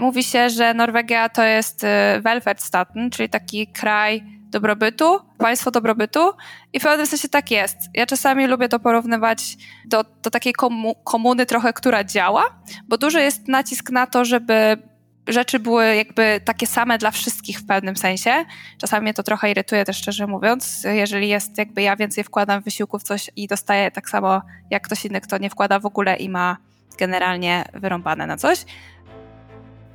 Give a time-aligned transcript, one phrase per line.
[0.00, 1.86] mówi się, że Norwegia to jest
[2.20, 6.32] Welfärdsstaten, czyli taki kraj dobrobytu, państwo dobrobytu
[6.72, 7.76] i w pewnym sensie tak jest.
[7.94, 9.56] Ja czasami lubię to porównywać
[9.86, 12.44] do, do takiej komu komuny trochę, która działa,
[12.88, 14.82] bo duży jest nacisk na to, żeby
[15.26, 18.44] rzeczy były jakby takie same dla wszystkich w pewnym sensie.
[18.78, 22.98] Czasami mnie to trochę irytuje też szczerze mówiąc, jeżeli jest jakby ja więcej wkładam wysiłku
[22.98, 26.28] w coś i dostaję tak samo jak ktoś inny, kto nie wkłada w ogóle i
[26.28, 26.56] ma
[26.98, 28.64] generalnie wyrąbane na coś.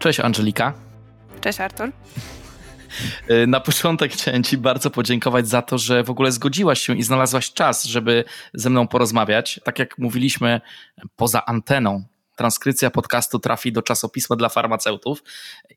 [0.04, 0.74] Cześć Angelika.
[1.42, 1.92] Cześć Artur.
[3.30, 7.04] Y, na początek chciałem Ci bardzo podziękować za to, że w ogóle zgodziłaś się i
[7.04, 9.60] znalazłaś czas, żeby ze mną porozmawiać.
[9.64, 10.62] Tak jak mówiliśmy
[11.16, 12.04] poza anteną,
[12.36, 15.24] transkrypcja podcastu trafi do czasopisma dla farmaceutów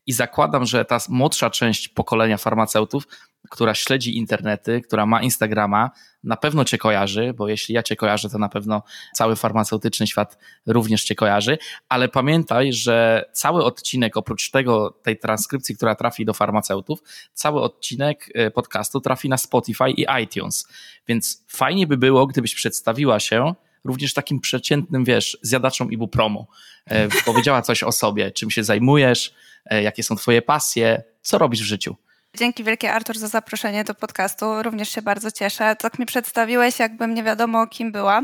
[0.05, 3.07] i zakładam, że ta młodsza część pokolenia farmaceutów,
[3.49, 5.91] która śledzi internety, która ma Instagrama,
[6.23, 8.83] na pewno cię kojarzy, bo jeśli ja cię kojarzę, to na pewno
[9.13, 11.57] cały farmaceutyczny świat również cię kojarzy,
[11.89, 16.99] ale pamiętaj, że cały odcinek, oprócz tego, tej transkrypcji, która trafi do farmaceutów,
[17.33, 20.67] cały odcinek e, podcastu trafi na Spotify i iTunes.
[21.07, 26.47] Więc fajnie by było, gdybyś przedstawiła się również takim przeciętnym, wiesz, zjadaczom ibupromu.
[26.85, 29.33] E, powiedziała coś o sobie, czym się zajmujesz,
[29.65, 31.95] e, jakie są twoje pasje, co robisz w życiu.
[32.37, 34.63] Dzięki wielkie Artur za zaproszenie do podcastu.
[34.63, 35.75] Również się bardzo cieszę.
[35.75, 38.21] Tak mi przedstawiłeś, jakbym nie wiadomo kim była.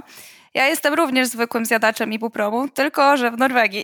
[0.53, 3.83] Ja jestem również zwykłym zjadaczem ibupromu, tylko że w Norwegii.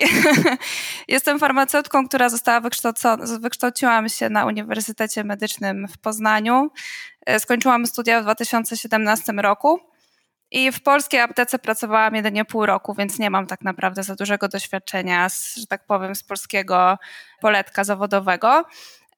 [1.08, 6.72] jestem farmaceutką, która została wykształcona, wykształciłam się na Uniwersytecie Medycznym w Poznaniu.
[7.26, 9.80] E, skończyłam studia w 2017 roku.
[10.52, 14.48] I w polskiej aptece pracowałam jedynie pół roku, więc nie mam tak naprawdę za dużego
[14.48, 16.98] doświadczenia, z, że tak powiem, z polskiego
[17.42, 18.66] poletka zawodowego.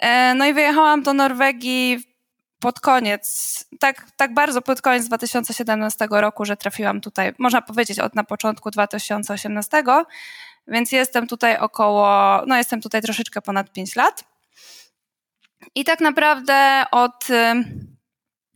[0.02, 2.12] E, no i wyjechałam do Norwegii
[2.60, 8.16] pod koniec, tak, tak bardzo pod koniec 2017 roku, że trafiłam tutaj, można powiedzieć, od
[8.16, 9.84] na początku 2018,
[10.68, 14.24] więc jestem tutaj około, no jestem tutaj troszeczkę ponad 5 lat.
[15.76, 17.28] I tak naprawdę od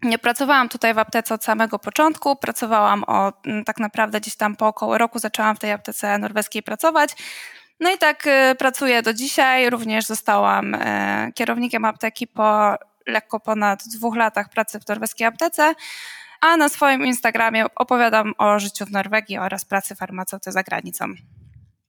[0.03, 4.67] nie pracowałam tutaj w aptece od samego początku, pracowałam od tak naprawdę gdzieś tam po
[4.67, 7.15] około roku zaczęłam w tej aptece norweskiej pracować.
[7.79, 9.69] No i tak y, pracuję do dzisiaj.
[9.69, 12.75] Również zostałam y, kierownikiem apteki po
[13.07, 15.73] lekko ponad dwóch latach pracy w norweskiej aptece.
[16.41, 21.05] A na swoim Instagramie opowiadam o życiu w Norwegii oraz pracy farmaceuty za granicą.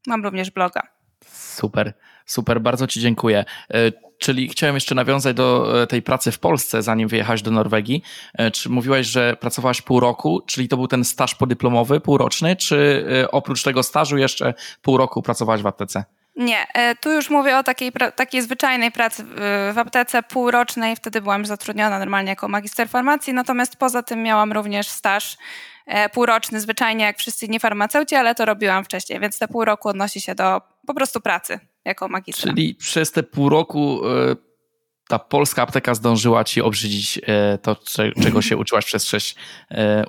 [0.06, 0.82] Mam również bloga.
[1.56, 1.94] Super,
[2.26, 3.44] super, bardzo Ci dziękuję.
[3.70, 8.02] E, czyli chciałem jeszcze nawiązać do e, tej pracy w Polsce, zanim wyjechałeś do Norwegii.
[8.34, 13.06] E, czy mówiłaś, że pracowałaś pół roku, czyli to był ten staż podyplomowy, półroczny, czy
[13.32, 16.04] oprócz tego stażu jeszcze pół roku pracowałaś w aptece?
[16.36, 16.66] Nie,
[17.00, 19.24] tu już mówię o takiej, takiej zwyczajnej pracy
[19.72, 20.96] w aptece półrocznej.
[20.96, 25.36] Wtedy byłam zatrudniona normalnie jako magister farmacji, natomiast poza tym miałam również staż
[26.12, 30.20] półroczny, zwyczajnie jak wszyscy inni farmaceuci, ale to robiłam wcześniej, więc te pół roku odnosi
[30.20, 32.52] się do po prostu pracy jako magistra.
[32.52, 34.36] Czyli przez te pół roku e,
[35.08, 37.76] ta polska apteka zdążyła ci obrzydzić e, to,
[38.22, 39.34] czego się uczyłaś przez sześć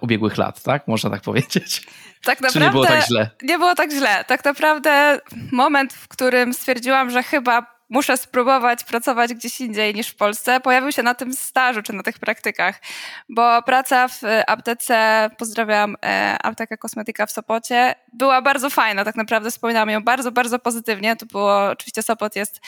[0.01, 0.88] ubiegłych lat, tak?
[0.88, 1.88] Można tak powiedzieć?
[2.23, 2.59] Tak naprawdę.
[2.59, 3.29] Czy nie było tak źle?
[3.41, 4.25] Nie było tak źle.
[4.27, 5.19] Tak naprawdę
[5.51, 10.91] moment, w którym stwierdziłam, że chyba muszę spróbować pracować gdzieś indziej niż w Polsce, pojawił
[10.91, 12.81] się na tym stażu czy na tych praktykach,
[13.29, 19.51] bo praca w aptece, pozdrawiam e, aptekę kosmetyka w Sopocie, była bardzo fajna, tak naprawdę
[19.51, 21.15] wspominałam ją bardzo, bardzo pozytywnie.
[21.15, 22.59] To było, oczywiście Sopot jest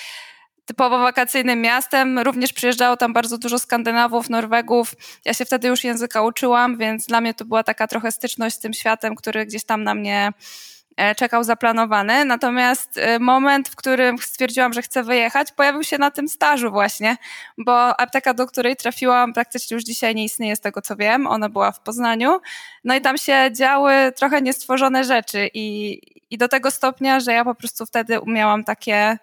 [0.65, 2.19] typowo wakacyjnym miastem.
[2.19, 4.93] Również przyjeżdżało tam bardzo dużo Skandynawów, Norwegów.
[5.25, 8.59] Ja się wtedy już języka uczyłam, więc dla mnie to była taka trochę styczność z
[8.59, 10.33] tym światem, który gdzieś tam na mnie E,
[11.17, 12.25] czekał zaplanowany.
[12.25, 17.17] Natomiast e, moment, w którym stwierdziłam, że chcę wyjechać, pojawił się na tym stażu właśnie,
[17.57, 21.27] bo apteka, do której trafiłam, praktycznie już dzisiaj nie istnieje z tego co wiem.
[21.27, 22.39] Ona była w Poznaniu.
[22.83, 25.99] No i tam się działy trochę niestworzone rzeczy i,
[26.29, 29.17] i do tego stopnia, że ja po prostu wtedy miałam takie,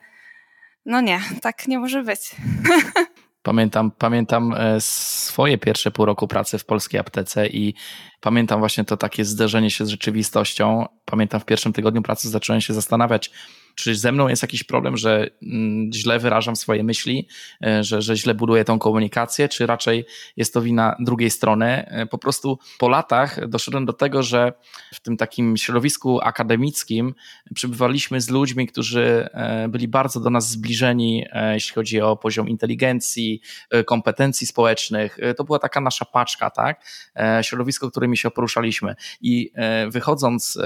[0.87, 2.31] no nie, tak nie może być.
[3.47, 7.75] Pamiętam, pamiętam e, swoje pierwsze pół roku pracy w polskiej aptece i
[8.21, 10.87] pamiętam właśnie to takie zderzenie się z rzeczywistością.
[11.05, 13.31] Pamiętam w pierwszym tygodniu pracy zacząłem się zastanawiać,
[13.77, 17.29] czy ze mną jest jakiś problem, że mm, źle wyrażam swoje myśli,
[17.67, 20.05] e, że, że źle buduję tą komunikację, czy raczej
[20.37, 21.87] jest to wina drugiej strony.
[21.87, 24.53] E, po prostu po latach doszedłem do tego, że
[24.95, 27.15] w tym takim środowisku akademickim
[27.55, 33.41] przybywaliśmy z ludźmi, którzy e, byli bardzo do nas zbliżeni, jeśli chodzi o poziom inteligencji,
[33.87, 35.19] kompetencji społecznych.
[35.37, 36.85] To była taka nasza paczka, tak?
[37.43, 38.95] Środowisko, którymi się poruszaliśmy.
[39.21, 39.53] I
[39.89, 40.59] wychodząc,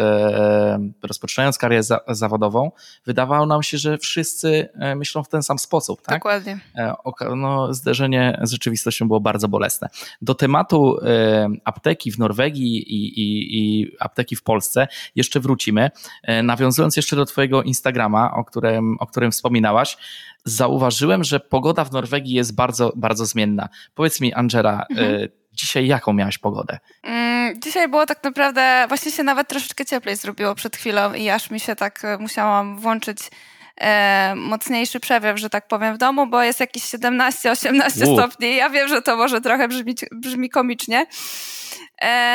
[1.03, 2.71] rozpoczynając karierę zawodową,
[3.07, 6.03] wydawało nam się, że wszyscy myślą w ten sam sposób.
[6.03, 6.19] Tak?
[6.19, 6.61] Dokładnie.
[7.37, 9.89] No, zderzenie z rzeczywistością było bardzo bolesne.
[10.23, 10.99] Do tematu
[11.65, 15.91] apteki w Norwegii i, i, i apteki w Polsce jeszcze wrócimy.
[16.43, 19.97] Nawiązując jeszcze do Twojego Instagrama, o którym, o którym wspominałaś,
[20.45, 23.69] zauważyłem, że pogoda w Norwegii jest bardzo, bardzo zmienna.
[23.95, 25.29] Powiedz mi, Angela, mhm.
[25.53, 26.79] Dzisiaj jaką miałaś pogodę?
[27.03, 31.51] Mm, dzisiaj było tak naprawdę, właśnie się nawet troszeczkę cieplej zrobiło przed chwilą i aż
[31.51, 33.19] mi się tak y, musiałam włączyć
[33.81, 38.57] e, mocniejszy przewiew, że tak powiem, w domu, bo jest jakieś 17-18 stopni.
[38.57, 41.70] Ja wiem, że to może trochę brzmi, brzmi komicznie, E,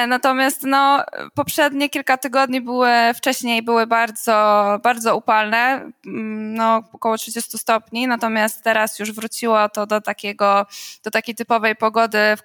[0.08, 1.04] natomiast no,
[1.34, 8.64] poprzednie kilka tygodni były, wcześniej były bardzo, bardzo upalne, mm, no, około 30 stopni, natomiast
[8.64, 10.66] teraz już wróciło to do takiego,
[11.04, 12.42] do takiej typowej pogody w,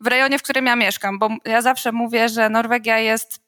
[0.00, 3.40] w rejonie, w którym ja mieszkam, bo ja zawsze mówię, że Norwegia jest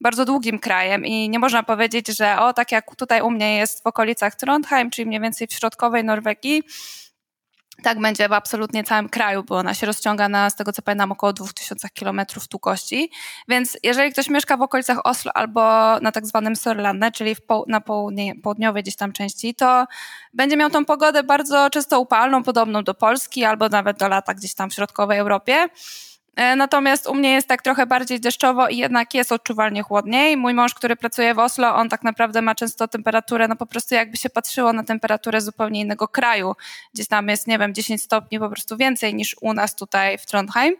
[0.00, 3.82] bardzo długim krajem i nie można powiedzieć, że o, tak jak tutaj u mnie jest
[3.82, 6.62] w okolicach Trondheim, czyli mniej więcej w środkowej Norwegii,
[7.82, 11.12] tak będzie w absolutnie całym kraju, bo ona się rozciąga na, z tego co pamiętam,
[11.12, 12.20] około 2000 km
[12.50, 13.10] długości.
[13.48, 15.60] Więc jeżeli ktoś mieszka w okolicach Oslo albo
[16.00, 17.36] na tak zwanym Sørlandet, czyli
[17.66, 19.86] na południe, południowej gdzieś tam części, to
[20.34, 24.54] będzie miał tą pogodę bardzo często upalną, podobną do Polski albo nawet do lata gdzieś
[24.54, 25.68] tam w środkowej Europie.
[26.38, 30.36] E, natomiast u mnie jest tak trochę bardziej deszczowo i jednak jest odczuwalnie chłodniej.
[30.36, 33.94] Mój mąż, który pracuje w Oslo, on tak naprawdę ma często temperaturę, no po prostu
[33.94, 36.54] jakby się patrzyło na temperaturę zupełnie innego kraju.
[36.94, 40.26] Gdzieś tam jest, nie wiem, 10 stopni po prostu więcej niż u nas tutaj w
[40.26, 40.74] Trondheim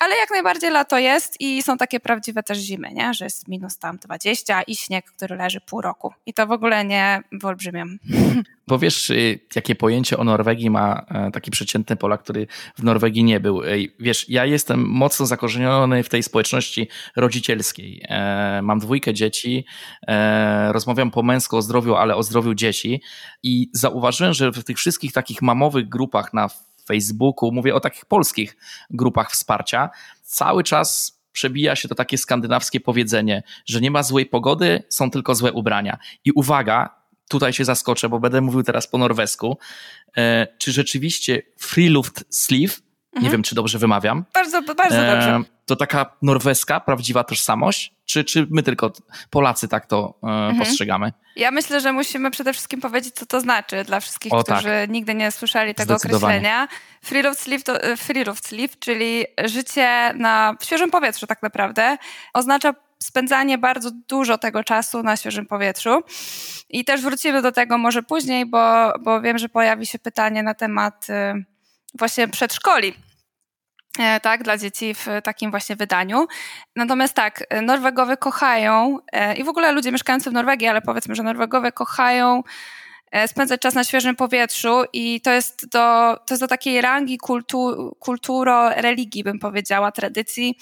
[0.00, 3.14] ale jak najbardziej lato jest i są takie prawdziwe też zimy, nie?
[3.14, 6.12] że jest minus tam 20 i śnieg, który leży pół roku.
[6.26, 7.98] I to w ogóle nie wyolbrzymiam.
[8.68, 12.46] Bo wiesz, y, jakie pojęcie o Norwegii ma e, taki przeciętny Polak, który
[12.78, 13.62] w Norwegii nie był.
[14.00, 18.02] Wiesz, ja jestem mocno zakorzeniony w tej społeczności rodzicielskiej.
[18.08, 19.64] E, mam dwójkę dzieci,
[20.06, 23.02] e, rozmawiam po męsku o zdrowiu, ale o zdrowiu dzieci
[23.42, 26.48] i zauważyłem, że w tych wszystkich takich mamowych grupach na
[26.90, 28.56] Facebooku, mówię o takich polskich
[28.90, 29.90] grupach wsparcia,
[30.22, 35.34] cały czas przebija się to takie skandynawskie powiedzenie, że nie ma złej pogody, są tylko
[35.34, 35.98] złe ubrania.
[36.24, 39.58] I uwaga, tutaj się zaskoczę, bo będę mówił teraz po norwesku.
[40.16, 42.74] E, czy rzeczywiście Freeluft Sleeve,
[43.12, 43.24] mhm.
[43.24, 44.24] nie wiem czy dobrze wymawiam.
[44.34, 45.40] Bardzo, bardzo e, dobrze.
[45.66, 47.94] To taka norweska, prawdziwa tożsamość?
[48.04, 48.92] Czy, czy my tylko
[49.30, 50.58] Polacy tak to e, mhm.
[50.58, 51.12] postrzegamy?
[51.36, 54.90] Ja myślę, że musimy przede wszystkim powiedzieć, co to znaczy dla wszystkich, o, którzy tak.
[54.90, 56.68] nigdy nie słyszeli tego określenia.
[57.02, 57.96] Free Roof Sleep, to, e,
[58.80, 61.96] czyli życie na świeżym powietrzu tak naprawdę,
[62.34, 66.02] oznacza spędzanie bardzo dużo tego czasu na świeżym powietrzu.
[66.70, 70.54] I też wrócimy do tego może później, bo, bo wiem, że pojawi się pytanie na
[70.54, 71.44] temat y,
[71.94, 72.94] właśnie przedszkoli
[73.98, 76.26] E, tak, dla dzieci w takim właśnie wydaniu.
[76.76, 81.22] Natomiast tak, Norwegowie kochają e, i w ogóle ludzie mieszkający w Norwegii, ale powiedzmy, że
[81.22, 82.42] Norwegowie kochają
[83.10, 87.18] e, spędzać czas na świeżym powietrzu i to jest do, to jest do takiej rangi
[87.18, 90.58] kultu, kulturo-religii, bym powiedziała, tradycji.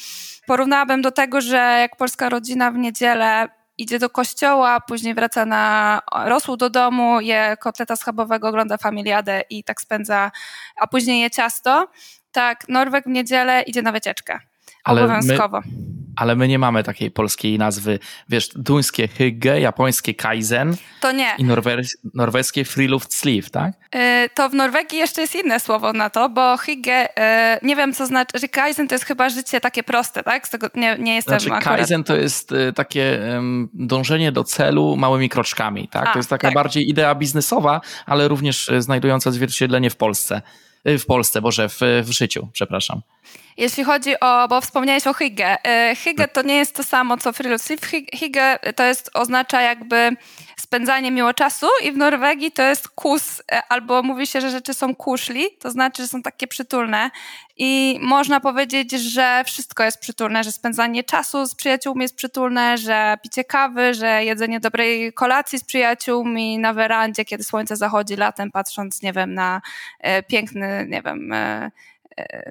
[0.47, 3.49] Porównałabym do tego, że jak polska rodzina w niedzielę
[3.79, 9.65] idzie do kościoła, później wraca na rosół do domu, je kotleta schabowego, ogląda familiadę i
[9.65, 10.31] tak spędza,
[10.77, 11.89] a później je ciasto,
[12.33, 14.41] tak, Norweg w niedzielę idzie na wycieczkę.
[14.85, 15.61] Ale Obowiązkowo.
[15.61, 15.88] My,
[16.19, 17.99] ale my nie mamy takiej polskiej nazwy.
[18.29, 20.77] Wiesz, duńskie hygge, japońskie kaizen.
[21.01, 21.35] To nie.
[21.39, 23.73] I norwes norweskie freeluft sleeve, tak?
[23.95, 24.01] Yy,
[24.35, 27.09] to w Norwegii jeszcze jest inne słowo na to, bo hygge, yy,
[27.63, 30.47] nie wiem co znaczy, że kaizen to jest chyba życie takie proste, tak?
[30.47, 31.77] Z tego nie, nie jestem znaczy, akurat...
[31.79, 33.21] kaizen to jest y, takie
[33.75, 36.09] dążenie do celu małymi kroczkami, tak?
[36.09, 36.55] A, to jest taka tak.
[36.55, 40.43] bardziej idea biznesowa, ale również y, znajdująca odzwierciedlenie w Polsce.
[40.89, 43.03] Y, w Polsce, Boże, w, w życiu, przepraszam.
[43.59, 45.57] Jeśli chodzi o, bo wspomniałeś o hygge.
[46.05, 47.81] Hygge to nie jest to samo, co friluftsliv.
[48.19, 50.17] Hygge to jest, oznacza jakby
[50.57, 54.75] spędzanie miło czasu i w Norwegii to jest kus, e, albo mówi się, że rzeczy
[54.75, 57.11] są kuszli, to znaczy, że są takie przytulne
[57.57, 63.19] i można powiedzieć, że wszystko jest przytulne, że spędzanie czasu z przyjaciółmi jest przytulne, że
[63.23, 69.03] picie kawy, że jedzenie dobrej kolacji z przyjaciółmi na werandzie, kiedy słońce zachodzi latem, patrząc,
[69.03, 69.61] nie wiem, na
[70.01, 71.71] e, piękny, nie wiem, E,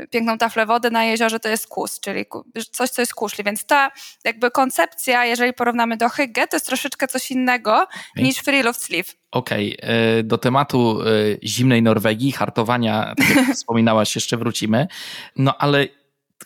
[0.09, 2.25] piękną taflę wody na jeziorze, to jest kus, czyli
[2.71, 3.43] coś, co jest kuszli.
[3.43, 3.91] Więc ta
[4.23, 8.23] jakby koncepcja, jeżeli porównamy do Hygge, to jest troszeczkę coś innego okay.
[8.23, 9.13] niż Free Love Sleeve.
[9.31, 9.89] Okej, okay.
[9.89, 11.05] E, do tematu e,
[11.43, 14.87] zimnej Norwegii, hartowania, tak jak wspominałaś, jeszcze wrócimy.
[15.35, 15.87] No ale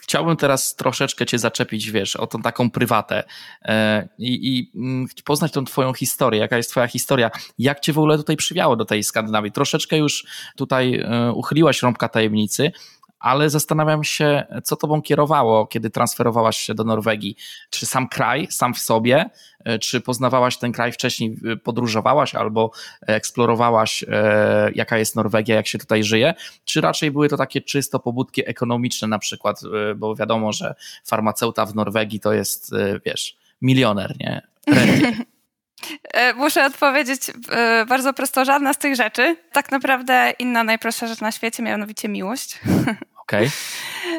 [0.00, 3.24] chciałbym teraz troszeczkę cię zaczepić, wiesz, o tą taką prywatę
[4.18, 8.16] i, i mm, poznać tą twoją historię, jaka jest twoja historia, jak cię w ogóle
[8.16, 9.52] tutaj przywiało do tej Skandynawii.
[9.52, 10.26] Troszeczkę już
[10.56, 12.72] tutaj uchyliłaś rąbka tajemnicy,
[13.22, 17.36] ale zastanawiam się, co tobą kierowało, kiedy transferowałaś się do Norwegii.
[17.70, 19.30] Czy sam kraj, sam w sobie,
[19.64, 22.70] e, czy poznawałaś ten kraj wcześniej, podróżowałaś albo
[23.06, 24.04] eksplorowałaś,
[24.74, 29.08] jaka jest Norwegia, jak się tutaj żyje, czy raczej były to takie czysto pobudki ekonomiczne
[29.08, 29.60] na przykład,
[29.96, 30.74] bo wiadomo, że
[31.04, 32.74] farmaceuta w Norwegii to jest,
[33.06, 34.42] wiesz, milioner, nie?
[36.14, 39.36] E, muszę odpowiedzieć e, bardzo prosto, żadna z tych rzeczy.
[39.52, 42.60] Tak naprawdę inna najprostsza rzecz na świecie, mianowicie miłość.
[43.32, 43.50] Okay.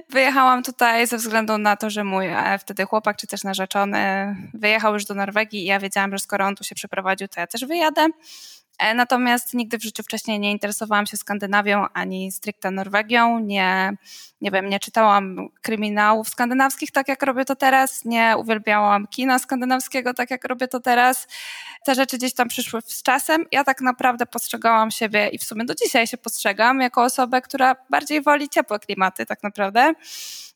[0.10, 4.94] Wyjechałam tutaj ze względu na to, że mój e, wtedy chłopak, czy też narzeczony, wyjechał
[4.94, 7.66] już do Norwegii i ja wiedziałam, że skoro on tu się przeprowadził, to ja też
[7.66, 8.08] wyjadę.
[8.80, 13.40] E, natomiast nigdy w życiu wcześniej nie interesowałam się Skandynawią ani stricte Norwegią.
[13.40, 13.94] Nie,
[14.42, 18.06] nie wiem, nie czytałam kryminałów skandynawskich tak jak robię to teraz.
[18.06, 21.28] Nie uwielbiałam kina skandynawskiego tak jak robię to teraz.
[21.86, 23.46] Te rzeczy gdzieś tam przyszły z czasem.
[23.52, 27.76] Ja tak naprawdę postrzegałam siebie i w sumie do dzisiaj się postrzegam jako osobę, która
[27.90, 29.94] bardziej woli ciepłe klimaty tak naprawdę.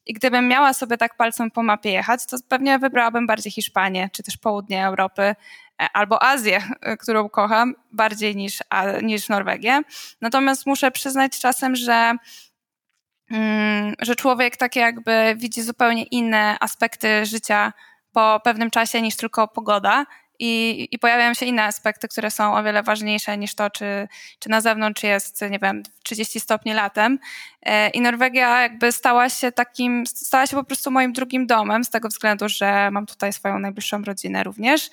[0.06, 4.24] I gdybym miała sobie tak palcem po mapie jechać, to pewnie wybrałabym bardziej Hiszpanię, czy
[4.24, 5.36] też południe Europy,
[5.78, 8.60] albo Azję, e, którą kocham, bardziej niż,
[9.04, 9.82] niż Norwegię.
[10.22, 12.16] Natomiast muszę przyznać czasem, że,
[13.32, 17.74] mm, że człowiek tak jakby widzi zupełnie inne aspekty życia
[18.12, 20.06] po pewnym czasie niż tylko pogoda
[20.40, 24.08] i, i pojawiają się inne aspekty, które są o wiele ważniejsze niż to, czy,
[24.40, 27.20] czy na zewnątrz jest, nie wiem, 30 stopni latem.
[27.62, 31.90] E, I Norwegia jakby stała się takim, stała się po prostu moim drugim domem, z
[31.90, 34.90] tego względu, że mam tutaj swoją najbliższą rodzinę również.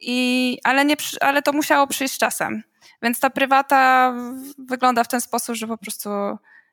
[0.00, 2.62] I, ale, nie, ale to musiało przyjść z czasem.
[3.02, 4.14] Więc ta prywata
[4.58, 6.10] wygląda w ten sposób, że po prostu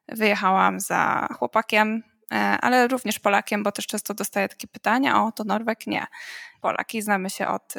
[0.07, 5.43] wyjechałam za chłopakiem, e, ale również Polakiem, bo też często dostaję takie pytania, o to
[5.43, 5.87] Norweg?
[5.87, 6.05] Nie.
[6.61, 7.73] Polak i znamy się od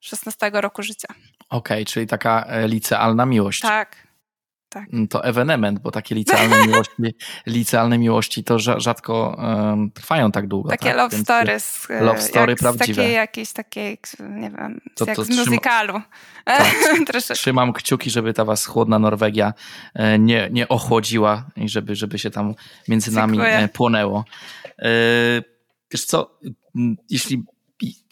[0.00, 1.08] 16 y, roku życia.
[1.10, 3.60] Okej, okay, czyli taka e, licealna miłość.
[3.60, 4.05] Tak.
[4.68, 4.84] Tak.
[4.92, 6.92] Mm, to ewenement, bo takie licealne miłości,
[7.46, 10.68] licealne miłości to rzadko um, trwają tak długo.
[10.70, 10.96] Takie tak?
[10.96, 11.90] love Więc stories.
[11.90, 13.02] E, love story jak prawdziwe.
[13.02, 16.00] Takie jakieś takie, nie wiem, to, jak to z trzyma, muzykalu.
[16.44, 16.74] Tak,
[17.34, 19.54] trzymam kciuki, żeby ta was chłodna Norwegia
[19.94, 22.54] e, nie, nie ochłodziła i żeby, żeby się tam
[22.88, 23.68] między nami Dziękuję.
[23.72, 24.24] płonęło.
[25.92, 26.38] Wiesz co,
[27.10, 27.44] jeśli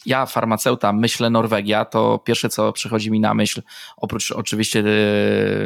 [0.07, 3.63] ja, farmaceuta, myślę Norwegia, to pierwsze, co przychodzi mi na myśl,
[3.97, 4.85] oprócz oczywiście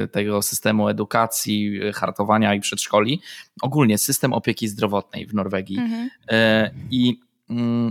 [0.02, 3.20] e, tego systemu edukacji, hartowania i przedszkoli,
[3.62, 5.78] ogólnie system opieki zdrowotnej w Norwegii.
[5.78, 6.10] Mhm.
[6.30, 7.20] E, I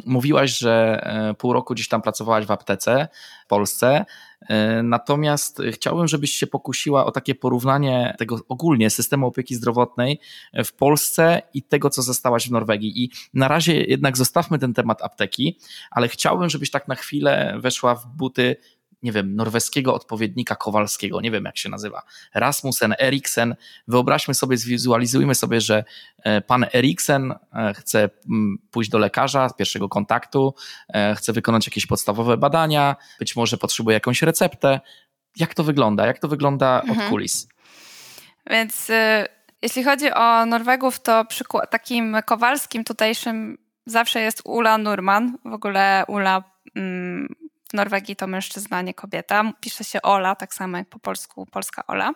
[0.06, 3.08] mówiłaś, że e, pół roku gdzieś tam pracowałaś w aptece
[3.46, 4.06] w Polsce.
[4.42, 10.20] E, natomiast chciałbym, żebyś się pokusiła o takie porównanie tego ogólnie systemu opieki zdrowotnej
[10.66, 13.04] w Polsce i tego, co zostałaś w Norwegii.
[13.04, 15.60] I na razie jednak zostawmy ten temat apteki,
[15.92, 18.56] ale chciałbym, żebyś tak na chwilę weszła w buty
[19.04, 22.02] nie wiem, norweskiego odpowiednika Kowalskiego, nie wiem jak się nazywa,
[22.34, 23.56] Rasmussen, Eriksen.
[23.88, 25.84] Wyobraźmy sobie, zwizualizujmy sobie, że
[26.24, 30.56] e, pan Eriksen e, chce mm, pójść do lekarza z pierwszego kontaktu,
[30.94, 34.80] e, chce wykonać jakieś podstawowe badania, być może potrzebuje jakąś receptę.
[35.38, 36.08] Jak to wygląda?
[36.08, 37.10] Jak to wygląda od mhm.
[37.10, 37.48] kulis?
[38.50, 38.94] Więc y,
[39.62, 41.26] jeśli chodzi o Norwegów, to
[41.70, 45.38] takim kowalskim tutejszym zawsze jest Ula Nurman.
[45.46, 46.44] W ogóle Ula
[46.76, 47.36] mm,
[47.70, 49.44] w Norwegii to mężczyzna, nie kobieta.
[49.62, 52.12] Pisze się Ola, tak samo jak po polsku polska Ola.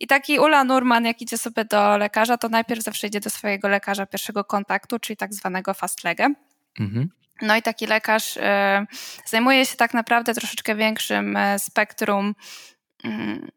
[0.00, 3.68] I taki Ula Nurman, jak idzie sobie do lekarza, to najpierw zawsze idzie do swojego
[3.68, 6.34] lekarza pierwszego kontaktu, czyli tak zwanego fastlegę.
[6.80, 7.08] Mhm.
[7.42, 8.40] No i taki lekarz y,
[9.24, 12.34] zajmuje się tak naprawdę troszeczkę większym y, spektrum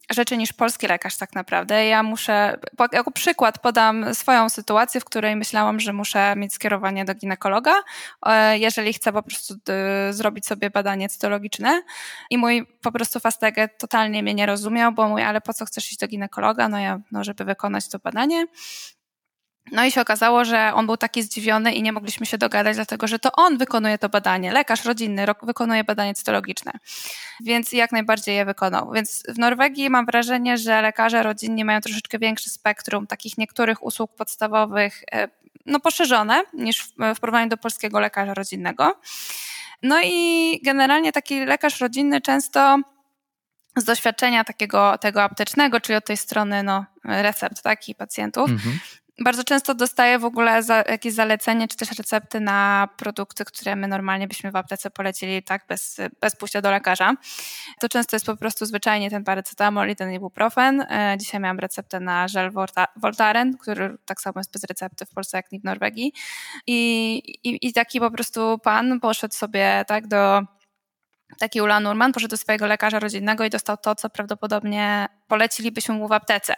[0.10, 1.86] rzeczy niż polski lekarz tak naprawdę.
[1.86, 2.60] Ja muszę,
[2.92, 7.74] jako przykład podam swoją sytuację, w której myślałam, że muszę mieć skierowanie do ginekologa,
[8.25, 9.54] e, jeżeli chcę po prostu
[10.12, 11.82] zrobić sobie badanie cytologiczne
[12.30, 15.92] i mój po prostu fastegę totalnie mnie nie rozumiał, bo mój, ale po co chcesz
[15.92, 16.70] iść do ginekologa?
[16.70, 18.46] No ja, no żeby wykonać to badanie.
[19.72, 23.08] No i się okazało, że on był taki zdziwiony i nie mogliśmy się dogadać, dlatego
[23.08, 24.52] że to on wykonuje to badanie.
[24.52, 26.72] Lekarz rodzinny wykonuje badanie cytologiczne,
[27.40, 28.92] więc jak najbardziej je wykonał.
[28.92, 34.16] Więc w Norwegii mam wrażenie, że lekarze rodzinni mają troszeczkę większe spektrum takich niektórych usług
[34.16, 35.28] podstawowych, e,
[35.66, 39.00] no poszerzone niż w porównaniu do polskiego lekarza rodzinnego.
[39.84, 42.80] No i generalnie taki lekarz rodzinny często
[43.76, 48.80] z doświadczenia takiego tego aptecznego, czyli od tej strony no, recept tak, i pacjentów, mhm
[49.24, 53.88] bardzo często dostaję w ogóle za, jakieś zalecenie, czy też recepty na produkty, które my
[53.88, 57.16] normalnie byśmy w aptece polecili tak bez, bez pójścia do lekarza.
[57.80, 60.82] To często jest po prostu zwyczajnie ten paracetamol i ten ibuprofen.
[60.82, 62.52] E, dzisiaj miałam receptę na żel
[62.96, 66.14] Voltaren, który tak samo jest bez recepty w Polsce jak i w Norwegii.
[66.68, 70.42] I, i, i taki po prostu pan poszedł sobie tak do
[71.39, 76.07] taki Ula Nurman poszedł do swojego lekarza rodzinnego i dostał to, co prawdopodobnie polecilibyśmy mu
[76.07, 76.55] w aptece.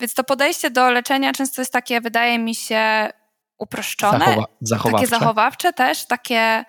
[0.00, 3.10] Więc to podejście do leczenia często jest takie, wydaje mi się,
[3.58, 4.18] uproszczone.
[4.18, 5.06] Zachowa zachowawcze.
[5.06, 6.64] Takie zachowawcze też, takie...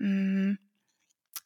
[0.00, 0.56] Mm,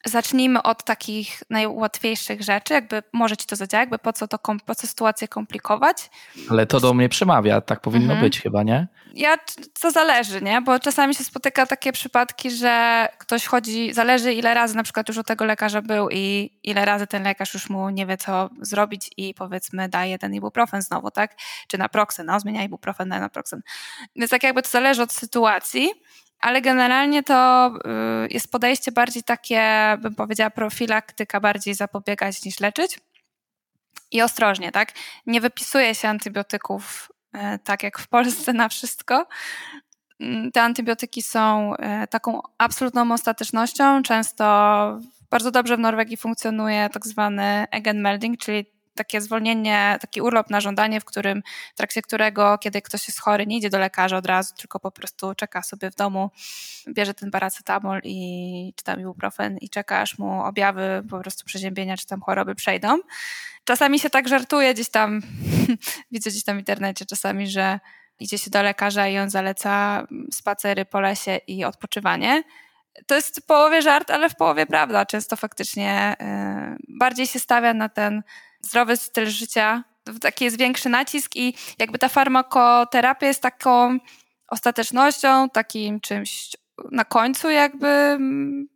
[0.07, 4.75] zacznijmy od takich najłatwiejszych rzeczy, jakby może ci to zadziała, jakby po co, to, po
[4.75, 6.09] co sytuację komplikować.
[6.49, 8.21] Ale to do mnie przemawia, tak powinno mhm.
[8.21, 8.87] być chyba, nie?
[9.13, 9.37] Ja,
[9.81, 10.61] to zależy, nie?
[10.61, 15.17] Bo czasami się spotyka takie przypadki, że ktoś chodzi, zależy ile razy na przykład już
[15.17, 19.11] u tego lekarza był i ile razy ten lekarz już mu nie wie co zrobić
[19.17, 21.35] i powiedzmy daje ten ibuprofen znowu, tak?
[21.67, 23.61] Czy naproxen, no zmienia ibuprofen na naproxen.
[24.15, 25.89] Więc tak jakby to zależy od sytuacji
[26.39, 27.67] ale generalnie to
[28.25, 32.99] y, jest podejście bardziej takie, bym powiedziała, profilaktyka, bardziej zapobiegać niż leczyć.
[34.11, 34.91] I ostrożnie, tak?
[35.25, 39.27] Nie wypisuje się antybiotyków y, tak jak w Polsce na wszystko.
[40.19, 44.03] Mm, te antybiotyki są y, taką absolutną ostatecznością.
[44.03, 44.45] Często
[45.29, 51.01] bardzo dobrze w Norwegii funkcjonuje tak zwany Egenmelding, czyli takie zwolnienie, taki urlop na żądanie,
[51.01, 54.53] w którym, w trakcie którego, kiedy ktoś jest chory, nie idzie do lekarza od razu,
[54.55, 56.31] tylko po prostu czeka sobie w domu,
[56.89, 61.97] bierze ten paracetamol i czy tam ibuprofen i czeka, aż mu objawy po prostu przeziębienia,
[61.97, 62.97] czy tam choroby przejdą.
[63.63, 65.21] Czasami się tak żartuje gdzieś tam,
[66.11, 67.79] widzę gdzieś tam w internecie czasami, że
[68.19, 72.43] idzie się do lekarza i on zaleca spacery po lesie i odpoczywanie
[73.05, 75.05] to jest w połowie żart, ale w połowie prawda.
[75.05, 78.23] Często faktycznie y, bardziej się stawia na ten
[78.67, 79.83] zdrowy styl życia,
[80.21, 83.97] taki jest większy nacisk i jakby ta farmakoterapia jest taką
[84.47, 86.55] ostatecznością, takim czymś
[86.91, 88.67] na końcu jakby mm,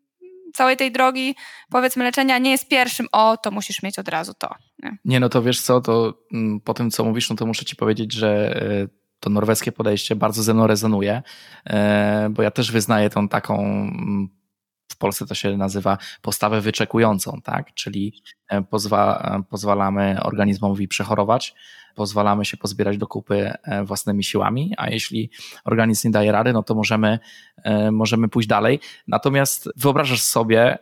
[0.54, 1.36] całej tej drogi,
[1.70, 4.56] powiedzmy, leczenia nie jest pierwszym, o, to musisz mieć od razu to.
[4.84, 7.66] Nie, nie no to wiesz co, to mm, po tym, co mówisz, no to muszę
[7.66, 8.88] ci powiedzieć, że e,
[9.20, 11.22] to norweskie podejście bardzo ze mną rezonuje,
[11.66, 14.30] e, bo ja też wyznaję tą taką mm,
[14.92, 17.74] w Polsce to się nazywa postawę wyczekującą, tak?
[17.74, 18.14] Czyli
[18.50, 21.56] e, pozwa, e, pozwalamy organizmowi przechorować,
[21.96, 25.30] pozwalamy się pozbierać do kupy e, własnymi siłami, a jeśli
[25.66, 27.20] organizm nie daje rady, no to możemy,
[27.92, 28.80] możemy pójść dalej.
[29.08, 30.78] Natomiast wyobrażasz sobie,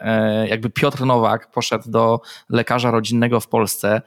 [0.50, 4.02] jakby Piotr Nowak poszedł do lekarza rodzinnego w Polsce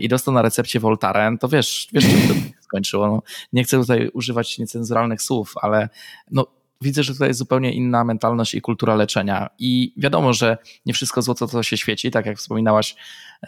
[0.00, 3.06] i dostał na recepcie Voltaren, to wiesz, wiesz czym to skończyło.
[3.06, 3.22] No,
[3.52, 5.88] nie chcę tutaj używać niecenzuralnych słów, ale
[6.30, 6.46] no,
[6.80, 9.48] widzę, że tutaj jest zupełnie inna mentalność i kultura leczenia.
[9.58, 12.96] I wiadomo, że nie wszystko złoto to się świeci, tak jak wspominałaś,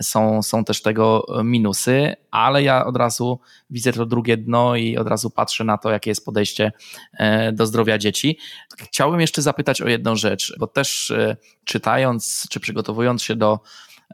[0.03, 5.09] są, są też tego minusy, ale ja od razu widzę to drugie dno i od
[5.09, 6.73] razu patrzę na to, jakie jest podejście
[7.12, 8.38] e, do zdrowia dzieci.
[8.79, 13.61] Chciałbym jeszcze zapytać o jedną rzecz, bo też e, czytając czy przygotowując się do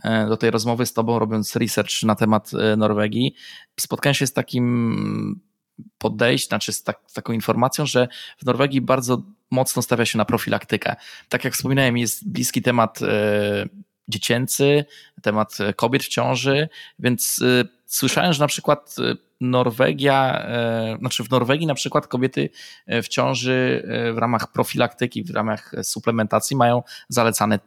[0.05, 3.35] e, do tej rozmowy z Tobą, robiąc research na temat Norwegii,
[3.81, 5.41] spotkałem się z takim
[5.99, 8.09] podejść, znaczy z tak, taką informacją, że
[8.39, 10.97] w Norwegii bardzo mocno stawia się na profilaktykę.
[11.29, 13.07] Tak jak wspominałem, jest bliski temat e,
[14.09, 14.85] dziecięcy,
[15.23, 20.47] temat kobiet w ciąży, więc e, słyszałem, że na przykład e, Norwegia,
[20.99, 22.51] znaczy w Norwegii na przykład kobiety
[22.87, 23.83] w ciąży
[24.15, 27.59] w ramach profilaktyki, w ramach suplementacji mają zalecane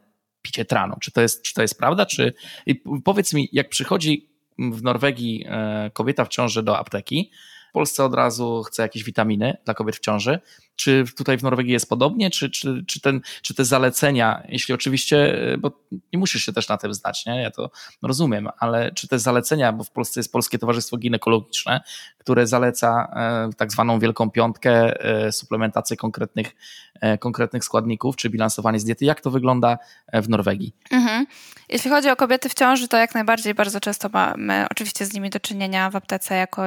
[0.42, 0.96] picie tranu.
[1.00, 2.06] Czy to jest, czy to jest prawda?
[2.06, 2.32] Czy,
[2.66, 5.46] I powiedz mi, jak przychodzi w Norwegii
[5.92, 7.30] kobieta w ciąży do apteki,
[7.68, 10.40] w Polsce od razu chce jakieś witaminy dla kobiet w ciąży.
[10.76, 15.34] Czy tutaj w Norwegii jest podobnie, czy, czy, czy, ten, czy te zalecenia, jeśli oczywiście,
[15.58, 15.70] bo
[16.12, 17.42] nie musisz się też na tym znać, nie?
[17.42, 17.70] ja to
[18.02, 21.80] rozumiem, ale czy te zalecenia, bo w Polsce jest Polskie Towarzystwo Ginekologiczne,
[22.28, 26.56] które zaleca e, tak zwaną wielką piątkę, e, suplementację konkretnych,
[27.00, 29.78] e, konkretnych składników, czy bilansowanie z diety, jak to wygląda
[30.12, 30.74] w Norwegii?
[30.90, 31.26] Mhm.
[31.68, 35.30] Jeśli chodzi o kobiety w ciąży, to jak najbardziej bardzo często mamy oczywiście z nimi
[35.30, 36.62] do czynienia w aptece jako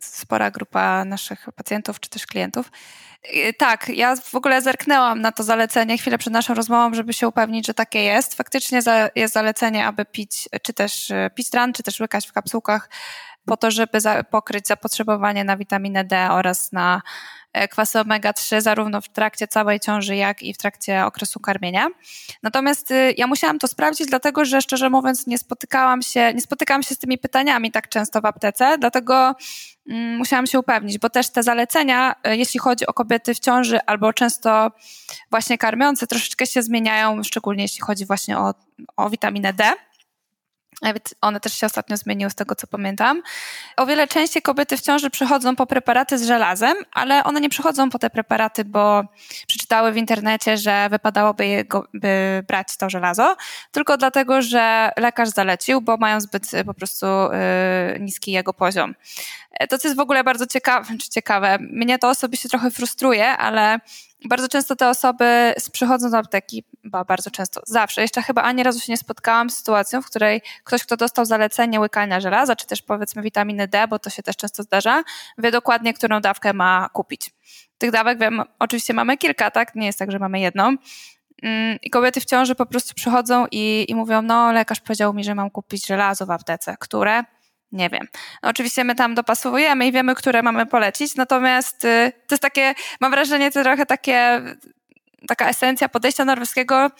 [0.00, 2.70] spora grupa naszych pacjentów czy też klientów.
[3.58, 7.66] Tak, ja w ogóle zerknęłam na to zalecenie chwilę przed naszą rozmową, żeby się upewnić,
[7.66, 8.34] że takie jest.
[8.34, 8.80] Faktycznie
[9.14, 12.88] jest zalecenie, aby pić, czy też e, pić tran, czy też łykać w kapsułkach
[13.46, 13.98] po to, żeby
[14.30, 17.00] pokryć zapotrzebowanie na witaminę D oraz na e,
[17.70, 21.88] kwasy omega-3 zarówno w trakcie całej ciąży, jak i w trakcie okresu karmienia.
[22.42, 26.82] Natomiast y, ja musiałam to sprawdzić, dlatego że szczerze mówiąc nie spotykałam się, nie spotykałam
[26.82, 29.34] się z tymi pytaniami tak często w aptece, dlatego
[29.88, 33.80] mm, musiałam się upewnić, bo też te zalecenia, y, jeśli chodzi o kobiety w ciąży
[33.86, 34.70] albo często
[35.30, 38.54] właśnie karmiące, troszeczkę się zmieniają, szczególnie jeśli chodzi właśnie o,
[38.96, 39.72] o witaminę D.
[41.20, 43.22] One też się ostatnio zmieniły z tego, co pamiętam.
[43.76, 47.90] O wiele częściej kobiety w ciąży przychodzą po preparaty z żelazem, ale one nie przychodzą
[47.90, 49.04] po te preparaty, bo
[49.46, 53.36] przeczytały w internecie, że wypadałoby jego, by brać to żelazo,
[53.70, 57.06] tylko dlatego, że lekarz zalecił, bo mają zbyt po prostu
[57.92, 58.94] yy, niski jego poziom.
[59.68, 63.78] To, co jest w ogóle bardzo ciekawe, czy ciekawe, mnie to osobiście trochę frustruje, ale
[64.28, 68.02] bardzo często te osoby przychodzą do apteki, ba, bardzo często, zawsze.
[68.02, 71.80] Jeszcze chyba ani razu się nie spotkałam z sytuacją, w której ktoś, kto dostał zalecenie
[71.80, 75.04] łykania żelaza, czy też powiedzmy witaminy D, bo to się też często zdarza,
[75.38, 77.30] wie dokładnie, którą dawkę ma kupić.
[77.78, 79.74] Tych dawek wiem, oczywiście mamy kilka, tak?
[79.74, 80.76] Nie jest tak, że mamy jedną.
[81.42, 85.24] Mm, I kobiety w ciąży po prostu przychodzą i, i mówią, no lekarz powiedział mi,
[85.24, 87.24] że mam kupić żelazo w aptece, które
[87.72, 88.06] nie wiem.
[88.42, 92.74] No, oczywiście my tam dopasowujemy i wiemy, które mamy polecić, natomiast y, to jest takie,
[93.00, 94.42] mam wrażenie, to trochę takie,
[95.28, 96.90] taka esencja podejścia norweskiego,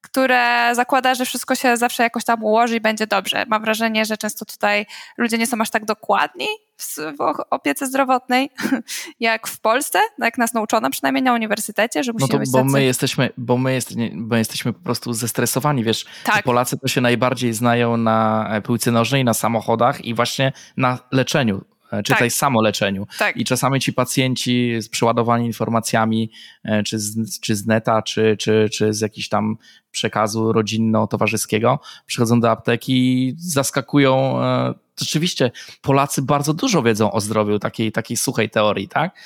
[0.00, 3.44] które zakłada, że wszystko się zawsze jakoś tam ułoży i będzie dobrze.
[3.48, 4.86] Mam wrażenie, że często tutaj
[5.18, 6.46] ludzie nie są aż tak dokładni
[6.78, 8.50] w opiece zdrowotnej,
[9.20, 12.50] jak w Polsce, no jak nas nauczono przynajmniej na uniwersytecie, że musimy no to, być
[12.50, 12.70] bo tacy...
[12.70, 16.44] my jesteśmy, bo my, jest, bo jesteśmy po prostu zestresowani, wiesz, tak.
[16.44, 21.75] Polacy to się najbardziej znają na piłce nożnej, na samochodach i właśnie na leczeniu E,
[21.90, 22.32] czytaj tak.
[22.32, 23.06] samoleczeniu.
[23.18, 23.36] Tak.
[23.36, 26.30] I czasami ci pacjenci przeładowani informacjami,
[26.64, 29.56] e, czy z, czy z neta, czy, czy, czy z jakichś tam
[29.90, 32.92] przekazu rodzinno-towarzyskiego, przychodzą do apteki
[33.28, 34.42] i zaskakują.
[34.42, 35.50] E, rzeczywiście,
[35.82, 39.18] Polacy bardzo dużo wiedzą o zdrowiu, takiej, takiej suchej teorii, tak?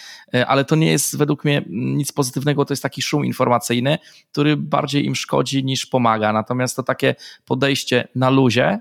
[0.47, 3.99] Ale to nie jest według mnie nic pozytywnego, to jest taki szum informacyjny,
[4.33, 6.33] który bardziej im szkodzi niż pomaga.
[6.33, 8.79] Natomiast to takie podejście na luzie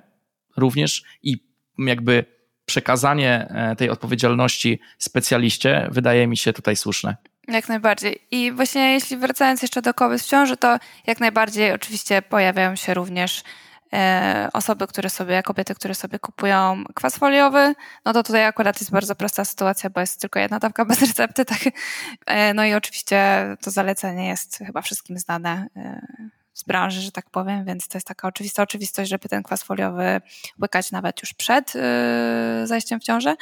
[0.57, 1.37] również i
[1.77, 2.38] jakby
[2.69, 7.15] przekazanie e, tej odpowiedzialności specjaliście wydaje mi się tutaj słuszne.
[7.47, 8.21] Jak najbardziej.
[8.31, 10.77] I właśnie jeśli wracając jeszcze do kobiet w ciąży, to
[11.07, 13.43] jak najbardziej oczywiście pojawiają się również
[13.93, 18.91] e, osoby, które sobie, kobiety, które sobie kupują kwas foliowy, no to tutaj akurat jest
[18.91, 21.59] bardzo prosta sytuacja, bo jest tylko jedna dawka bez recepty, tak.
[22.25, 25.67] E, no i oczywiście to zalecenie jest chyba wszystkim znane
[26.59, 30.21] z branży, że tak powiem, więc to jest taka oczywista oczywistość, żeby ten kwas foliowy
[30.61, 33.35] łykać nawet już przed yy, zajściem w ciążę.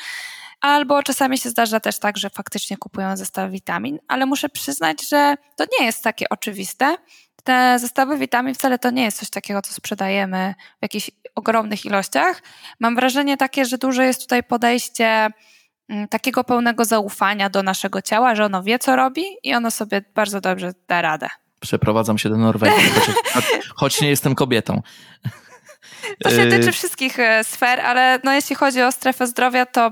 [0.62, 5.36] Albo czasami się zdarza też tak, że faktycznie kupują zestaw witamin, ale muszę przyznać, że
[5.56, 6.98] to nie jest takie oczywiste.
[7.44, 12.42] Te zestawy witamin wcale to nie jest coś takiego, co sprzedajemy w jakichś ogromnych ilościach.
[12.80, 15.30] Mam wrażenie takie, że dużo jest tutaj podejście
[15.90, 20.02] mm, takiego pełnego zaufania do naszego ciała, że ono wie, co robi i ono sobie
[20.16, 21.28] bardzo dobrze da radę
[21.60, 22.90] przeprowadzam się do Norwegii,
[23.80, 24.82] choć, nie jestem kobietą.
[26.24, 29.92] To się tyczy wszystkich e, sfer, ale no jeśli chodzi o strefę zdrowia, to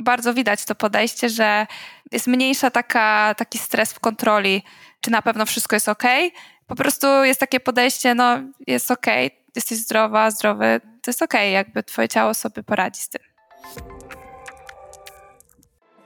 [0.00, 1.66] bardzo widać to podejście, że
[2.12, 4.62] jest mniejsza taka, taki stres w kontroli,
[5.00, 6.02] czy na pewno wszystko jest ok.
[6.66, 9.06] Po prostu jest takie podejście, no jest ok,
[9.56, 13.22] jesteś zdrowa, zdrowy, to jest ok, jakby twoje ciało sobie poradzi z tym.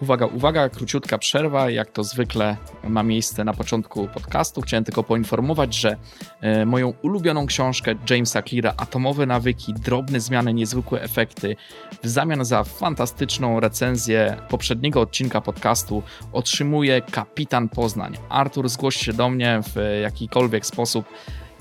[0.02, 4.60] Uwaga, uwaga, króciutka przerwa, jak to zwykle ma miejsce na początku podcastu.
[4.60, 5.96] Chciałem tylko poinformować, że
[6.40, 11.56] e, moją ulubioną książkę Jamesa Cleara Atomowe nawyki, drobne zmiany, niezwykłe efekty
[12.02, 18.16] w zamian za fantastyczną recenzję poprzedniego odcinka podcastu otrzymuje Kapitan Poznań.
[18.28, 21.04] Artur, zgłoś się do mnie w jakikolwiek sposób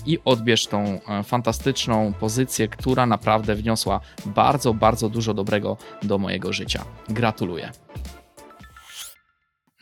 [0.06, 6.54] i odbierz tą e, fantastyczną pozycję, która naprawdę wniosła bardzo, bardzo dużo dobrego do mojego
[6.54, 6.86] życia.
[7.10, 7.72] Gratuluję.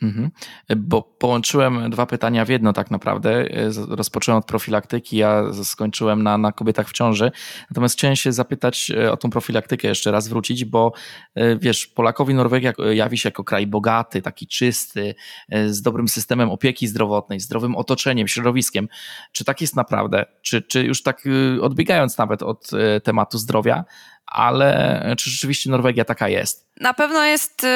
[0.02, 0.30] Mhm.
[0.76, 3.44] Bo połączyłem dwa pytania w jedno tak naprawdę.
[3.88, 7.30] Rozpocząłem od profilaktyki, a skończyłem na, na kobietach w ciąży.
[7.70, 10.92] Natomiast chciałem się zapytać e, o tą profilaktykę jeszcze raz wrócić, bo
[11.34, 15.14] e, wiesz, Polakowi Norwegia jawi się jako kraj bogaty, taki czysty,
[15.48, 18.88] e, z dobrym systemem opieki zdrowotnej, zdrowym otoczeniem, środowiskiem.
[19.32, 20.26] Czy tak jest naprawdę?
[20.42, 21.28] Czy, czy już tak
[21.60, 22.70] odbiegając nawet od
[23.04, 23.84] tematu zdrowia,
[24.26, 26.68] ale czy rzeczywiście Norwegia taka jest?
[26.80, 27.66] Na pewno jest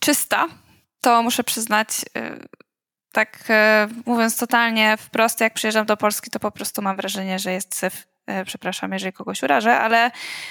[0.00, 0.48] czysta
[1.00, 2.48] to muszę przyznać, y,
[3.12, 7.52] tak y, mówiąc totalnie wprost, jak przyjeżdżam do Polski, to po prostu mam wrażenie, że
[7.52, 8.06] jest syf.
[8.40, 10.10] Y, przepraszam, jeżeli kogoś urażę, ale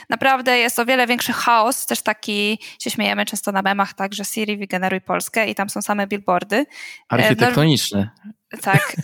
[0.10, 1.86] naprawdę jest o wiele większy chaos.
[1.86, 5.82] Też taki się śmiejemy często na memach, tak, że Siri wygeneruj Polskę i tam są
[5.82, 6.66] same billboardy.
[7.10, 8.10] Architektoniczne.
[8.62, 8.96] Tak.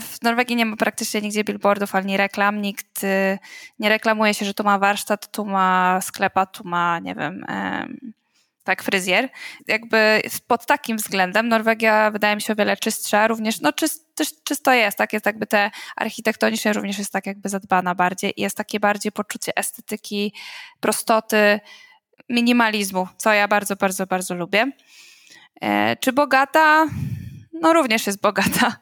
[0.00, 2.62] W Norwegii nie ma praktycznie nigdzie billboardów ani reklam.
[2.62, 3.02] Nikt
[3.78, 7.44] nie reklamuje się, że tu ma warsztat, tu ma sklepa, tu ma, nie wiem
[8.64, 9.28] tak, fryzjer.
[9.66, 14.28] Jakby pod takim względem Norwegia wydaje mi się o wiele czystsza, również, no czyst, też
[14.44, 18.56] czysto jest, tak, jest jakby te architektonicznie również jest tak jakby zadbana bardziej i jest
[18.56, 20.32] takie bardziej poczucie estetyki,
[20.80, 21.60] prostoty,
[22.28, 24.70] minimalizmu, co ja bardzo, bardzo, bardzo lubię.
[25.60, 26.86] E, czy bogata?
[27.52, 28.76] No również jest bogata.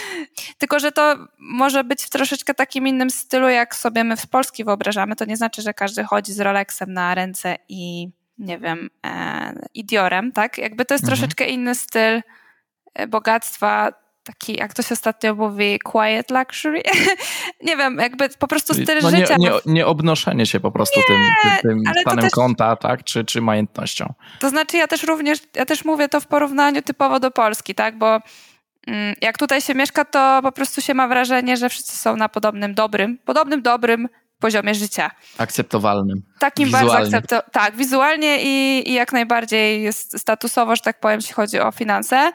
[0.58, 4.64] Tylko, że to może być w troszeczkę takim innym stylu, jak sobie my w Polski
[4.64, 5.16] wyobrażamy.
[5.16, 10.32] To nie znaczy, że każdy chodzi z Rolexem na ręce i nie wiem, e, idiorem,
[10.32, 10.58] tak?
[10.58, 11.18] Jakby to jest mhm.
[11.18, 12.22] troszeczkę inny styl
[12.94, 13.92] e, bogactwa,
[14.24, 16.82] taki, jak to się ostatnio mówi, quiet luxury.
[17.66, 19.36] nie wiem, jakby po prostu styl no życia.
[19.36, 21.18] Nie, nie, nie obnoszenie się po prostu nie, tym,
[21.62, 23.04] tym stanem też, konta, tak?
[23.04, 24.14] Czy, czy majątnością.
[24.38, 27.98] To znaczy ja też również, ja też mówię to w porównaniu typowo do Polski, tak?
[27.98, 28.20] Bo
[28.86, 32.28] Mm, jak tutaj się mieszka, to po prostu się ma wrażenie, że wszyscy są na
[32.28, 34.08] podobnym dobrym, podobnym dobrym
[34.42, 35.10] poziomie życia.
[35.38, 36.22] Akceptowalnym.
[36.38, 36.90] Takim wizualnie.
[36.90, 37.50] bardzo akceptowalnym.
[37.52, 42.32] Tak, wizualnie i, i jak najbardziej jest statusowo, że tak powiem, jeśli chodzi o finanse.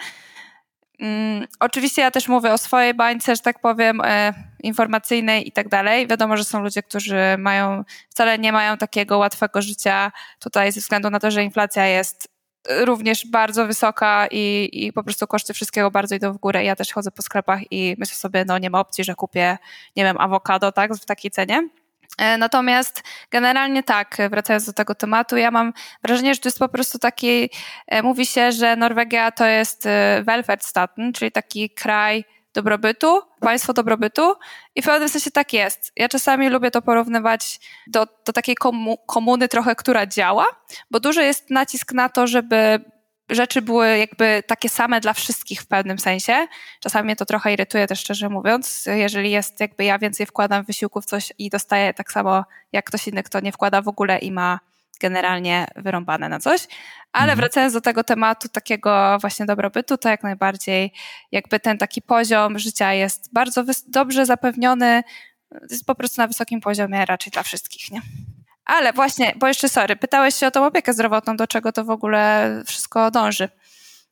[0.99, 5.69] Mm, oczywiście ja też mówię o swojej bańce, że tak powiem, e, informacyjnej i tak
[5.69, 6.07] dalej.
[6.07, 11.09] Wiadomo, że są ludzie, którzy mają, wcale nie mają takiego łatwego życia tutaj ze względu
[11.09, 12.37] na to, że inflacja jest
[12.69, 16.63] również bardzo wysoka i, i po prostu koszty wszystkiego bardzo idą w górę.
[16.63, 19.57] Ja też chodzę po sklepach i myślę sobie, no nie ma opcji, że kupię,
[19.95, 21.69] nie wiem, awokado, tak, w takiej cenie.
[22.17, 26.69] E, natomiast generalnie tak, wracając do tego tematu, ja mam wrażenie, że to jest po
[26.69, 27.49] prostu taki,
[27.87, 34.35] e, mówi się, że Norwegia to jest e, Welfärdsstaten, czyli taki kraj dobrobytu, państwo dobrobytu
[34.75, 35.91] i w pewnym sensie tak jest.
[35.95, 40.45] Ja czasami lubię to porównywać do, do takiej komu, komuny trochę, która działa,
[40.91, 42.79] bo duży jest nacisk na to, żeby
[43.29, 46.47] rzeczy były jakby takie same dla wszystkich w pewnym sensie.
[46.79, 51.01] Czasami mnie to trochę irytuje też szczerze mówiąc, jeżeli jest jakby ja więcej wkładam wysiłku
[51.01, 54.31] w coś i dostaję tak samo jak ktoś inny, kto nie wkłada w ogóle i
[54.31, 54.59] ma
[54.99, 56.67] generalnie wyrąbane na coś.
[57.11, 57.37] Ale mhm.
[57.39, 60.93] wracając do tego tematu takiego właśnie dobrobytu, to jak najbardziej
[61.31, 65.03] jakby ten taki poziom życia jest bardzo dobrze zapewniony,
[65.69, 68.01] jest po prostu na wysokim poziomie raczej dla wszystkich, nie?
[68.67, 71.89] Ale właśnie, bo jeszcze sorry, pytałeś się o tą opiekę zdrowotną, do czego to w
[71.89, 73.49] ogóle wszystko dąży.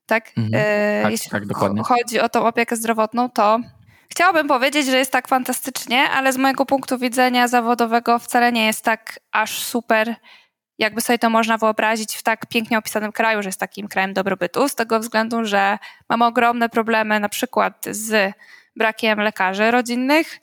[0.06, 0.32] Tak?
[0.38, 0.64] Mhm.
[0.66, 1.84] E, tak Jeśli tak, dokładnie.
[1.84, 3.60] chodzi o tą opiekę zdrowotną, to
[4.10, 8.84] chciałabym powiedzieć, że jest tak fantastycznie, ale z mojego punktu widzenia zawodowego wcale nie jest
[8.84, 10.16] tak aż super,
[10.78, 14.70] jakby sobie to można wyobrazić w tak pięknie opisanym kraju, że jest takim krajem dobrobytu,
[14.70, 15.78] z tego względu, że
[16.10, 18.34] mamy ogromne problemy na przykład z
[18.76, 20.40] brakiem lekarzy rodzinnych,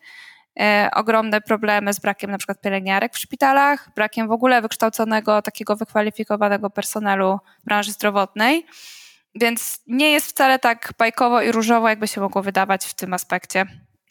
[0.95, 6.71] ogromne problemy z brakiem na przykład pielęgniarek w szpitalach, brakiem w ogóle wykształconego, takiego wykwalifikowanego
[6.71, 8.67] personelu w branży zdrowotnej.
[9.35, 13.67] Więc nie jest wcale tak bajkowo i różowo, jakby się mogło wydawać w tym aspekcie.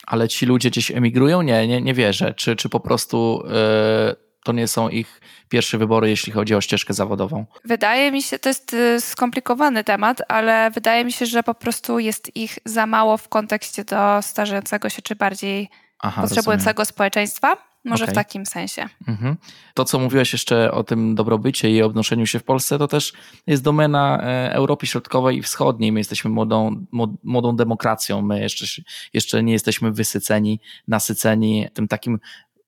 [0.06, 1.42] Ale ci ludzie gdzieś emigrują?
[1.42, 2.34] Nie, nie, nie wierzę.
[2.34, 6.94] Czy, czy po prostu yy, to nie są ich pierwsze wybory, jeśli chodzi o ścieżkę
[6.94, 7.46] zawodową?
[7.64, 11.98] Wydaje mi się, to jest y, skomplikowany temat, ale wydaje mi się, że po prostu
[11.98, 15.68] jest ich za mało w kontekście do starzejącego się, czy bardziej
[16.02, 16.94] Aha, potrzebującego rozumiem.
[16.94, 17.56] społeczeństwa.
[17.84, 18.14] Może okay.
[18.14, 18.88] w takim sensie.
[19.08, 19.36] Mhm.
[19.74, 23.12] To, co mówiłaś jeszcze o tym dobrobycie i obnoszeniu się w Polsce, to też
[23.46, 25.92] jest domena e, Europy Środkowej i Wschodniej.
[25.92, 26.86] My jesteśmy młodą,
[27.22, 28.22] młodą demokracją.
[28.22, 32.18] My jeszcze, jeszcze nie jesteśmy wysyceni, nasyceni tym takim,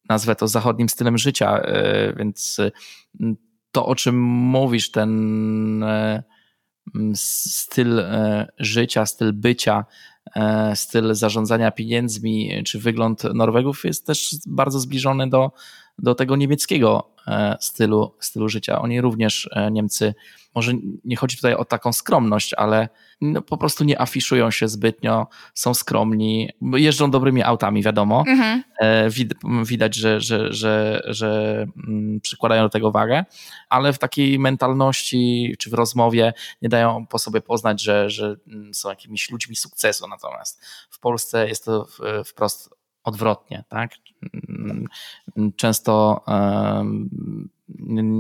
[0.09, 1.59] nazwę to zachodnim stylem życia.
[1.59, 2.61] E, więc
[3.73, 6.23] to, o czym mówisz, ten e,
[7.15, 8.03] styl
[8.59, 9.85] życia, styl bycia,
[10.75, 15.53] styl zarządzania pieniędzmi czy wygląd Norwegów jest też bardzo zbliżony do,
[15.99, 18.83] do tego niemieckiego e, stylu, stylu życia.
[18.83, 20.15] Oni również, e, Niemcy,
[20.55, 20.73] może
[21.05, 22.89] nie chodzi tutaj o taką skromność, ale
[23.21, 28.25] no, po prostu nie afiszują się zbytnio, są skromni, jeżdżą dobrymi autami, wiadomo.
[28.29, 28.63] Mhm.
[29.65, 33.25] Widać, że, że, że, że mm, przykładają do tego wagę,
[33.69, 38.75] ale w takiej mentalności czy w rozmowie nie dają po sobie poznać, że, że mm,
[38.75, 40.09] są jakimiś ludźmi sukcesu.
[40.09, 41.87] Natomiast w Polsce jest to
[42.25, 42.71] wprost
[43.05, 43.91] odwrotnie, tak?
[44.49, 44.87] Mm,
[45.57, 46.25] często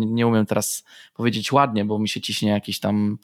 [0.07, 3.18] nie umiem teraz powiedzieć ładnie, bo mi się ciśnie jakieś tam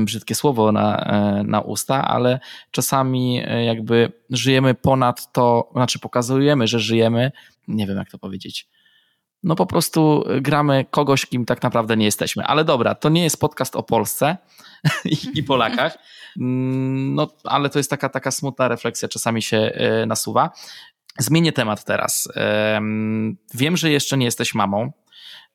[0.00, 6.66] brzydkie słowo na, e, na usta, ale czasami e, jakby żyjemy ponad to, znaczy pokazujemy,
[6.66, 7.32] że żyjemy,
[7.68, 8.68] nie wiem jak to powiedzieć.
[9.42, 12.44] No po prostu gramy kogoś, kim tak naprawdę nie jesteśmy.
[12.44, 14.36] Ale dobra, to nie jest podcast o Polsce
[15.34, 15.98] i, Polakach.
[16.36, 20.50] Mm, no, ale to jest taka, taka smutna refleksja, czasami się e, nasuwa.
[21.18, 22.28] Zmienię temat teraz.
[23.54, 24.92] Wiem, że jeszcze nie jesteś mamą,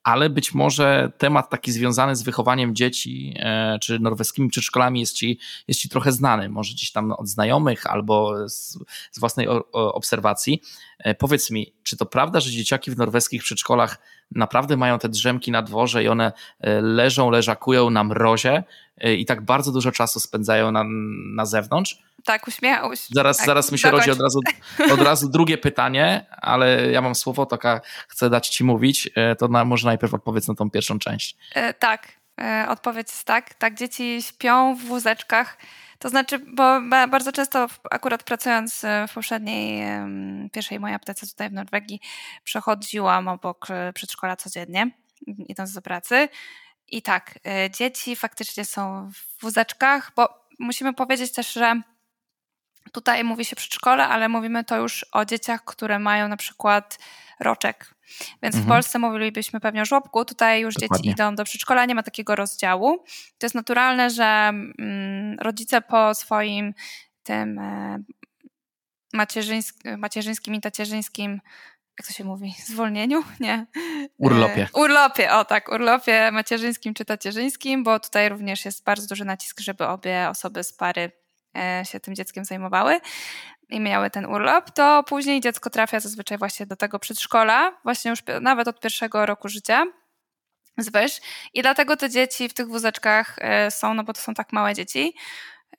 [0.05, 5.39] ale być może temat taki związany z wychowaniem dzieci e, czy norweskimi przedszkolami jest ci,
[5.67, 6.49] jest ci trochę znany.
[6.49, 8.77] Może gdzieś tam od znajomych albo z,
[9.11, 10.61] z własnej obserwacji.
[10.99, 13.97] E, powiedz mi, czy to prawda, że dzieciaki w norweskich przedszkolach
[14.31, 18.63] naprawdę mają te drzemki na dworze i one e, leżą, leżakują na mrozie
[19.01, 20.83] i tak bardzo dużo czasu spędzają na,
[21.35, 22.03] na zewnątrz?
[22.25, 24.39] Tak, uśmiechał Zaraz, tak, zaraz mi się rodzi od razu,
[24.93, 27.57] od razu drugie pytanie, ale ja mam słowo, to
[28.07, 31.37] chcę dać ci mówić, e, to na, może najpierw odpowiedz na tą pierwszą część.
[31.55, 32.07] E, tak,
[32.41, 33.53] e, odpowiedź jest tak.
[33.53, 35.57] Tak, dzieci śpią w wózeczkach.
[35.99, 39.87] To znaczy, bo bardzo często akurat pracując w poprzedniej,
[40.51, 41.99] pierwszej mojej aptece tutaj w Norwegii,
[42.43, 44.91] przechodziłam obok przedszkola codziennie,
[45.27, 46.29] idąc do pracy.
[46.87, 47.39] I tak,
[47.71, 51.81] dzieci faktycznie są w wózeczkach, bo musimy powiedzieć też, że
[52.91, 56.99] Tutaj mówi się przedszkole, ale mówimy to już o dzieciach, które mają na przykład
[57.39, 57.95] roczek.
[58.43, 58.63] Więc mhm.
[58.63, 60.97] w Polsce mówilibyśmy pewnie o żłobku, tutaj już Dokładnie.
[60.97, 63.03] dzieci idą do przedszkola, nie ma takiego rozdziału.
[63.37, 66.73] To jest naturalne, że mm, rodzice po swoim
[67.23, 67.61] tym
[69.97, 71.41] macierzyńskim i tacierzyńskim
[71.99, 73.23] jak to się mówi, zwolnieniu?
[73.39, 73.65] Nie.
[74.17, 74.63] Urlopie.
[74.63, 79.59] E, urlopie, o tak, urlopie macierzyńskim czy tacierzyńskim, bo tutaj również jest bardzo duży nacisk,
[79.59, 81.11] żeby obie osoby z pary
[81.57, 82.99] e, się tym dzieckiem zajmowały
[83.69, 88.19] i miały ten urlop, to później dziecko trafia zazwyczaj właśnie do tego przedszkola, właśnie już
[88.41, 89.85] nawet od pierwszego roku życia
[90.77, 91.19] zwyż.
[91.53, 94.73] I dlatego te dzieci w tych wózeczkach e, są, no bo to są tak małe
[94.73, 95.13] dzieci,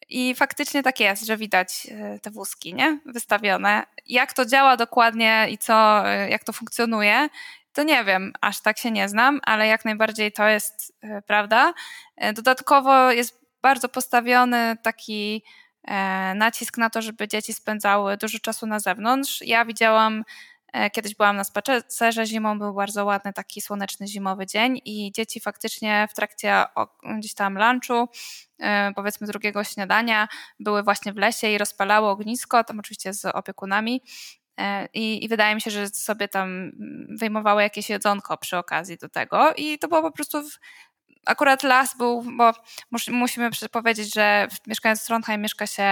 [0.09, 3.01] i faktycznie tak jest, że widać e, te wózki, nie?
[3.07, 3.87] Wystawione.
[4.07, 7.29] Jak to działa dokładnie i co, e, jak to funkcjonuje,
[7.73, 11.75] to nie wiem, aż tak się nie znam, ale jak najbardziej to jest e, prawda.
[12.35, 15.43] Dodatkowo jest bardzo postawiony taki
[16.35, 19.41] nacisk na to, żeby dzieci spędzały dużo czasu na zewnątrz.
[19.41, 20.25] Ja widziałam
[20.93, 26.09] Kiedyś byłam na spacerze zimą, był bardzo ładny taki słoneczny zimowy dzień i dzieci faktycznie
[26.11, 26.65] w trakcie
[27.19, 28.09] gdzieś tam lunchu
[28.59, 30.29] E, powiedzmy drugiego śniadania,
[30.61, 34.03] były właśnie w lesie i rozpalały ognisko, tam oczywiście z opiekunami.
[34.59, 36.73] E, I, I, wydaje mi się, że sobie tam
[37.09, 39.55] wyjmowały jakieś jedzonko przy okazji do tego.
[39.57, 40.43] I to było po prostu
[41.27, 42.53] akurat las był, bo
[43.09, 45.85] musimy powiedzieć, że mieszkając w Trondheim mieszka się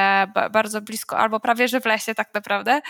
[0.52, 2.80] bardzo blisko, albo prawie że w lesie tak naprawdę,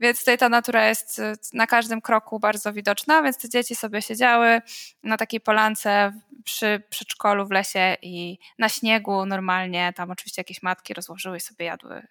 [0.00, 4.02] więc tutaj ta natura jest y, na każdym kroku bardzo widoczna, więc te dzieci sobie
[4.02, 4.62] siedziały
[5.02, 6.12] na takiej polance
[6.44, 11.66] przy przedszkolu w lesie i na śniegu normalnie, tam oczywiście jakieś matki rozłożyły i sobie
[11.66, 12.06] jadły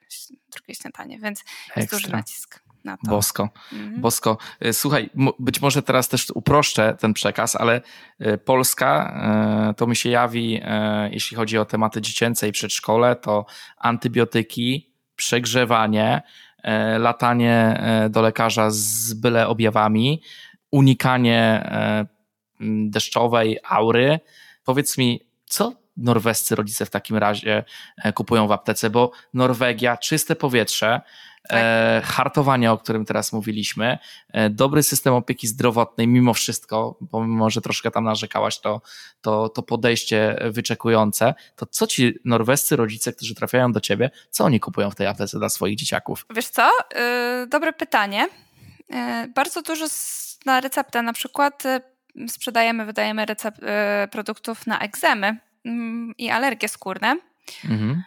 [0.51, 1.81] drugie śniadanie, więc Ekstra.
[1.81, 3.09] jest duży nacisk na to.
[3.09, 4.01] Bosko, mhm.
[4.01, 4.37] bosko.
[4.65, 7.81] Y, słuchaj, być może teraz też uproszczę ten przekaz, ale
[8.21, 10.61] y, Polska y, to mi się jawi,
[11.11, 13.45] jeśli chodzi o tematy dziecięce i przedszkole, to
[13.77, 16.21] antybiotyki, przegrzewanie,
[16.99, 20.21] latanie do lekarza z byle objawami,
[20.71, 21.69] unikanie
[22.89, 24.19] deszczowej aury.
[24.63, 27.63] Powiedz mi, co norwescy rodzice w takim razie
[28.13, 31.01] kupują w aptece, bo Norwegia, czyste powietrze,
[31.49, 31.59] tak.
[31.61, 33.97] E, hartowanie, o którym teraz mówiliśmy,
[34.29, 38.81] e, dobry system opieki zdrowotnej, mimo wszystko, pomimo, że troszkę tam narzekałaś, to,
[39.21, 44.59] to, to podejście wyczekujące, to co ci norwescy rodzice, którzy trafiają do ciebie, co oni
[44.59, 46.25] kupują w tej aptece dla swoich dzieciaków?
[46.35, 46.69] Wiesz co?
[46.95, 48.27] Yy, dobre pytanie.
[48.89, 49.85] Yy, bardzo dużo
[50.45, 51.63] na receptę na przykład
[52.15, 53.57] yy, sprzedajemy, wydajemy recept,
[54.11, 57.17] produktów na egzemy mm, i alergie skórne.
[57.65, 58.03] Mhm.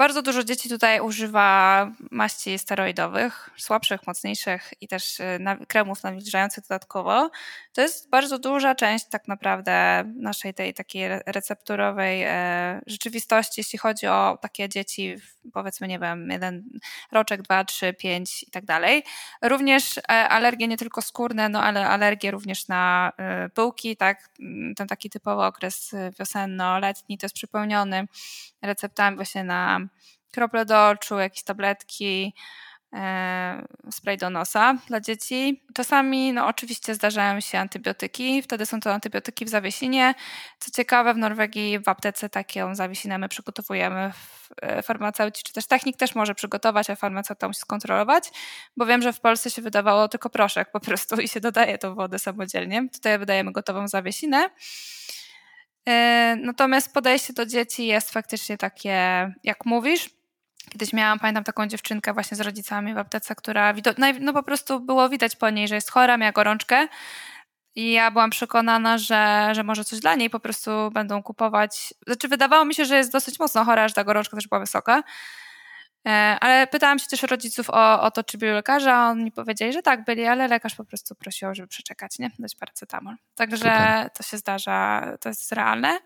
[0.00, 7.30] Bardzo dużo dzieci tutaj używa maści steroidowych, słabszych, mocniejszych i też y, kremów nawilżających dodatkowo.
[7.72, 14.06] To jest bardzo duża część tak naprawdę naszej tej takiej recepturowej e, rzeczywistości, jeśli chodzi
[14.06, 15.16] o takie dzieci,
[15.52, 16.64] powiedzmy, nie wiem, jeden
[17.12, 19.02] roczek, dwa, trzy, pięć i tak dalej.
[19.42, 24.28] Również e, alergie nie tylko skórne, no ale alergie również na e, pyłki, tak,
[24.76, 28.06] ten taki typowy okres wiosenno-letni to jest przypełniony
[28.62, 29.89] receptami właśnie na
[30.32, 32.34] krople do oczu, jakieś tabletki,
[32.92, 35.64] e, spray do nosa dla dzieci.
[35.74, 40.14] Czasami, no oczywiście zdarzają się antybiotyki, wtedy są to antybiotyki w zawiesinie.
[40.58, 44.12] Co ciekawe, w Norwegii w aptece taką zawiesinę my przygotowujemy
[44.62, 48.24] e, farmaceuci, czy też technik też może przygotować, a farmaceuta musi skontrolować,
[48.76, 51.94] bo wiem, że w Polsce się wydawało tylko proszek po prostu i się dodaje tą
[51.94, 52.88] wodę samodzielnie.
[52.92, 54.50] Tutaj wydajemy gotową zawiesinę.
[55.88, 58.94] E, natomiast podejście do dzieci jest faktycznie takie,
[59.44, 60.10] jak mówisz.
[60.70, 63.74] Kiedyś miałam, pamiętam taką dziewczynkę właśnie z rodzicami w aptece, która
[64.20, 66.88] no, po prostu było widać po niej, że jest chora, miała gorączkę.
[67.74, 71.94] I ja byłam przekonana, że, że może coś dla niej po prostu będą kupować.
[72.06, 75.02] Znaczy, wydawało mi się, że jest dosyć mocno chora, że ta gorączka też była wysoka.
[76.06, 76.10] E,
[76.40, 79.82] ale pytałam się też rodziców o, o to, czy byli lekarza, a oni powiedzieli, że
[79.82, 82.30] tak, byli, ale lekarz po prostu prosił, żeby przeczekać, nie?
[82.38, 83.14] Dać paracetamol.
[83.34, 84.10] Także Super.
[84.10, 85.98] to się zdarza, to jest realne.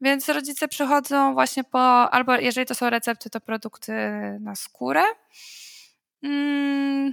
[0.00, 3.92] Więc rodzice przychodzą właśnie po, albo jeżeli to są recepty, to produkty
[4.40, 5.02] na skórę.
[6.22, 7.12] Mm,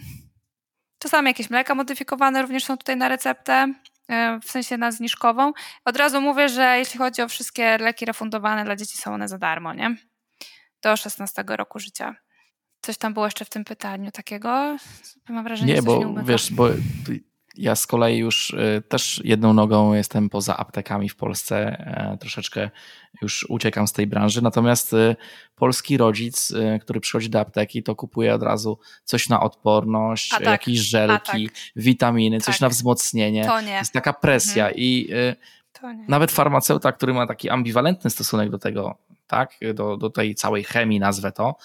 [1.00, 3.74] czasami jakieś mleka modyfikowane również są tutaj na receptę,
[4.10, 5.54] e, w sensie na zniżkową.
[5.86, 9.38] Od razu mówię, że jeśli chodzi o wszystkie leki refundowane dla dzieci, są one za
[9.38, 9.96] darmo, nie?
[10.82, 12.16] Do 16 roku życia.
[12.82, 14.78] Coś tam było jeszcze w tym pytaniu takiego?
[15.30, 16.70] Mam wrażenie, nie, bo nie wiesz, bo
[17.58, 22.70] ja z kolei już y, też jedną nogą jestem poza aptekami w Polsce, e, troszeczkę
[23.22, 24.42] już uciekam z tej branży.
[24.42, 25.16] Natomiast y,
[25.56, 30.42] polski rodzic, y, który przychodzi do apteki, to kupuje od razu coś na odporność, tak,
[30.42, 31.58] jakieś żelki, tak.
[31.76, 32.46] witaminy, tak.
[32.46, 33.46] coś na wzmocnienie.
[33.46, 33.72] To nie.
[33.72, 34.84] Jest taka presja mhm.
[34.84, 35.10] i
[36.08, 38.98] nawet farmaceuta, który ma taki ambiwalentny stosunek do tego,
[39.32, 41.56] tak, do, do tej całej chemii, nazwę to,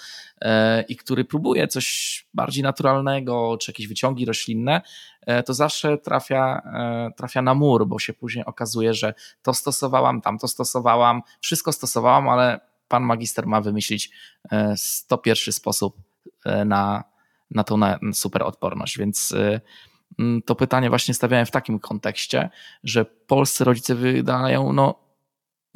[0.41, 4.83] e, i który próbuje coś bardziej naturalnego, czy jakieś wyciągi roślinne,
[5.27, 10.21] e, to zawsze trafia, e, trafia na mur, bo się później okazuje, że to stosowałam,
[10.21, 14.11] tam to stosowałam, wszystko stosowałam, ale pan magister ma wymyślić
[14.77, 15.97] 101 sposób
[16.67, 17.05] na,
[17.51, 19.35] na tą na super odporność, więc
[20.47, 22.51] to pytanie właśnie stawiałem w takim kontekście,
[22.85, 25.06] że polscy rodzice wydają, no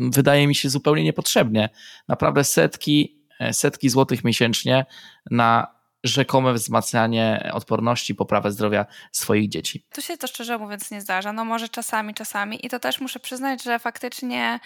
[0.00, 1.68] wydaje mi się zupełnie niepotrzebnie,
[2.08, 4.86] naprawdę setki, setki złotych miesięcznie
[5.30, 9.86] na rzekome wzmacnianie odporności, poprawę zdrowia swoich dzieci.
[9.94, 11.32] Tu się to szczerze mówiąc nie zdarza.
[11.32, 12.66] No może czasami, czasami.
[12.66, 14.60] I to też muszę przyznać, że faktycznie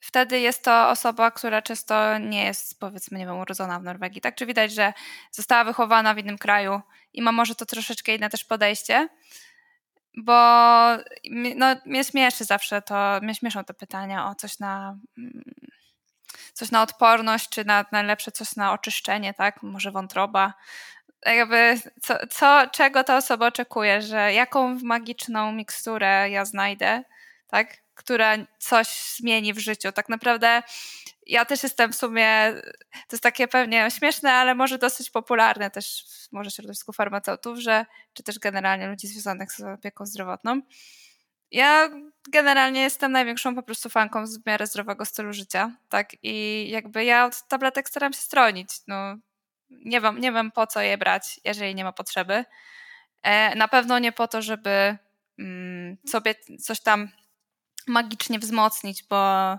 [0.00, 4.20] wtedy jest to osoba, która często nie jest, powiedzmy, nie wiem, urodzona w Norwegii.
[4.20, 4.92] Tak, czy widać, że
[5.32, 6.80] została wychowana w innym kraju
[7.12, 9.08] i ma może to troszeczkę inne też podejście.
[10.16, 10.32] Bo
[11.56, 15.42] no, mnie śmieszy zawsze to, mnie śmieszą te pytania o coś na mm,
[16.52, 19.62] coś na odporność, czy na najlepsze coś na oczyszczenie, tak?
[19.62, 20.54] Może wątroba.
[21.26, 27.02] Jakby co, co, czego ta osoba oczekuje, że jaką magiczną miksturę ja znajdę,
[27.46, 27.76] tak?
[27.94, 29.92] Która coś zmieni w życiu.
[29.92, 30.62] Tak naprawdę
[31.30, 32.52] ja też jestem w sumie,
[32.92, 37.86] to jest takie pewnie śmieszne, ale może dosyć popularne też w może środowisku farmaceutów, że,
[38.12, 40.60] czy też generalnie ludzi związanych z opieką zdrowotną,
[41.50, 41.88] ja
[42.28, 46.10] generalnie jestem największą po prostu fanką w miarę zdrowego stylu życia, tak?
[46.22, 48.68] I jakby ja od tabletek staram się stronić.
[48.86, 49.16] No,
[49.70, 52.44] nie wiem, nie wiem po co je brać, jeżeli nie ma potrzeby.
[53.22, 54.98] E, na pewno nie po to, żeby
[55.38, 57.08] mm, sobie coś tam
[57.86, 59.58] magicznie wzmocnić, bo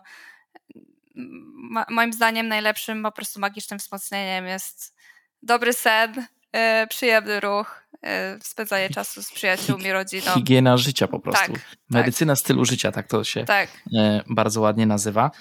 [1.16, 4.96] mm, moim zdaniem najlepszym po prostu magicznym wzmocnieniem jest
[5.42, 10.32] dobry sen, e, przyjemny ruch, E, spędzanie czasu z przyjaciółmi, rodziną.
[10.34, 11.54] Higiena życia po prostu.
[11.54, 12.40] Tak, Medycyna tak.
[12.40, 13.70] stylu życia, tak to się tak.
[13.96, 15.32] E, bardzo ładnie nazywa.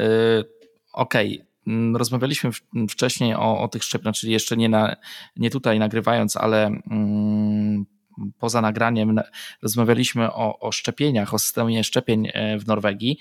[0.00, 0.04] E,
[0.92, 1.46] okej, okay.
[1.94, 2.50] Rozmawialiśmy
[2.90, 4.96] wcześniej o, o tych szczepieniach, czyli jeszcze nie, na,
[5.36, 7.86] nie tutaj nagrywając, ale mm,
[8.38, 9.20] poza nagraniem
[9.62, 13.18] rozmawialiśmy o, o szczepieniach, o systemie szczepień w Norwegii.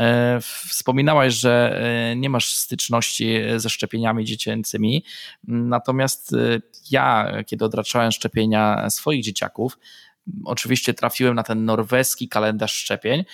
[0.00, 0.38] E,
[0.68, 5.04] wspominałaś, że e, nie masz styczności ze szczepieniami dziecięcymi,
[5.48, 9.78] natomiast e, ja, kiedy odraczałem szczepienia swoich dzieciaków,
[10.44, 13.24] oczywiście trafiłem na ten norweski kalendarz szczepień.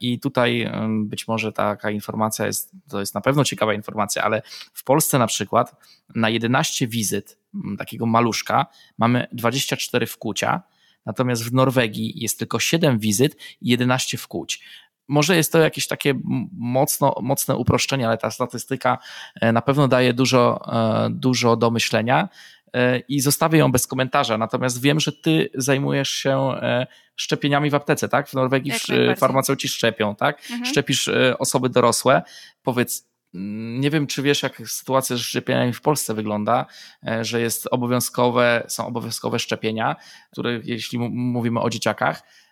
[0.00, 0.70] I tutaj
[1.04, 4.42] być może taka informacja jest, to jest na pewno ciekawa informacja, ale
[4.72, 5.76] w Polsce na przykład
[6.14, 7.38] na 11 wizyt
[7.78, 8.66] takiego maluszka
[8.98, 10.62] mamy 24 wkłucia,
[11.06, 14.64] natomiast w Norwegii jest tylko 7 wizyt i 11 wkłuć.
[15.08, 16.14] Może jest to jakieś takie
[16.52, 18.98] mocno, mocne uproszczenie, ale ta statystyka
[19.40, 22.28] e, na pewno daje dużo, e, dużo do myślenia
[23.08, 24.38] i zostawię ją bez komentarza.
[24.38, 26.54] Natomiast wiem, że ty zajmujesz się
[27.16, 28.28] szczepieniami w aptece, tak?
[28.28, 28.72] W Norwegii
[29.16, 30.38] farmaceuci szczepią, tak?
[30.50, 30.64] Mhm.
[30.64, 32.22] Szczepisz osoby dorosłe.
[32.62, 36.66] Powiedz, mm, nie wiem, czy wiesz, jak sytuacja z szczepieniami w Polsce wygląda,
[37.20, 39.96] że jest obowiązkowe, są obowiązkowe szczepienia,
[40.32, 42.22] które jeśli mówimy o dzieciakach,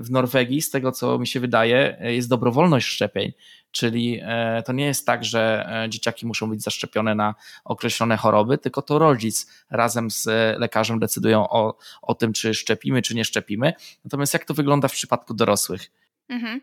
[0.00, 3.32] w Norwegii, z tego co mi się wydaje, e, jest dobrowolność szczepień.
[3.70, 7.34] Czyli e, to nie jest tak, że dzieciaki muszą być zaszczepione na
[7.64, 10.26] określone choroby, tylko to rodzic razem z
[10.58, 13.72] lekarzem decydują o, o tym, czy szczepimy, czy nie szczepimy.
[14.04, 15.90] Natomiast jak to wygląda w przypadku dorosłych?
[16.28, 16.60] Mhm.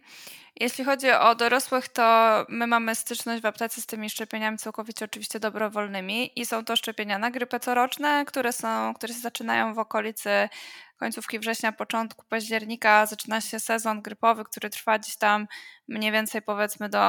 [0.60, 5.40] Jeśli chodzi o dorosłych, to my mamy styczność w aptece z tymi szczepieniami całkowicie oczywiście
[5.40, 10.50] dobrowolnymi i są to szczepienia na grypę coroczne, które, są, które się zaczynają w okolicy
[10.98, 15.48] końcówki września, początku października zaczyna się sezon grypowy, który trwa gdzieś tam
[15.88, 17.00] mniej więcej powiedzmy do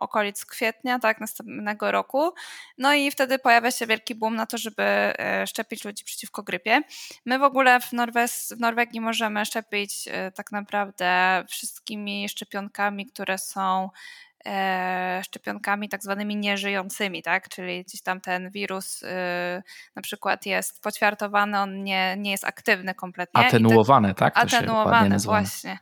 [0.00, 2.34] okolic kwietnia, tak, następnego roku.
[2.78, 6.82] No i wtedy pojawia się wielki boom na to, żeby e, szczepić ludzi przeciwko grypie.
[7.24, 13.38] My w ogóle w, Norwes w Norwegii możemy szczepić e, tak naprawdę wszystkimi szczepionkami, które
[13.38, 13.90] są
[14.46, 17.48] E, szczepionkami tak zwanymi nieżyjącymi, tak?
[17.48, 19.06] Czyli gdzieś tam ten wirus y,
[19.96, 23.46] na przykład jest poćwiartowany, on nie, nie jest aktywny kompletnie.
[23.46, 24.34] Atenuowany, tak?
[24.34, 24.44] tak?
[24.44, 25.78] Atenuowany, właśnie.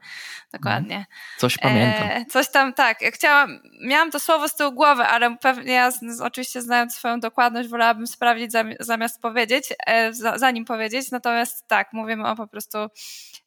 [0.53, 0.97] Dokładnie.
[0.97, 1.17] Mhm.
[1.39, 2.09] Coś pamiętam.
[2.09, 3.03] E, coś tam, tak.
[3.03, 5.91] Ja chciałam, miałam to słowo z tyłu głowy, ale pewnie ja
[6.21, 11.11] oczywiście znając swoją dokładność wolałabym sprawdzić zamiast powiedzieć, e, zanim powiedzieć.
[11.11, 12.79] Natomiast tak, mówimy o po prostu,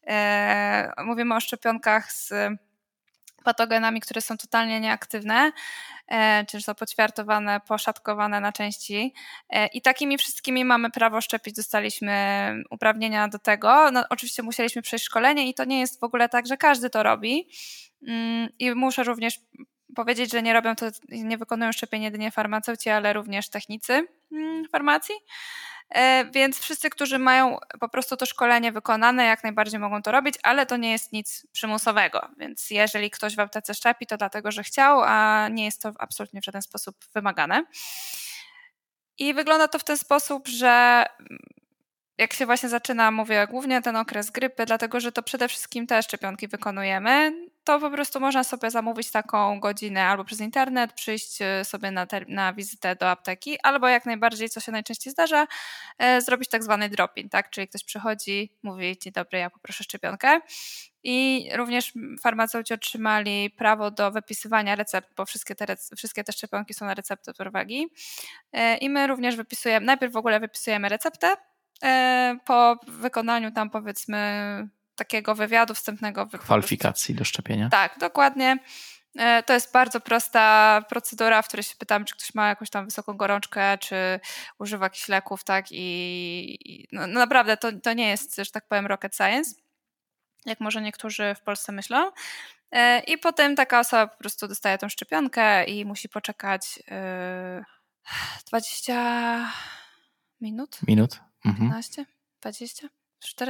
[0.08, 2.34] e, mówimy o szczepionkach z
[3.48, 5.52] patogenami, które są totalnie nieaktywne,
[6.08, 9.14] e, czyli są poćwiartowane, poszatkowane na części.
[9.50, 11.56] E, I takimi wszystkimi mamy prawo szczepić.
[11.56, 12.14] Dostaliśmy
[12.70, 13.92] uprawnienia do tego.
[13.92, 17.04] No, oczywiście musieliśmy przejść szkolenie i to nie jest w ogóle tak, że każdy to
[17.04, 17.48] robi.
[18.08, 19.40] Mm, I muszę również
[19.96, 25.16] powiedzieć, że nie robią to, nie wykonują szczepień jedynie farmaceuci, ale również technicy mm, farmacji.
[25.90, 30.36] E, więc wszyscy, którzy mają po prostu to szkolenie wykonane, jak najbardziej mogą to robić,
[30.44, 32.30] ale to nie jest nic przymusowego.
[32.38, 36.42] Więc jeżeli ktoś w aptece szczepi, to dlatego, że chciał, a nie jest to absolutnie
[36.42, 37.64] w żaden sposób wymagane.
[39.18, 41.06] I wygląda to w ten sposób, że
[42.18, 46.04] jak się właśnie zaczyna, mówię głównie ten okres grypy, dlatego że to przede wszystkim te
[46.04, 47.47] szczepionki wykonujemy.
[47.68, 52.54] To po prostu można sobie zamówić taką godzinę albo przez internet, przyjść sobie na, na
[52.54, 55.48] wizytę do apteki, albo jak najbardziej, co się najczęściej zdarza,
[56.20, 57.50] zrobić tak zwany drop-in, tak?
[57.50, 60.42] Czyli ktoś przychodzi, mówi, dzień dobry, ja poproszę szczepionkę.
[61.04, 66.86] I również farmaceuci otrzymali prawo do wypisywania recept, bo wszystkie te, wszystkie te szczepionki są
[66.86, 67.88] na receptę Torwagi.
[68.54, 71.36] E, I my również wypisujemy, najpierw w ogóle wypisujemy receptę,
[71.84, 74.18] e, po wykonaniu tam powiedzmy
[74.98, 76.26] takiego wywiadu wstępnego.
[76.26, 77.70] Kwalifikacji do szczepienia.
[77.70, 78.58] Tak, dokładnie.
[79.16, 82.86] E, to jest bardzo prosta procedura, w której się pytam, czy ktoś ma jakąś tam
[82.86, 84.20] wysoką gorączkę, czy
[84.60, 85.66] używa jakichś leków, tak?
[85.72, 89.52] I no, naprawdę to, to nie jest, że tak powiem, rocket science
[90.48, 92.12] jak może niektórzy w Polsce myślą.
[92.72, 96.80] E, I potem taka osoba po prostu dostaje tą szczepionkę i musi poczekać
[98.48, 99.48] 20 e,
[100.42, 100.80] minut?
[100.88, 101.20] Minut?
[101.46, 101.70] Mhm.
[101.70, 102.06] 15?
[102.42, 102.88] 20?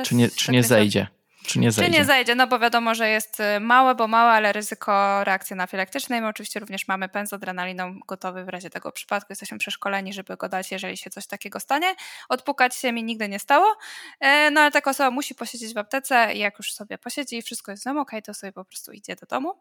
[0.03, 1.07] Czy nie, czy nie zejdzie?
[1.47, 1.91] Czy nie zejdzie?
[1.91, 5.53] Czy nie zejdzie, no bo wiadomo, że jest y, małe, bo małe, ale ryzyko reakcji
[5.53, 6.21] anafilaktycznej.
[6.21, 9.27] My oczywiście również mamy pen z adrenaliną gotowy w razie tego przypadku.
[9.29, 11.95] Jesteśmy przeszkoleni, żeby go dać, jeżeli się coś takiego stanie.
[12.29, 13.75] Odpukać się mi nigdy nie stało,
[14.19, 17.41] e, no ale taka osoba musi posiedzieć w aptece i jak już sobie posiedzi i
[17.41, 19.53] wszystko jest w domu, okay, to sobie po prostu idzie do domu.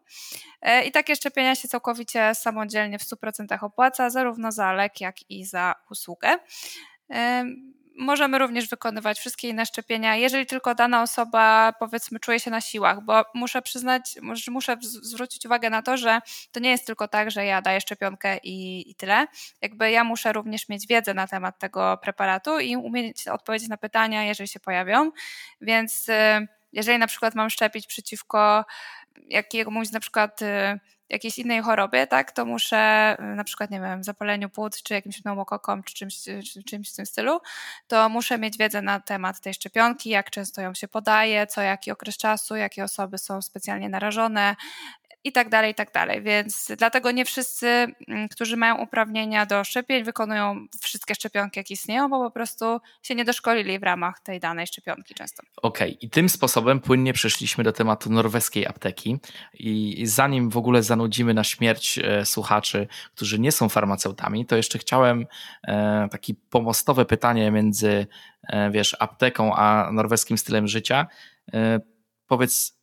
[0.61, 5.45] E, I takie szczepienia się całkowicie samodzielnie w 100% opłaca, zarówno za lek, jak i
[5.45, 6.37] za usługę.
[7.97, 13.05] Możemy również wykonywać wszystkie inne szczepienia, jeżeli tylko dana osoba, powiedzmy, czuje się na siłach,
[13.05, 14.17] bo muszę przyznać,
[14.49, 16.19] muszę zwrócić uwagę na to, że
[16.51, 19.27] to nie jest tylko tak, że ja daję szczepionkę i, i tyle.
[19.61, 24.23] Jakby ja muszę również mieć wiedzę na temat tego preparatu i umieć odpowiedzieć na pytania,
[24.23, 25.11] jeżeli się pojawią.
[25.61, 28.65] Więc y, jeżeli na przykład mam szczepić przeciwko
[29.29, 30.79] jakiemuś na przykład y,
[31.09, 35.21] jakiejś innej chorobie, tak, to muszę y, na przykład, nie wiem, zapaleniu płuc, czy jakimś
[35.21, 37.39] pneumokokom, czy czymś, czy czymś w tym stylu,
[37.87, 41.91] to muszę mieć wiedzę na temat tej szczepionki, jak często ją się podaje, co jaki
[41.91, 44.55] okres czasu, jakie osoby są specjalnie narażone,
[45.27, 46.21] i tak dalej, i tak dalej.
[46.21, 52.09] Więc dlatego nie wszyscy, mm, którzy mają uprawnienia do szczepień, wykonują wszystkie szczepionki, jakie istnieją,
[52.09, 55.43] bo po prostu się nie doszkolili w ramach tej danej szczepionki często.
[55.61, 55.99] Okej, okay.
[56.01, 59.19] i tym sposobem płynnie przeszliśmy do tematu norweskiej apteki.
[59.53, 64.79] I zanim w ogóle zanudzimy na śmierć e, słuchaczy, którzy nie są farmaceutami, to jeszcze
[64.79, 65.25] chciałem
[65.63, 68.07] e, takie pomostowe pytanie między,
[68.43, 71.07] e, wiesz, apteką a norweskim stylem życia.
[72.27, 72.77] Powiedz,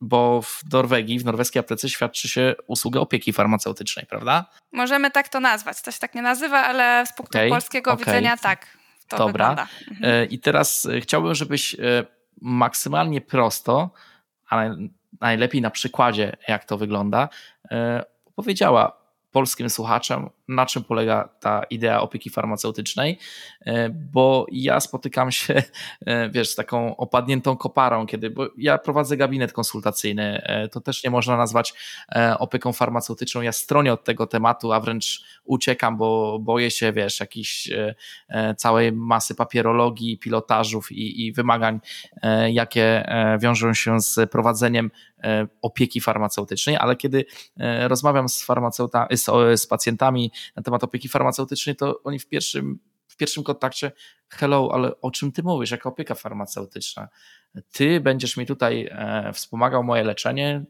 [0.00, 4.44] bo w Norwegii, w norweskiej aptece świadczy się usługę opieki farmaceutycznej, prawda?
[4.72, 5.82] Możemy tak to nazwać.
[5.82, 8.04] To się tak nie nazywa, ale z punktu okay, polskiego okay.
[8.04, 8.66] widzenia tak
[9.08, 9.32] to Dobra.
[9.32, 9.66] wygląda.
[9.90, 10.14] Mhm.
[10.14, 11.78] E, I teraz e, chciałbym, żebyś e,
[12.40, 13.90] maksymalnie prosto,
[14.48, 14.76] ale
[15.20, 17.28] najlepiej na przykładzie, jak to wygląda,
[18.36, 23.18] opowiedziała polskim słuchaczom, na czym polega ta idea opieki farmaceutycznej,
[23.60, 25.62] e, bo ja spotykam się,
[26.06, 31.04] e, wiesz, z taką opadniętą koparą, kiedy, bo ja prowadzę gabinet konsultacyjny, e, to też
[31.04, 31.74] nie można nazwać
[32.38, 33.40] opieką farmaceutyczną.
[33.40, 37.70] Ja stronię od tego tematu, a wręcz uciekam, bo boję się, wiesz, jakiejś
[38.56, 41.80] całej masy papierologii, pilotażów i, i wymagań,
[42.50, 43.04] jakie
[43.40, 44.90] wiążą się z prowadzeniem
[45.62, 47.24] opieki farmaceutycznej, ale kiedy
[47.82, 49.26] rozmawiam z farmaceutami, z,
[49.60, 52.78] z pacjentami na temat opieki farmaceutycznej, to oni w pierwszym,
[53.08, 53.92] w pierwszym kontakcie,
[54.28, 57.08] hello, ale o czym ty mówisz, jaka opieka farmaceutyczna?
[57.72, 60.64] Ty będziesz mi tutaj e, wspomagał moje leczenie,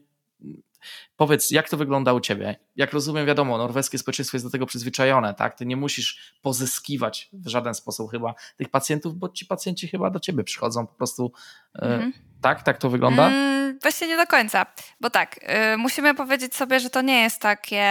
[1.17, 2.55] Powiedz, jak to wygląda u ciebie?
[2.75, 5.55] Jak rozumiem, wiadomo, norweskie społeczeństwo jest do tego przyzwyczajone, tak?
[5.55, 10.19] Ty nie musisz pozyskiwać w żaden sposób chyba tych pacjentów, bo ci pacjenci chyba do
[10.19, 11.31] ciebie przychodzą po prostu.
[11.75, 12.13] E, mhm.
[12.41, 12.63] Tak?
[12.63, 13.27] Tak to wygląda?
[13.27, 14.65] Mm, właśnie nie do końca,
[15.01, 15.39] bo tak,
[15.73, 17.85] y, musimy powiedzieć sobie, że to nie jest takie,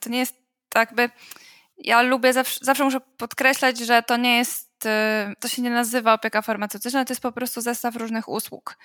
[0.00, 1.10] to nie jest tak by.
[1.78, 4.88] Ja lubię, zawsze, zawsze muszę podkreślać, że to nie jest, y,
[5.40, 8.78] to się nie nazywa opieka farmaceutyczna, to jest po prostu zestaw różnych usług,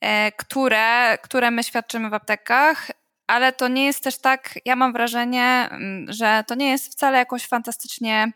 [0.00, 2.90] e, które, które my świadczymy w aptekach,
[3.26, 7.18] ale to nie jest też tak, ja mam wrażenie, mm, że to nie jest wcale
[7.18, 8.32] jakoś fantastycznie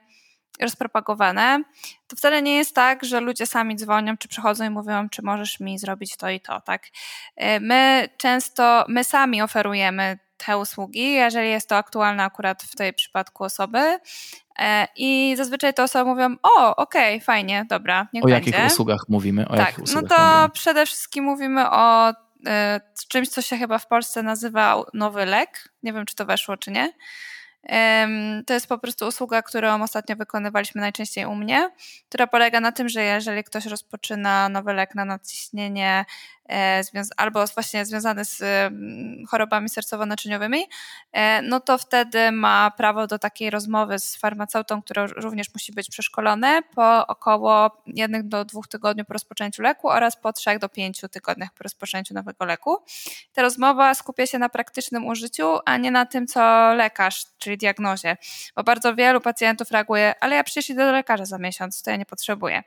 [0.60, 1.62] rozpropagowane.
[2.06, 5.60] To wcale nie jest tak, że ludzie sami dzwonią, czy przychodzą i mówią, czy możesz
[5.60, 6.82] mi zrobić to i to, tak?
[7.36, 12.92] E, my często, my sami oferujemy te usługi, jeżeli jest to aktualne akurat w tej
[12.92, 13.98] przypadku osoby.
[14.58, 18.50] E, I zazwyczaj te osoby mówią, o, okej, okay, fajnie, dobra, niech O będzie.
[18.50, 19.48] jakich usługach mówimy?
[19.48, 20.50] O tak, no to mówimy?
[20.52, 22.14] przede wszystkim mówimy o y,
[23.08, 25.68] czymś, co się chyba w Polsce nazywa nowy lek.
[25.82, 26.92] Nie wiem, czy to weszło, czy nie.
[28.46, 31.70] To jest po prostu usługa, którą ostatnio wykonywaliśmy najczęściej u mnie,
[32.08, 36.04] która polega na tym, że jeżeli ktoś rozpoczyna nowy lek na nadciśnienie
[36.43, 36.43] e,
[37.16, 40.62] albo właśnie związany z mm, chorobami sercowo-naczyniowymi,
[41.12, 45.90] e, no to wtedy ma prawo do takiej rozmowy z farmaceutą, który również musi być
[45.90, 51.00] przeszkolony po około 1 do 2 tygodni po rozpoczęciu leku oraz po 3 do 5
[51.10, 52.76] tygodniach po rozpoczęciu nowego leku.
[53.32, 58.16] Ta rozmowa skupia się na praktycznym użyciu, a nie na tym, co lekarz, czyli diagnozie,
[58.56, 61.96] bo bardzo wielu pacjentów reaguje, ale ja przecież idę do lekarza za miesiąc, to ja
[61.96, 62.62] nie potrzebuję.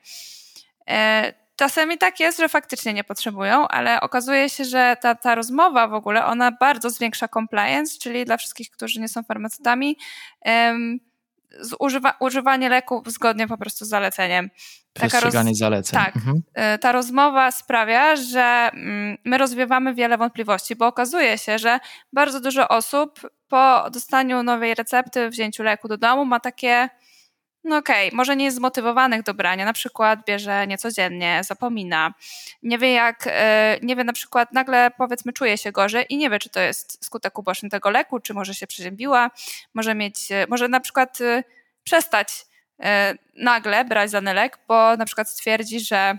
[1.58, 5.94] Czasami tak jest, że faktycznie nie potrzebują, ale okazuje się, że ta, ta rozmowa w
[5.94, 9.98] ogóle, ona bardzo zwiększa compliance, czyli dla wszystkich, którzy nie są farmaceutami,
[10.46, 11.00] um,
[11.80, 14.50] używa, używanie leku zgodnie po prostu z zaleceniem.
[14.94, 15.58] Przestrzeganie roz...
[15.58, 16.00] zaleceń.
[16.00, 16.16] Tak.
[16.16, 16.44] Mhm.
[16.54, 21.80] E, ta rozmowa sprawia, że mm, my rozwiewamy wiele wątpliwości, bo okazuje się, że
[22.14, 26.90] bardzo dużo osób po dostaniu nowej recepty, wzięciu leku do domu ma takie
[27.68, 32.14] no okej, okay, może nie jest zmotywowanych do brania, na przykład bierze niecodziennie, zapomina,
[32.64, 36.30] nie wie jak, e, nie wie na przykład nagle powiedzmy czuje się gorzej i nie
[36.30, 39.32] wie, czy to jest skutek uboczny tego leku, czy może się przeziębiła,
[39.74, 41.44] może mieć, e, może na przykład e,
[41.84, 42.30] przestać
[43.36, 46.18] nagle brać dany lek, bo na przykład stwierdzi, że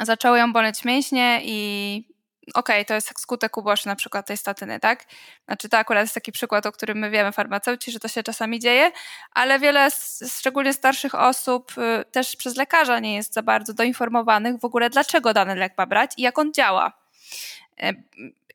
[0.00, 2.15] zaczęły ją boleć mięśnie i
[2.54, 5.04] okej, okay, to jest skutek uboczny na przykład tej statyny, tak?
[5.44, 8.60] Znaczy to akurat jest taki przykład, o którym my wiemy farmaceuci, że to się czasami
[8.60, 8.92] dzieje,
[9.32, 9.88] ale wiele,
[10.38, 15.32] szczególnie starszych osób, y, też przez lekarza nie jest za bardzo doinformowanych w ogóle, dlaczego
[15.32, 16.92] dany lek ma brać i jak on działa.
[17.82, 18.02] Y,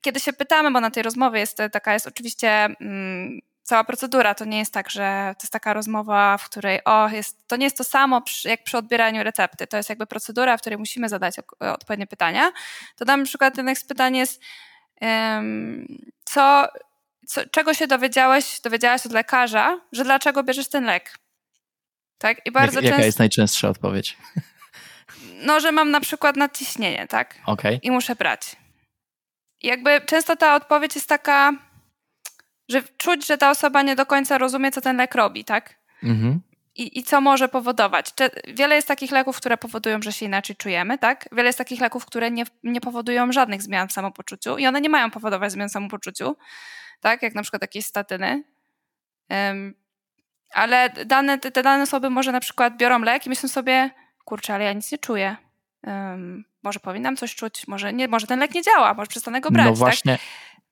[0.01, 4.35] kiedy się pytamy, bo na tej rozmowie jest taka, jest oczywiście mm, cała procedura.
[4.35, 7.63] To nie jest tak, że to jest taka rozmowa, w której o, jest, to nie
[7.63, 9.67] jest to samo przy, jak przy odbieraniu recepty.
[9.67, 12.51] To jest jakby procedura, w której musimy zadać odpowiednie pytania.
[12.95, 14.41] To na przykład jedno z pytań jest,
[15.01, 15.87] um,
[16.25, 16.67] co,
[17.27, 21.17] co, czego się dowiedziałeś, dowiedziałaś od lekarza, że dlaczego bierzesz ten lek?
[22.17, 22.45] Tak?
[22.45, 24.17] I bardzo Jak, często, jaka jest najczęstsza odpowiedź?
[25.43, 27.35] No, że mam na przykład nadciśnienie, tak?
[27.45, 27.79] Okay.
[27.83, 28.55] I muszę brać.
[29.61, 31.53] I jakby często ta odpowiedź jest taka
[32.71, 35.75] że czuć, że ta osoba nie do końca rozumie, co ten lek robi, tak?
[36.03, 36.41] Mhm.
[36.75, 38.13] I, I co może powodować?
[38.47, 41.29] Wiele jest takich leków, które powodują, że się inaczej czujemy, tak?
[41.31, 44.89] Wiele jest takich leków, które nie, nie powodują żadnych zmian w samopoczuciu i one nie
[44.89, 46.35] mają powodować zmian w samopoczuciu,
[46.99, 47.21] tak?
[47.21, 48.43] Jak na przykład jakieś statyny.
[49.29, 49.75] Um,
[50.53, 53.89] ale dane, te dane osoby może na przykład biorą lek i myślą sobie,
[54.25, 55.35] kurczę, ale ja nic nie czuję.
[55.87, 59.51] Um, może powinnam coś czuć, może, nie, może ten lek nie działa, może przestanę go
[59.51, 59.65] brać.
[59.65, 59.79] No tak?
[59.79, 60.21] właśnie, tak?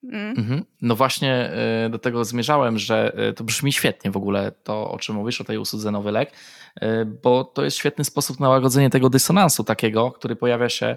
[0.04, 0.38] Mm.
[0.38, 0.64] Mhm.
[0.82, 4.98] No właśnie e, do tego zmierzałem, że e, to brzmi świetnie w ogóle to, o
[4.98, 6.32] czym mówisz, o tej usłudze nowy lek,
[6.76, 10.96] e, bo to jest świetny sposób na łagodzenie tego dysonansu takiego, który pojawia się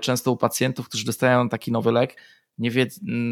[0.00, 2.16] często u pacjentów, którzy dostają taki nowy lek,
[2.58, 2.86] nie wie,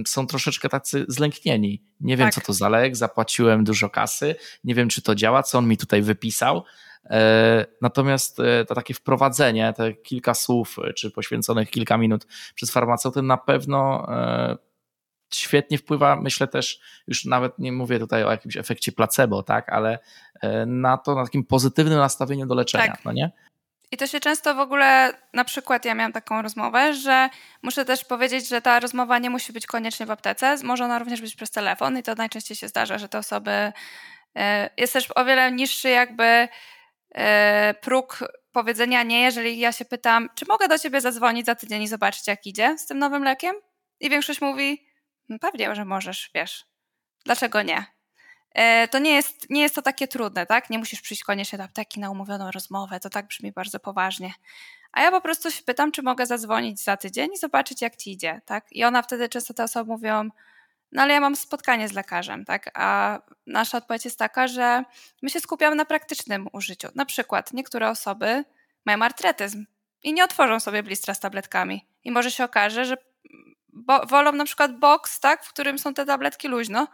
[0.07, 1.83] są troszeczkę tacy zlęknieni.
[2.01, 2.35] Nie wiem, tak.
[2.35, 5.77] co to za lek, zapłaciłem dużo kasy, nie wiem, czy to działa, co on mi
[5.77, 6.65] tutaj wypisał.
[7.83, 8.37] Natomiast
[8.69, 14.07] to takie wprowadzenie, te kilka słów, czy poświęconych kilka minut przez farmaceutę na pewno
[15.35, 19.99] świetnie wpływa, myślę też, już nawet nie mówię tutaj o jakimś efekcie placebo, tak, ale
[20.43, 23.05] e, na to, na takim pozytywnym nastawieniu do leczenia, tak.
[23.05, 23.31] no nie?
[23.93, 27.29] I to się często w ogóle, na przykład ja miałam taką rozmowę, że
[27.63, 31.21] muszę też powiedzieć, że ta rozmowa nie musi być koniecznie w aptece, może ona również
[31.21, 33.73] być przez telefon i to najczęściej się zdarza, że te osoby,
[34.37, 36.49] e, jest też o wiele niższy jakby e,
[37.81, 38.19] próg
[38.53, 42.27] powiedzenia nie, jeżeli ja się pytam, czy mogę do ciebie zadzwonić za tydzień i zobaczyć
[42.27, 43.57] jak idzie z tym nowym lekiem?
[44.01, 44.87] I większość mówi,
[45.29, 46.65] no pewnie, że możesz, wiesz.
[47.25, 47.87] Dlaczego nie?
[48.55, 50.71] E, to nie jest, nie jest to takie trudne, tak?
[50.71, 54.33] Nie musisz przyjść koniecznie do apteki na umówioną rozmowę, to tak brzmi bardzo poważnie.
[54.93, 58.13] A ja po prostu się pytam, czy mogę zadzwonić za tydzień i zobaczyć, jak ci
[58.13, 58.67] idzie, tak?
[58.73, 60.31] I ona wtedy często te osoby mówią,
[60.93, 62.71] no ale ja mam spotkanie z lekarzem, tak?
[62.75, 64.85] A nasza odpowiedź jest taka, że
[65.23, 66.89] my się skupiamy na praktycznym użyciu.
[66.95, 68.45] Na przykład niektóre osoby
[68.85, 69.67] mają artretyzm
[70.03, 71.87] i nie otworzą sobie blistra z tabletkami.
[72.05, 72.97] I może się okaże, że
[73.73, 76.89] bo, wolą na przykład box, tak, w którym są te tabletki luźno,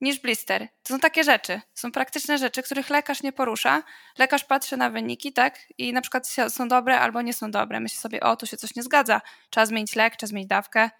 [0.00, 0.68] niż blister.
[0.82, 3.82] To są takie rzeczy, są praktyczne rzeczy, których lekarz nie porusza.
[4.18, 7.80] Lekarz patrzy na wyniki, tak, i na przykład są dobre albo nie są dobre.
[7.80, 10.90] Myśli sobie, o, tu się coś nie zgadza, trzeba zmienić lek, trzeba zmienić dawkę.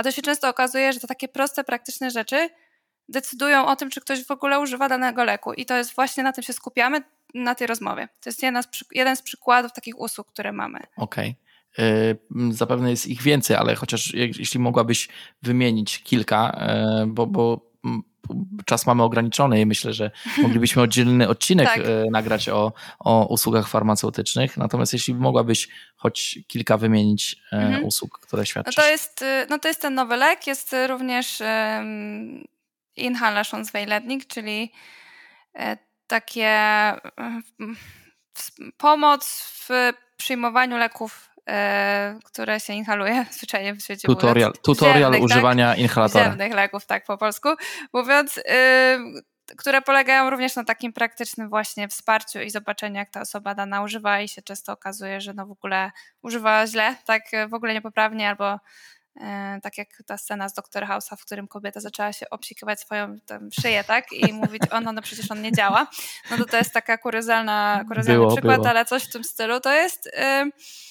[0.00, 2.48] A to się często okazuje, że to takie proste, praktyczne rzeczy
[3.08, 5.52] decydują o tym, czy ktoś w ogóle używa danego leku.
[5.52, 7.02] I to jest właśnie na tym się skupiamy
[7.34, 8.08] na tej rozmowie.
[8.20, 10.78] To jest jeden z, jeden z przykładów takich usług, które mamy.
[10.96, 11.34] Okej.
[11.72, 12.52] Okay.
[12.52, 15.08] Zapewne jest ich więcej, ale chociaż jeśli mogłabyś
[15.42, 17.70] wymienić kilka, e, bo, bo
[18.64, 20.10] czas mamy ograniczony i myślę, że
[20.42, 21.78] moglibyśmy oddzielny odcinek tak.
[21.78, 24.56] E, nagrać o, o usługach farmaceutycznych.
[24.56, 27.84] Natomiast jeśli mogłabyś choć kilka wymienić mhm.
[27.84, 28.76] usług, które świadczysz.
[28.76, 32.44] No to, jest, no to jest ten nowy lek, jest również um,
[32.96, 34.72] Inhalationsweilednik, czyli
[36.06, 36.58] takie
[38.76, 39.68] pomoc w
[40.16, 41.29] przyjmowaniu leków
[42.24, 44.64] które się inhaluje zwyczajnie w świecie Tutorial, mówiąc.
[44.64, 45.78] tutorial Ziemnych, używania tak?
[45.78, 46.24] inhalatora.
[46.24, 47.48] Ziemnych leków, tak po polsku
[47.92, 48.40] mówiąc
[49.56, 54.20] które polegają również na takim praktycznym właśnie wsparciu i zobaczeniu, jak ta osoba dana używa
[54.20, 55.90] i się często okazuje, że no w ogóle
[56.22, 58.58] używa źle, tak w ogóle niepoprawnie albo
[59.20, 60.84] e, tak jak ta scena z Dr.
[60.84, 64.12] House'a, w którym kobieta zaczęła się obsikiwać swoją tam, szyję, tak?
[64.12, 65.86] I mówić, o no, no przecież on nie działa.
[66.30, 68.68] No to to jest taka kuriozalna, kuriozalny było, przykład, było.
[68.68, 69.60] ale coś w tym stylu.
[69.60, 70.06] To jest...
[70.06, 70.89] Y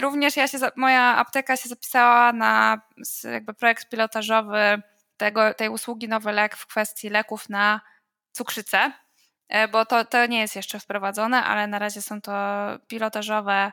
[0.00, 2.80] Również ja się, moja apteka się zapisała na
[3.24, 4.82] jakby projekt pilotażowy
[5.16, 7.80] tego, tej usługi Nowy Lek w kwestii leków na
[8.32, 8.92] cukrzycę,
[9.48, 12.32] e, bo to, to nie jest jeszcze wprowadzone, ale na razie są to
[12.86, 13.72] pilotażowe,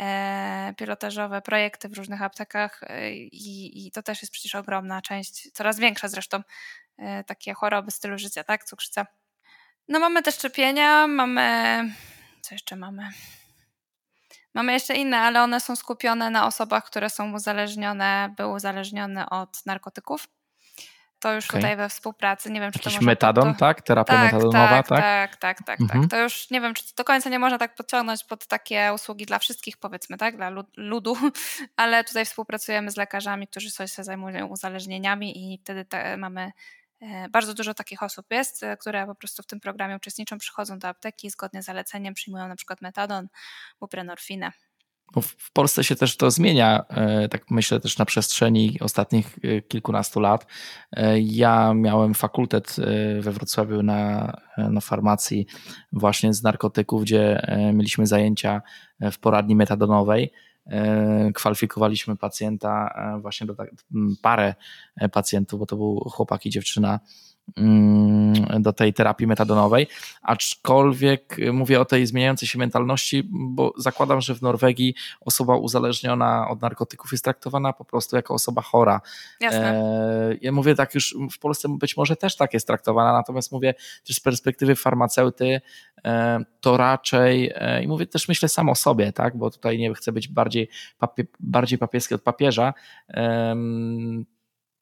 [0.00, 5.52] e, pilotażowe projekty w różnych aptekach e, i, i to też jest przecież ogromna część,
[5.52, 6.42] coraz większa zresztą,
[7.26, 9.06] takie choroby stylu życia, tak, cukrzyca.
[9.88, 11.84] No mamy te szczepienia, mamy,
[12.42, 13.10] co jeszcze mamy?
[14.54, 19.66] Mamy jeszcze inne, ale one są skupione na osobach, które są uzależnione, były uzależnione od
[19.66, 20.28] narkotyków.
[21.20, 21.60] To już okay.
[21.60, 22.50] tutaj we współpracy.
[22.50, 23.60] Nie wiem, czy Jakiś to metadon, to...
[23.60, 23.82] tak?
[23.82, 24.86] Terapia tak, metadonowa, tak?
[24.86, 25.80] Tak, tak, tak, tak.
[25.80, 26.00] Mhm.
[26.00, 26.10] tak.
[26.10, 29.38] To już nie wiem, czy do końca nie można tak podciągnąć pod takie usługi dla
[29.38, 30.36] wszystkich, powiedzmy, tak?
[30.36, 31.16] Dla ludu,
[31.76, 36.52] ale tutaj współpracujemy z lekarzami, którzy sobie się zajmują uzależnieniami i wtedy te, mamy
[37.30, 40.88] bardzo dużo takich osób jest, e, które po prostu w tym programie uczestniczą, przychodzą do
[40.88, 43.28] apteki i zgodnie z zaleceniem przyjmują na przykład metadon,
[43.80, 44.52] buprenorfinę.
[45.22, 50.20] W Polsce się też to zmienia, e, tak myślę też na przestrzeni ostatnich e, kilkunastu
[50.20, 50.46] lat.
[50.92, 52.76] E, ja miałem fakultet
[53.20, 55.46] we Wrocławiu na, na farmacji
[55.92, 58.62] właśnie z narkotyków, gdzie mieliśmy zajęcia
[59.00, 60.32] w poradni metadonowej.
[61.34, 63.70] Kwalifikowaliśmy pacjenta, właśnie do tak,
[64.22, 64.54] parę
[65.12, 67.00] pacjentów, bo to był chłopak i dziewczyna
[68.60, 69.86] do tej terapii metadonowej,
[70.22, 76.62] aczkolwiek mówię o tej zmieniającej się mentalności, bo zakładam, że w Norwegii osoba uzależniona od
[76.62, 79.00] narkotyków jest traktowana po prostu jako osoba chora.
[79.40, 79.72] Jasne.
[79.72, 83.74] E, ja mówię tak już w Polsce być może też tak jest traktowana, natomiast mówię
[84.06, 85.60] też z perspektywy farmaceuty
[86.04, 89.94] e, to raczej e, i mówię też myślę sam o sobie, tak, bo tutaj nie
[89.94, 90.68] chcę być bardziej,
[90.98, 92.74] papie, bardziej papieski od papieża,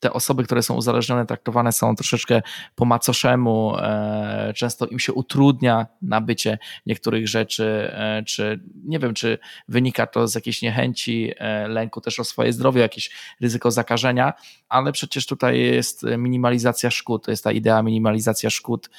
[0.01, 2.42] te osoby, które są uzależnione, traktowane są troszeczkę
[2.74, 9.38] po macoszemu, e, często im się utrudnia nabycie niektórych rzeczy, e, czy nie wiem, czy
[9.68, 14.32] wynika to z jakiejś niechęci, e, lęku też o swoje zdrowie, jakieś ryzyko zakażenia,
[14.68, 18.90] ale przecież tutaj jest minimalizacja szkód, to jest ta idea minimalizacja szkód,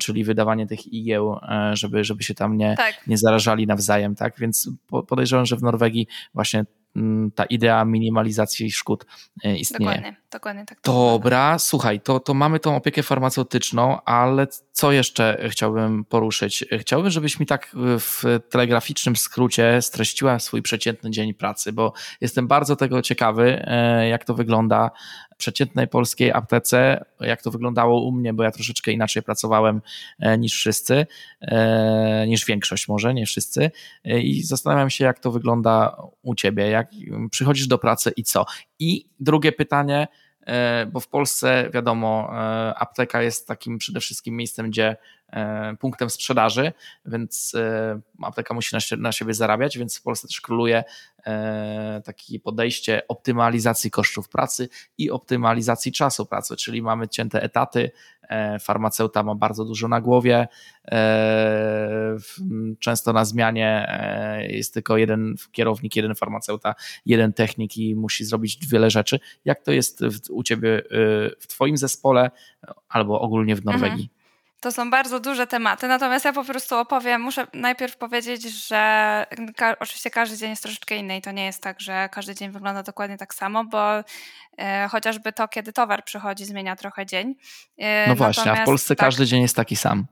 [0.00, 1.38] czyli wydawanie tych igieł,
[1.72, 3.06] żeby, żeby się tam nie, tak.
[3.06, 4.70] nie zarażali nawzajem, tak, więc
[5.08, 6.64] podejrzewam, że w Norwegii właśnie
[7.34, 9.06] ta idea minimalizacji szkód
[9.44, 9.92] e, istnieje.
[9.92, 10.78] Dokładnie, dokładnie tak.
[10.84, 16.64] Dobra, słuchaj, to, to mamy tą opiekę farmaceutyczną, ale co jeszcze chciałbym poruszyć?
[16.78, 22.76] Chciałbym, żebyś mi tak w telegraficznym skrócie streściła swój przeciętny dzień pracy, bo jestem bardzo
[22.76, 24.90] tego ciekawy, e, jak to wygląda
[25.36, 29.82] przeciętnej polskiej aptece, jak to wyglądało u mnie, bo ja troszeczkę inaczej pracowałem
[30.20, 31.06] e, niż wszyscy,
[31.40, 33.70] e, niż większość może, nie wszyscy.
[34.04, 36.90] E, I zastanawiam się, jak to wygląda u ciebie, jak
[37.30, 38.46] przychodzisz do pracy i co.
[38.78, 40.08] I drugie pytanie,
[40.92, 42.30] bo w Polsce wiadomo,
[42.76, 44.96] apteka jest takim przede wszystkim miejscem, gdzie
[45.34, 46.72] E, punktem sprzedaży,
[47.06, 50.84] więc e, apteka musi na siebie zarabiać, więc w Polsce też króluje
[51.26, 54.68] e, takie podejście optymalizacji kosztów pracy
[54.98, 57.90] i optymalizacji czasu pracy, czyli mamy cięte etaty,
[58.60, 60.48] farmaceuta ma bardzo dużo na głowie,
[62.78, 63.88] często na zmianie
[64.48, 66.74] jest tylko jeden kierownik, jeden farmaceuta,
[67.06, 69.20] jeden technik i musi zrobić wiele rzeczy.
[69.44, 70.00] Jak to jest
[70.30, 70.82] u Ciebie
[71.40, 72.30] w Twoim zespole
[72.88, 74.10] albo ogólnie w Norwegii?
[74.10, 74.23] Mhm.
[74.64, 79.76] To są bardzo duże tematy, natomiast ja po prostu opowiem, muszę najpierw powiedzieć, że ka
[79.80, 82.82] oczywiście każdy dzień jest troszeczkę inny i to nie jest tak, że każdy dzień wygląda
[82.82, 84.04] dokładnie tak samo, bo
[84.58, 87.34] e, chociażby to, kiedy towar przychodzi, zmienia trochę dzień.
[87.78, 90.06] E, no właśnie, a w Polsce tak, każdy dzień jest taki sam.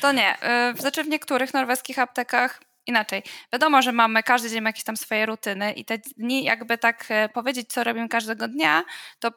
[0.00, 0.42] To nie.
[0.42, 3.22] E, znaczy w niektórych norweskich aptekach inaczej.
[3.52, 7.04] Wiadomo, że mamy, każdy dzień ma jakieś tam swoje rutyny i te dni, jakby tak
[7.08, 8.82] e, powiedzieć, co robimy każdego dnia,
[9.18, 9.30] to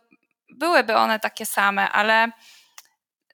[0.50, 2.32] byłyby one takie same, ale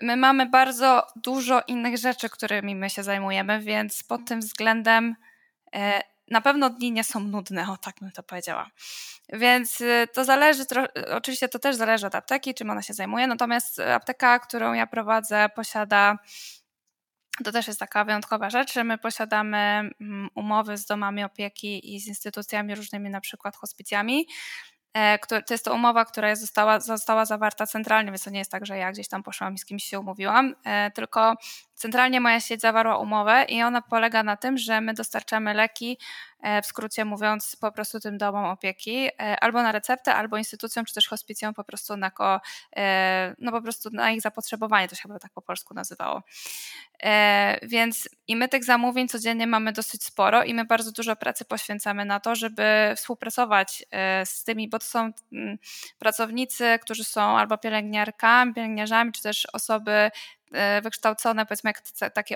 [0.02, 5.16] my mamy bardzo dużo innych rzeczy, którymi my się zajmujemy, więc pod tym względem
[5.76, 8.70] e, na pewno dni nie są nudne, o tak bym to powiedziała.
[9.34, 10.64] Więc e, to zależy,
[11.12, 15.50] oczywiście to też zależy od apteki, czym ona się zajmuje, natomiast apteka, którą ja prowadzę,
[15.56, 16.18] posiada
[17.44, 22.08] to też jest taka wyjątkowa rzecz, my posiadamy mm, umowy z domami opieki i z
[22.08, 24.28] instytucjami różnymi, na przykład hospicjami,
[25.28, 28.78] to jest to umowa, która została, została zawarta centralnie, więc to nie jest tak, że
[28.78, 31.36] ja gdzieś tam poszłam i z kimś się umówiłam, e, tylko
[31.82, 35.98] centralnie moja sieć zawarła umowę i ona polega na tym, że my dostarczamy leki
[36.42, 40.86] E, w skrócie mówiąc, po prostu tym domom opieki, e, albo na receptę, albo instytucjom,
[40.86, 42.42] czy też hospicjom po prostu na, ko,
[42.76, 46.24] e, no po prostu na ich zapotrzebowanie, to się chyba tak po polsku nazywało.
[47.64, 52.06] Więc i my tych zamówień codziennie mamy dosyć sporo i my bardzo dużo pracy poświęcamy
[52.06, 52.64] na to, żeby
[52.96, 53.86] współpracować
[54.26, 55.58] z tymi, bo to są mm,
[56.00, 60.12] pracownicy, którzy są albo pielęgniarkami, pielęgniarzami, czy też osoby
[60.84, 62.36] wykształcone, powiedzmy, jak takie,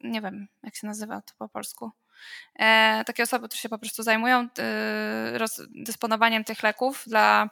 [0.00, 1.90] nie wiem, jak się nazywa to po polsku
[2.58, 5.46] E, takie osoby, które się po prostu zajmują e,
[5.84, 7.50] dysponowaniem tych leków dla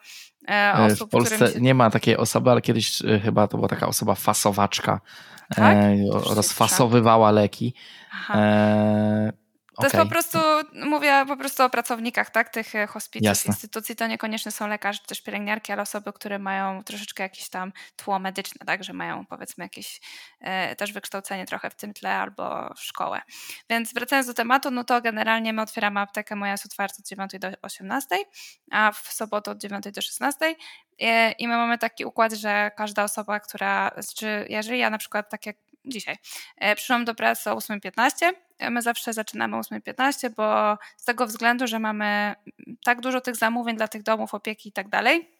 [0.48, 1.08] e, osób.
[1.08, 1.60] W Polsce się...
[1.60, 5.00] nie ma takiej osoby, ale kiedyś chyba to była taka osoba fasowaczka.
[5.56, 5.76] Tak?
[6.10, 7.74] rozfasowywała leki.
[8.12, 8.38] Aha.
[9.78, 10.00] To okay.
[10.00, 10.38] jest po prostu,
[10.72, 15.22] mówię po prostu o pracownikach, tak, tych e, hospicjów, instytucji, to niekoniecznie są lekarze, też
[15.22, 20.00] pielęgniarki, ale osoby, które mają troszeczkę jakieś tam tło medyczne, tak, że mają powiedzmy jakieś
[20.40, 23.20] e, też wykształcenie trochę w tym tle albo szkołę.
[23.70, 27.32] Więc wracając do tematu, no to generalnie my otwieramy aptekę, moja jest otwarta od 9
[27.38, 28.16] do 18,
[28.70, 30.54] a w sobotę od 9 do 16
[31.00, 35.30] e, i my mamy taki układ, że każda osoba, która, czy jeżeli ja na przykład
[35.30, 35.56] tak jak
[35.88, 36.16] dzisiaj.
[36.56, 38.32] E, przyszłam do pracy o 8.15.
[38.58, 42.34] E, my zawsze zaczynamy o 8.15, bo z tego względu, że mamy
[42.84, 45.38] tak dużo tych zamówień dla tych domów opieki i tak dalej,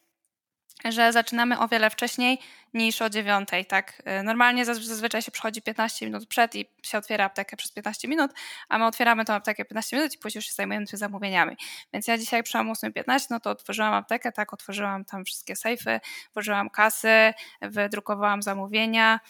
[0.84, 2.38] że zaczynamy o wiele wcześniej
[2.74, 3.48] niż o 9.
[3.68, 4.02] Tak?
[4.04, 8.30] E, normalnie zazwyczaj się przychodzi 15 minut przed i się otwiera aptekę przez 15 minut,
[8.68, 11.56] a my otwieramy tą aptekę 15 minut i później już się zajmujemy zamówieniami.
[11.92, 16.00] Więc ja dzisiaj przyszłam o 8.15, no to otworzyłam aptekę, tak, otworzyłam tam wszystkie sejfy,
[16.34, 19.20] włożyłam kasy, wydrukowałam zamówienia,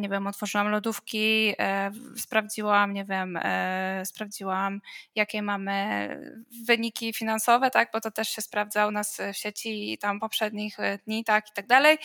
[0.00, 4.80] nie wiem, otworzyłam lodówki, e, sprawdziłam, nie wiem, e, sprawdziłam,
[5.14, 6.08] jakie mamy
[6.66, 11.24] wyniki finansowe, tak, bo to też się sprawdza u nas w sieci tam poprzednich dni,
[11.24, 11.98] tak, i tak dalej.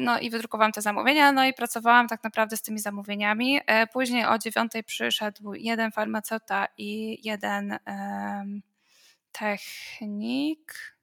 [0.00, 3.60] No i wydrukowałam te zamówienia, no i pracowałam tak naprawdę z tymi zamówieniami.
[3.92, 7.78] Później o dziewiątej przyszedł jeden farmaceuta i jeden
[9.32, 10.93] technik,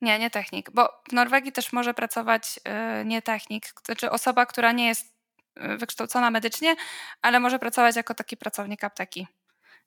[0.00, 2.60] nie, nie technik, bo w Norwegii też może pracować
[3.02, 5.14] y, nie technik, znaczy osoba, która nie jest
[5.56, 6.76] y, wykształcona medycznie,
[7.22, 9.26] ale może pracować jako taki pracownik apteki.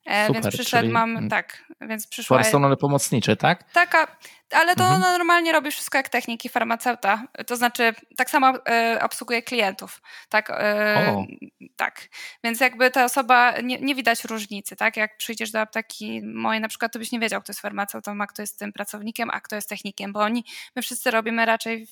[0.06, 2.38] E, Super, więc przyszedł, mam, tak, więc przyszła...
[2.38, 3.72] Personel pomocniczy, tak?
[3.72, 4.16] Taka,
[4.50, 5.00] ale to mhm.
[5.00, 10.54] normalnie robi wszystko jak techniki farmaceuta, to znaczy tak samo y, obsługuje klientów, tak, y,
[11.76, 12.08] tak,
[12.44, 16.68] więc jakby ta osoba, nie, nie, widać różnicy, tak, jak przyjdziesz do apteki mojej na
[16.68, 19.56] przykład, to byś nie wiedział, kto jest farmaceutą, a kto jest tym pracownikiem, a kto
[19.56, 20.44] jest technikiem, bo oni,
[20.76, 21.86] my wszyscy robimy raczej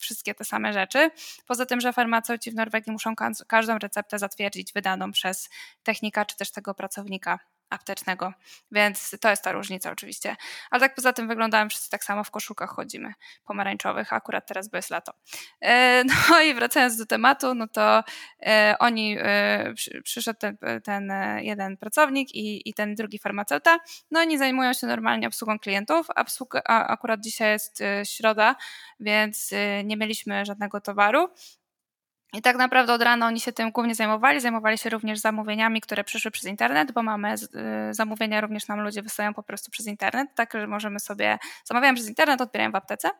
[0.00, 1.10] wszystkie te same rzeczy,
[1.46, 3.14] poza tym, że farmaceuci w Norwegii muszą
[3.46, 5.48] każdą receptę zatwierdzić wydaną przez
[5.82, 7.38] technika czy też tego pracownika
[7.70, 8.32] aptecznego,
[8.72, 10.36] więc to jest ta różnica oczywiście.
[10.70, 13.12] Ale tak poza tym wyglądamy wszyscy tak samo, w koszulkach chodzimy,
[13.44, 15.12] pomarańczowych, akurat teraz bez lato.
[15.60, 18.04] E, no i wracając do tematu, no to
[18.46, 23.78] e, oni, e, przyszedł ten, ten jeden pracownik i, i ten drugi farmaceuta,
[24.10, 28.56] no oni zajmują się normalnie obsługą klientów, Obsługa, a akurat dzisiaj jest środa,
[29.00, 29.50] więc
[29.84, 31.28] nie mieliśmy żadnego towaru,
[32.32, 34.40] i tak naprawdę od rana oni się tym głównie zajmowali.
[34.40, 39.02] Zajmowali się również zamówieniami, które przyszły przez internet, bo mamy y, zamówienia również nam ludzie
[39.02, 43.10] wysyłają po prostu przez internet, tak że możemy sobie, zamawiają przez internet, odbierają w aptece.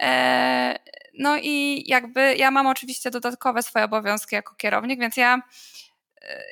[0.00, 0.78] E,
[1.18, 5.42] no i jakby ja mam oczywiście dodatkowe swoje obowiązki jako kierownik, więc ja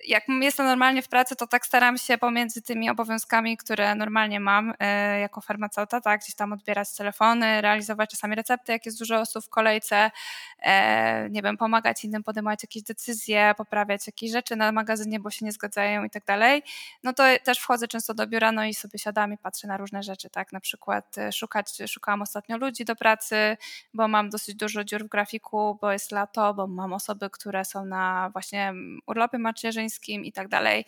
[0.07, 4.75] jak jestem normalnie w pracy, to tak staram się pomiędzy tymi obowiązkami, które normalnie mam
[4.79, 9.45] e, jako farmaceuta, tak, gdzieś tam odbierać telefony, realizować czasami recepty, jak jest dużo osób
[9.45, 10.11] w kolejce,
[10.59, 15.45] e, nie wiem, pomagać innym podejmować jakieś decyzje, poprawiać jakieś rzeczy na magazynie, bo się
[15.45, 16.63] nie zgadzają i tak dalej,
[17.03, 20.03] no to też wchodzę często do biura, no i sobie siadam i patrzę na różne
[20.03, 23.57] rzeczy, tak, na przykład e, szukać, szukałam ostatnio ludzi do pracy,
[23.95, 27.85] bo mam dosyć dużo dziur w grafiku, bo jest lato, bo mam osoby, które są
[27.85, 28.73] na właśnie
[29.07, 30.85] urlopy macierzyńskim i tak dalej.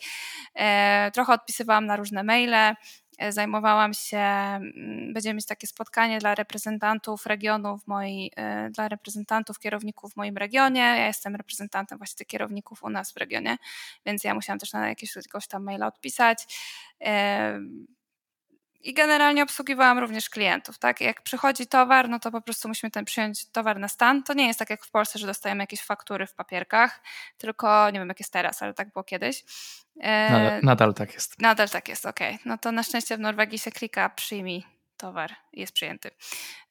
[0.55, 2.75] E, trochę odpisywałam na różne maile,
[3.17, 9.59] e, zajmowałam się, mm, będziemy mieć takie spotkanie dla reprezentantów regionów, moi, e, dla reprezentantów
[9.59, 10.81] kierowników w moim regionie.
[10.81, 13.57] Ja jestem reprezentantem właśnie tych kierowników u nas w regionie,
[14.05, 16.47] więc ja musiałam też na jakiegoś tam maila odpisać.
[18.83, 21.01] I generalnie obsługiwałam również klientów, tak?
[21.01, 24.23] Jak przychodzi towar, no to po prostu musimy ten przyjąć towar na stan.
[24.23, 27.01] To nie jest tak jak w Polsce, że dostajemy jakieś faktury w papierkach,
[27.37, 29.43] tylko nie wiem jak jest teraz, ale tak było kiedyś.
[29.95, 31.39] Nadal, nadal tak jest.
[31.41, 32.35] Nadal tak jest, okej.
[32.35, 32.39] Okay.
[32.45, 34.65] No to na szczęście w Norwegii się klika przyjmij
[34.97, 36.11] towar jest przyjęty.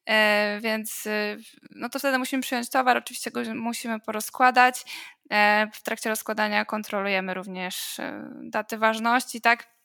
[0.06, 1.38] E, więc y,
[1.70, 4.84] no to wtedy musimy przyjąć towar, oczywiście go musimy porozkładać.
[5.30, 7.96] E, w trakcie rozkładania kontrolujemy również
[8.42, 9.79] daty ważności, tak?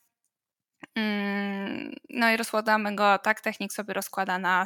[0.96, 4.64] Mm, no i rozkładamy go, tak technik sobie rozkłada na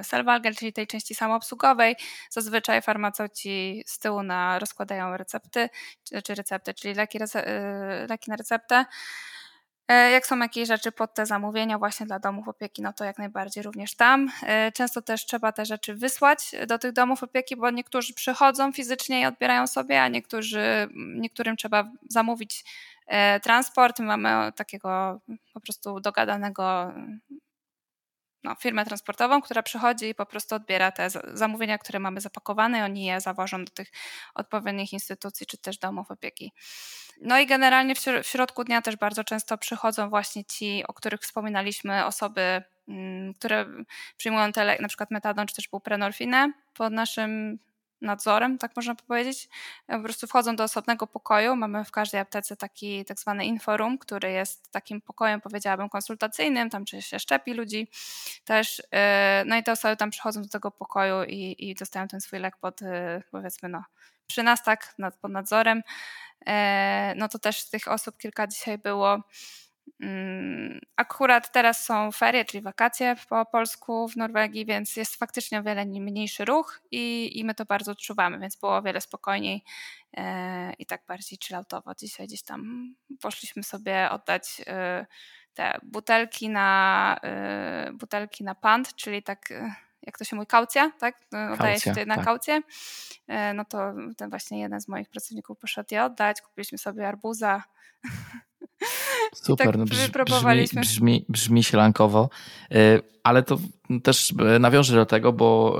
[0.00, 0.26] y, self
[0.58, 1.96] czyli tej części samoobsługowej.
[2.30, 5.68] Zazwyczaj farmaceuci z tyłu na, rozkładają recepty,
[6.24, 8.84] czy recepty, czyli leki, y, leki na receptę.
[9.88, 13.18] E, jak są jakieś rzeczy pod te zamówienia właśnie dla domów opieki, no to jak
[13.18, 14.30] najbardziej również tam.
[14.42, 19.20] E, często też trzeba te rzeczy wysłać do tych domów opieki, bo niektórzy przychodzą fizycznie
[19.20, 22.64] i odbierają sobie, a niektórzy, niektórym trzeba zamówić
[23.42, 23.98] transport.
[23.98, 25.20] Mamy takiego
[25.54, 26.92] po prostu dogadanego
[28.44, 32.82] no, firmę transportową, która przychodzi i po prostu odbiera te zamówienia, które mamy zapakowane i
[32.82, 33.88] oni je zawożą do tych
[34.34, 36.52] odpowiednich instytucji czy też domów opieki.
[37.20, 42.04] No i generalnie w środku dnia też bardzo często przychodzą właśnie ci, o których wspominaliśmy,
[42.04, 43.66] osoby, mm, które
[44.16, 47.58] przyjmują te, na przykład metadon czy też buprenorfinę pod naszym
[48.00, 49.48] nadzorem, tak można powiedzieć.
[49.86, 51.56] Po prostu wchodzą do osobnego pokoju.
[51.56, 56.84] Mamy w każdej aptece taki tak zwany inforum, który jest takim pokojem, powiedziałabym, konsultacyjnym, tam
[56.84, 57.88] czy się szczepi ludzi
[58.44, 58.78] też.
[58.78, 58.82] Y,
[59.46, 62.56] no i te osoby tam przychodzą do tego pokoju i, i dostają ten swój lek
[62.56, 62.86] pod, y,
[63.30, 63.84] powiedzmy, no,
[64.26, 65.82] przy nas, tak, pod nadzorem.
[66.46, 69.22] E, no to też tych osób kilka dzisiaj było.
[70.00, 75.62] Mm, akurat teraz są ferie, czyli wakacje po polsku w Norwegii, więc jest faktycznie o
[75.62, 79.64] wiele mniejszy ruch i, i my to bardzo odczuwamy, więc było o wiele spokojniej
[80.16, 81.94] e, i tak bardziej chilloutowo.
[81.94, 85.06] Dzisiaj gdzieś tam poszliśmy sobie oddać e,
[85.54, 87.20] te butelki na,
[87.92, 89.48] butelki na pant, czyli tak
[90.02, 91.20] jak to się mówi, kaucja, tak?
[91.32, 92.24] No, oddaje się tutaj na tak.
[92.24, 92.60] kaucję.
[93.26, 97.62] E, no to ten właśnie jeden z moich pracowników poszedł je oddać, kupiliśmy sobie arbuza.
[99.34, 102.30] Super, tak no brzmi, brzmi, brzmi sielankowo,
[102.70, 103.58] e, ale to
[104.02, 105.78] też e, nawiążę do tego, bo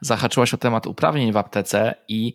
[0.00, 2.34] zahaczyłaś o temat uprawnień w aptece i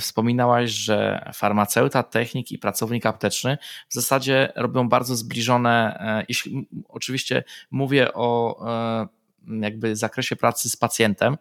[0.00, 3.58] Wspominałaś, że farmaceuta, technik i pracownik apteczny
[3.88, 5.98] w zasadzie robią bardzo zbliżone,
[6.28, 8.60] jeśli oczywiście mówię o
[9.60, 11.36] jakby zakresie pracy z pacjentem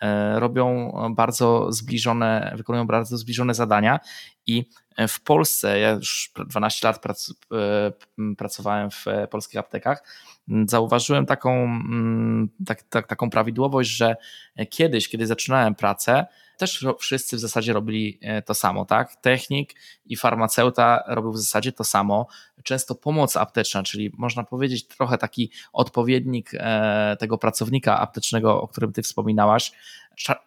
[0.00, 4.00] e, robią bardzo zbliżone, wykonują bardzo zbliżone zadania
[4.50, 4.64] i
[5.08, 10.02] w Polsce, ja już 12 lat prac, e, pracowałem w polskich aptekach,
[10.66, 11.80] zauważyłem taką,
[12.66, 14.16] tak, tak, taką prawidłowość, że
[14.70, 16.26] kiedyś, kiedy zaczynałem pracę,
[16.60, 19.16] też wszyscy w zasadzie robili e, to samo, tak?
[19.16, 19.74] Technik
[20.04, 22.26] i farmaceuta robił w zasadzie to samo.
[22.62, 28.92] Często pomoc apteczna, czyli można powiedzieć trochę taki odpowiednik e, tego pracownika aptecznego, o którym
[28.92, 29.72] ty wspominałaś,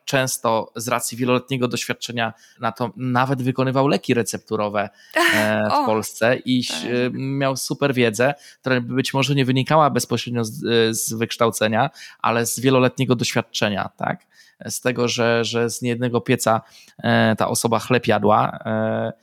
[0.05, 4.89] często z racji wieloletniego doświadczenia na to nawet wykonywał leki recepturowe
[5.35, 6.77] e, w Polsce i tak.
[7.13, 10.61] miał super wiedzę, która być może nie wynikała bezpośrednio z,
[10.97, 14.25] z wykształcenia, ale z wieloletniego doświadczenia, tak?
[14.65, 16.61] z tego, że, że z niejednego pieca
[16.97, 19.13] e, ta osoba chleb jadła, e,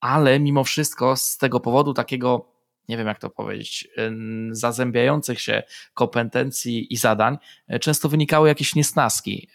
[0.00, 2.49] ale mimo wszystko z tego powodu takiego
[2.90, 4.10] nie wiem jak to powiedzieć, e,
[4.50, 5.62] zazębiających się
[5.94, 7.38] kompetencji i zadań,
[7.80, 9.48] często wynikały jakieś niesnaski.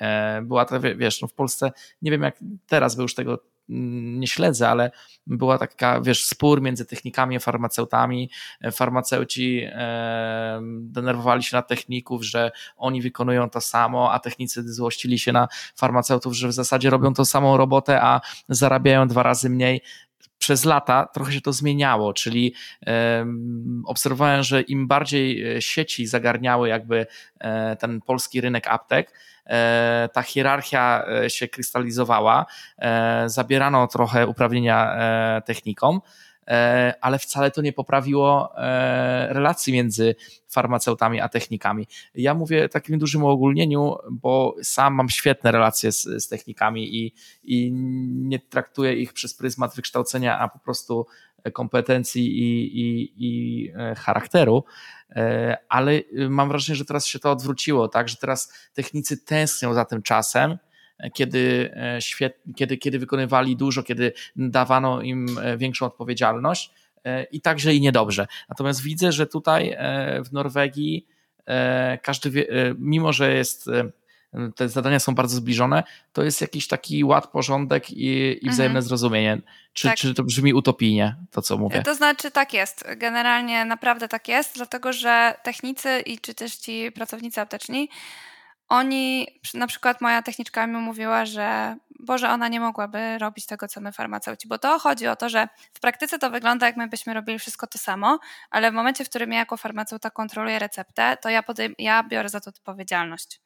[0.43, 1.71] Była to, wiesz, no w Polsce,
[2.01, 4.91] nie wiem jak teraz, by już tego Mm, nie śledzę, ale
[5.27, 8.29] była taka, wiesz, spór między technikami a farmaceutami.
[8.71, 15.31] Farmaceuci e, denerwowali się na techników, że oni wykonują to samo, a technicy złościli się
[15.31, 19.81] na farmaceutów, że w zasadzie robią tą samą robotę, a zarabiają dwa razy mniej
[20.45, 22.53] przez lata trochę się to zmieniało, czyli
[23.85, 27.07] obserwowałem, że im bardziej e, sieci zagarniały jakby
[27.39, 29.11] e, ten polski rynek aptek,
[29.49, 32.45] E, ta hierarchia się krystalizowała,
[33.25, 34.97] zabierano trochę uprawnienia
[35.45, 36.01] technikom,
[37.01, 38.51] ale wcale to nie poprawiło
[39.29, 40.15] relacji między
[40.49, 41.87] farmaceutami a technikami.
[42.15, 47.71] Ja mówię takim dużym uogólnieniu, bo sam mam świetne relacje z, z technikami i, i
[48.11, 51.05] nie traktuję ich przez pryzmat wykształcenia, a po prostu
[51.53, 54.63] kompetencji i, i, i charakteru.
[55.15, 59.73] E, ale y, mam wrażenie, że teraz się to odwróciło, tak, że teraz technicy tęsknią
[59.73, 60.57] za tym czasem, e,
[61.13, 65.27] kiedy, e, świet, kiedy, kiedy wykonywali dużo, kiedy dawano im
[65.57, 66.71] większą odpowiedzialność
[67.31, 68.27] i także i niedobrze.
[68.49, 69.77] Natomiast widzę, że tutaj
[70.25, 71.07] w Norwegii
[72.01, 73.69] każdy, wie, mimo że jest
[74.55, 75.83] te zadania są bardzo zbliżone,
[76.13, 78.85] to jest jakiś taki ład, porządek i, i wzajemne mhm.
[78.85, 79.41] zrozumienie.
[79.73, 79.97] Czy, tak.
[79.97, 81.81] czy to brzmi utopijnie, to co mówię?
[81.83, 82.85] To znaczy tak jest.
[82.97, 87.89] Generalnie naprawdę tak jest, dlatego że technicy i czy też ci pracownicy apteczni,
[88.69, 93.81] oni, na przykład moja techniczka mi mówiła, że Boże, ona nie mogłaby robić tego, co
[93.81, 97.13] my farmaceuci, bo to chodzi o to, że w praktyce to wygląda, jak my byśmy
[97.13, 98.19] robili wszystko to samo,
[98.51, 102.29] ale w momencie, w którym ja jako farmaceuta kontroluję receptę, to ja, podejm- ja biorę
[102.29, 103.41] za to odpowiedzialność.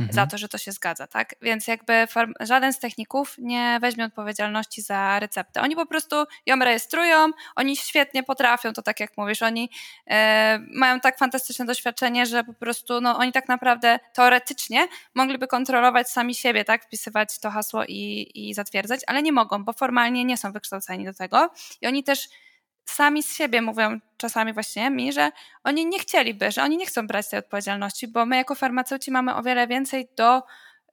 [0.00, 0.14] Mhm.
[0.14, 1.34] za to, że to się zgadza, tak?
[1.42, 2.06] Więc jakby
[2.40, 5.60] żaden z techników nie weźmie odpowiedzialności za receptę.
[5.60, 9.70] Oni po prostu ją rejestrują, oni świetnie potrafią, to tak jak mówisz, oni
[10.06, 16.10] e, mają tak fantastyczne doświadczenie, że po prostu no, oni tak naprawdę teoretycznie mogliby kontrolować
[16.10, 16.84] sami siebie, tak?
[16.84, 21.14] Wpisywać to hasło i, i zatwierdzać, ale nie mogą, bo formalnie nie są wykształceni do
[21.14, 21.50] tego
[21.80, 22.28] i oni też
[22.90, 25.30] sami z siebie mówią czasami właśnie mi, że
[25.64, 29.34] oni nie chcieliby, że oni nie chcą brać tej odpowiedzialności, bo my jako farmaceuci mamy
[29.34, 30.42] o wiele więcej do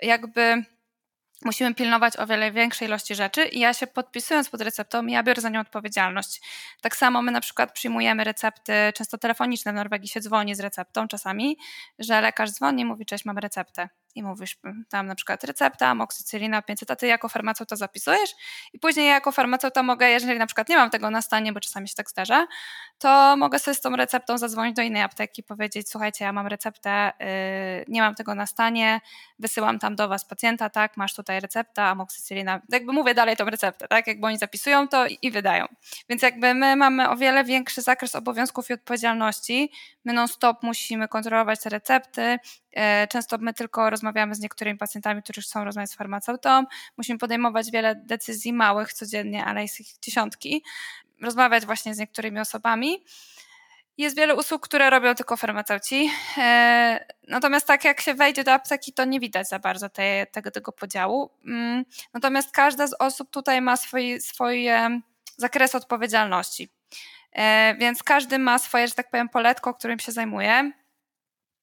[0.02, 0.66] jakby
[1.46, 5.42] musimy pilnować o wiele większej ilości rzeczy i ja się podpisując pod receptą, ja biorę
[5.42, 6.42] za nią odpowiedzialność.
[6.82, 11.08] Tak samo my na przykład przyjmujemy recepty, często telefoniczne w Norwegii się dzwoni z receptą
[11.08, 11.58] czasami,
[12.00, 14.58] że lekarz dzwoni i mówi, cześć, mam receptę i mówisz
[14.90, 18.30] tam na przykład recepta, amoksicylina 500, a ty jako farmaceuta zapisujesz?
[18.74, 21.60] I później ja jako farmaceuta mogę, jeżeli na przykład nie mam tego na stanie, bo
[21.60, 22.48] czasami się tak zdarza,
[22.98, 27.12] to mogę sobie z tą receptą zadzwonić do innej apteki, powiedzieć, słuchajcie, ja mam receptę,
[27.20, 27.26] yy,
[27.88, 29.02] nie mam tego na stanie,
[29.40, 33.88] wysyłam tam do was pacjenta, tak, masz tutaj recepta, amoksicylina, jakby mówię dalej tą receptę,
[33.88, 35.66] tak, jakby oni zapisują to i, i wydają.
[36.10, 39.72] Więc jakby my mamy o wiele większy zakres obowiązków i odpowiedzialności,
[40.06, 42.40] my non stop musimy kontrolować te recepty,
[43.10, 46.66] często my tylko rozmawiamy z niektórymi pacjentami, którzy chcą rozmawiać z farmaceutą.
[46.98, 50.64] Musimy podejmować wiele decyzji małych codziennie, ale jest ich dziesiątki.
[51.22, 53.04] Rozmawiać właśnie z niektórymi osobami.
[53.98, 56.12] Jest wiele usług, które robią tylko farmaceuci.
[56.38, 60.52] E, natomiast tak jak się wejdzie do apteki, to nie widać za bardzo tej, tego,
[60.52, 61.32] tego podziału.
[61.46, 65.02] Mm, natomiast każda z osób tutaj ma swój, swoje
[65.38, 66.70] zakres odpowiedzialności.
[67.34, 70.72] E, więc każdy ma swoje, że tak powiem, poletko, którym się zajmuje.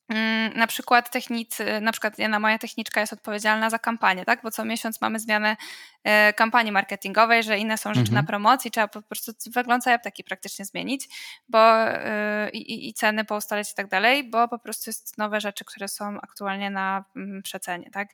[0.08, 4.42] Mm, na przykład technicy, na przykład jedna moja techniczka jest odpowiedzialna za kampanię, tak?
[4.42, 5.56] Bo co miesiąc mamy zmianę
[6.04, 8.14] e, kampanii marketingowej, że inne są rzeczy mhm.
[8.24, 11.08] na promocji, trzeba po prostu wygląd apteki praktycznie zmienić,
[11.48, 15.64] bo e, i, i ceny poustalać i tak dalej, bo po prostu jest nowe rzeczy,
[15.64, 18.08] które są aktualnie na mm, przecenie, tak?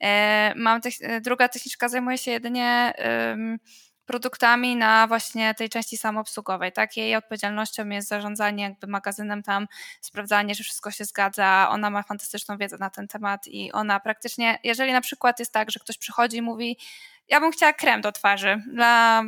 [0.00, 0.80] E, mam
[1.20, 2.92] druga techniczka zajmuje się jedynie
[4.08, 6.72] produktami na właśnie tej części samoobsługowej.
[6.72, 6.96] Tak?
[6.96, 9.68] Jej odpowiedzialnością jest zarządzanie jakby magazynem tam,
[10.00, 11.68] sprawdzanie, że wszystko się zgadza.
[11.70, 15.70] Ona ma fantastyczną wiedzę na ten temat i ona praktycznie, jeżeli na przykład jest tak,
[15.70, 16.78] że ktoś przychodzi i mówi,
[17.28, 19.22] ja bym chciała krem do twarzy dla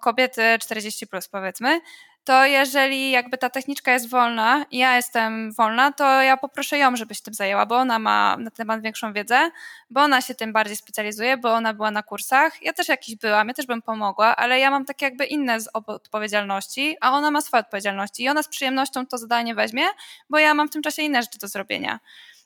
[0.00, 1.80] kobiety 40 plus powiedzmy,
[2.24, 6.96] to jeżeli jakby ta techniczka jest wolna i ja jestem wolna, to ja poproszę ją,
[6.96, 9.50] żeby się tym zajęła, bo ona ma na temat większą wiedzę,
[9.90, 12.62] bo ona się tym bardziej specjalizuje, bo ona była na kursach.
[12.62, 16.96] Ja też jakiś byłam, ja też bym pomogła, ale ja mam takie jakby inne odpowiedzialności,
[17.00, 19.84] a ona ma swoje odpowiedzialności i ona z przyjemnością to zadanie weźmie,
[20.30, 21.98] bo ja mam w tym czasie inne rzeczy do zrobienia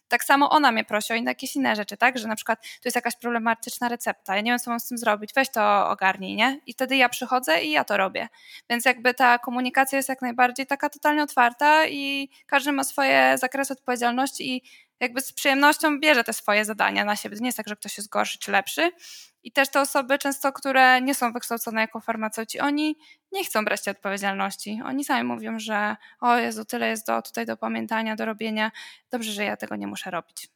[0.09, 2.18] tak samo ona mnie prosi o jakieś inne rzeczy, tak?
[2.18, 4.98] Że na przykład tu jest jakaś problematyczna recepta, ja nie wiem, co mam z tym
[4.98, 6.61] zrobić, weź to ogarnij, nie?
[6.66, 8.28] I wtedy ja przychodzę i ja to robię.
[8.70, 13.72] Więc jakby ta komunikacja jest jak najbardziej taka totalnie otwarta i każdy ma swoje zakresy
[13.72, 14.62] odpowiedzialności i
[15.01, 17.36] jakby z przyjemnością bierze te swoje zadania na siebie.
[17.36, 18.90] To nie jest tak, że ktoś jest gorszy czy lepszy.
[19.42, 22.96] I też te osoby często, które nie są wykształcone jako farmaceuci, oni
[23.32, 24.80] nie chcą brać tej odpowiedzialności.
[24.84, 28.70] Oni sami mówią, że o Jezu, tyle jest do, tutaj do pamiętania, do robienia.
[29.11, 30.49] Dobrze, że ja tego nie muszę robić.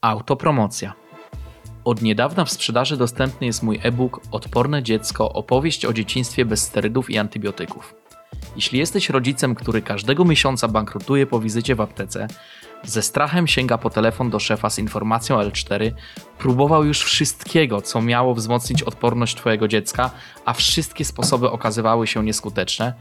[0.00, 0.92] Autopromocja.
[1.84, 7.10] Od niedawna w sprzedaży dostępny jest mój e-book Odporne dziecko opowieść o dzieciństwie bez sterydów
[7.10, 8.05] i antybiotyków.
[8.56, 12.28] Jeśli jesteś rodzicem, który każdego miesiąca bankrutuje po wizycie w aptece,
[12.84, 15.92] ze strachem sięga po telefon do szefa z informacją L4,
[16.38, 20.10] próbował już wszystkiego, co miało wzmocnić odporność Twojego dziecka,
[20.44, 22.92] a wszystkie sposoby okazywały się nieskuteczne,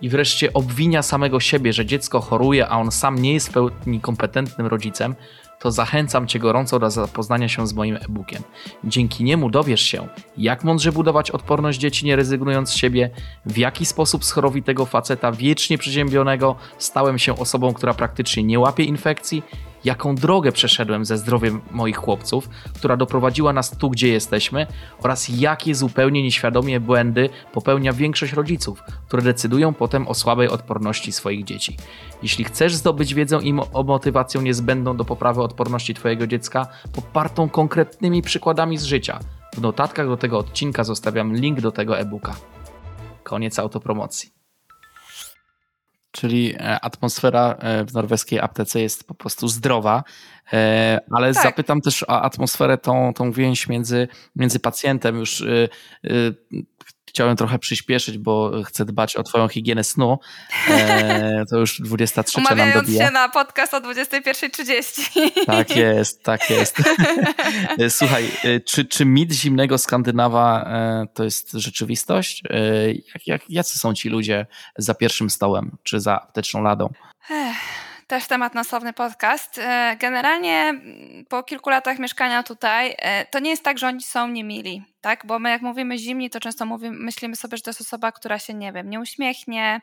[0.00, 4.00] i wreszcie obwinia samego siebie, że dziecko choruje, a on sam nie jest w pełni
[4.00, 5.14] kompetentnym rodzicem,
[5.58, 8.42] to zachęcam Cię gorąco do zapoznania się z moim e-bookiem.
[8.84, 13.10] Dzięki niemu dowiesz się, jak mądrze budować odporność dzieci, nie rezygnując z siebie,
[13.46, 18.84] w jaki sposób z chorowitego faceta wiecznie przeziębionego stałem się osobą, która praktycznie nie łapie
[18.84, 19.42] infekcji
[19.86, 24.66] jaką drogę przeszedłem ze zdrowiem moich chłopców, która doprowadziła nas tu, gdzie jesteśmy,
[25.02, 31.44] oraz jakie zupełnie nieświadomie błędy popełnia większość rodziców, które decydują potem o słabej odporności swoich
[31.44, 31.76] dzieci.
[32.22, 38.22] Jeśli chcesz zdobyć wiedzę i o motywację niezbędną do poprawy odporności Twojego dziecka, popartą konkretnymi
[38.22, 39.18] przykładami z życia,
[39.54, 42.36] w notatkach do tego odcinka zostawiam link do tego e-booka.
[43.22, 44.35] Koniec autopromocji.
[46.16, 50.04] Czyli e, atmosfera e, w norweskiej aptece jest po prostu zdrowa,
[50.52, 51.42] e, ale tak.
[51.42, 55.16] zapytam też o atmosferę, tą, tą więź między, między pacjentem.
[55.16, 55.44] Już
[57.16, 60.18] chciałem trochę przyspieszyć, bo chcę dbać o twoją higienę snu.
[60.70, 63.06] E, to już 23 Umawiając nam dobija.
[63.06, 65.46] się na podcast o 21.30.
[65.46, 66.76] Tak jest, tak jest.
[67.78, 72.42] E, słuchaj, e, czy, czy mit zimnego Skandynawa e, to jest rzeczywistość?
[73.14, 74.46] Jak, jak, jacy są ci ludzie
[74.78, 76.92] za pierwszym stołem, czy za apteczną ladą?
[78.06, 79.60] Też temat na słowny podcast.
[79.98, 82.96] Generalnie mm, po kilku latach mieszkania tutaj,
[83.30, 85.26] to nie jest tak, że oni są niemili, tak?
[85.26, 88.38] Bo my jak mówimy zimni, to często mówimy, myślimy sobie, że to jest osoba, która
[88.38, 89.80] się, nie wiem, nie uśmiechnie,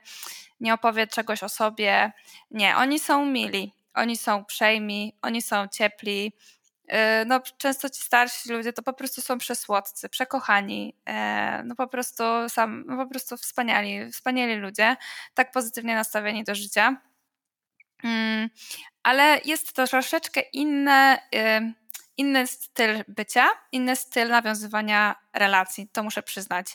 [0.59, 2.11] nie opowie czegoś o sobie.
[2.51, 6.33] Nie, oni są mili, oni są uprzejmi, oni są ciepli.
[6.87, 10.95] E, no, często ci starsi ludzie to po prostu są przesłodcy, przekochani,
[11.63, 14.95] no po prostu sam, no po prostu wspaniali, wspaniali ludzie,
[15.33, 17.01] tak pozytywnie nastawieni do życia.
[18.03, 18.49] Mm,
[19.03, 21.19] ale jest to troszeczkę inne,
[22.17, 26.67] inny styl bycia, inny styl nawiązywania relacji, to muszę przyznać.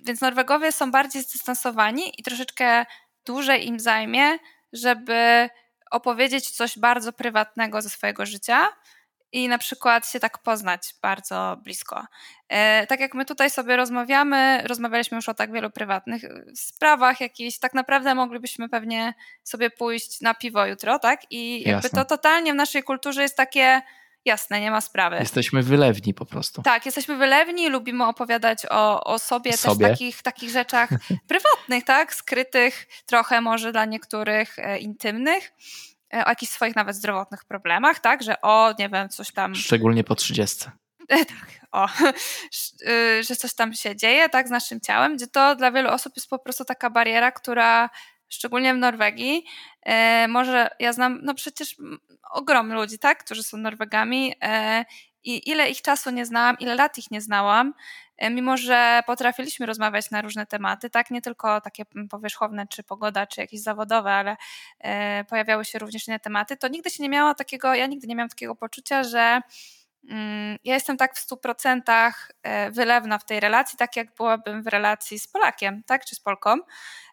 [0.00, 2.86] Więc Norwegowie są bardziej zdystansowani i troszeczkę
[3.26, 4.38] dłużej im zajmie,
[4.72, 5.48] żeby
[5.90, 8.68] opowiedzieć coś bardzo prywatnego ze swojego życia,
[9.34, 12.06] i na przykład się tak poznać bardzo blisko.
[12.48, 17.20] E, tak jak my tutaj sobie rozmawiamy, rozmawialiśmy już o tak wielu prywatnych e, sprawach
[17.20, 21.20] jakichś, tak naprawdę moglibyśmy pewnie sobie pójść na piwo jutro, tak?
[21.30, 21.90] I jakby Jasne.
[21.90, 23.82] to totalnie w naszej kulturze jest takie
[24.24, 25.16] jasne, nie ma sprawy.
[25.16, 26.62] Jesteśmy wylewni po prostu.
[26.62, 29.86] Tak, jesteśmy wylewni, lubimy opowiadać o, o sobie, sobie.
[29.86, 30.90] też takich, takich rzeczach
[31.28, 32.14] prywatnych, tak?
[32.14, 35.52] Skrytych, trochę może dla niektórych e, intymnych.
[36.14, 39.54] E, o jakichś swoich nawet zdrowotnych problemach, tak, że o, nie wiem, coś tam...
[39.54, 40.64] Szczególnie po 30.
[41.08, 41.88] E, tak, o,
[42.88, 46.12] y, że coś tam się dzieje, tak, z naszym ciałem, gdzie to dla wielu osób
[46.16, 47.90] jest po prostu taka bariera, która
[48.28, 49.44] szczególnie w Norwegii,
[49.82, 51.76] e, może ja znam, no przecież
[52.30, 54.34] ogrom ludzi, tak, którzy są Norwegami
[55.24, 57.74] i ile ich czasu nie znałam, ile lat ich nie znałam,
[58.20, 63.40] mimo że potrafiliśmy rozmawiać na różne tematy, tak, nie tylko takie powierzchowne, czy pogoda, czy
[63.40, 64.36] jakieś zawodowe, ale
[64.78, 68.16] e, pojawiały się również inne tematy, to nigdy się nie miało takiego, ja nigdy nie
[68.16, 69.40] miałam takiego poczucia, że
[70.10, 74.62] mm, ja jestem tak w stu procentach e, wylewna w tej relacji, tak jak byłabym
[74.62, 76.58] w relacji z Polakiem, tak, czy z Polką,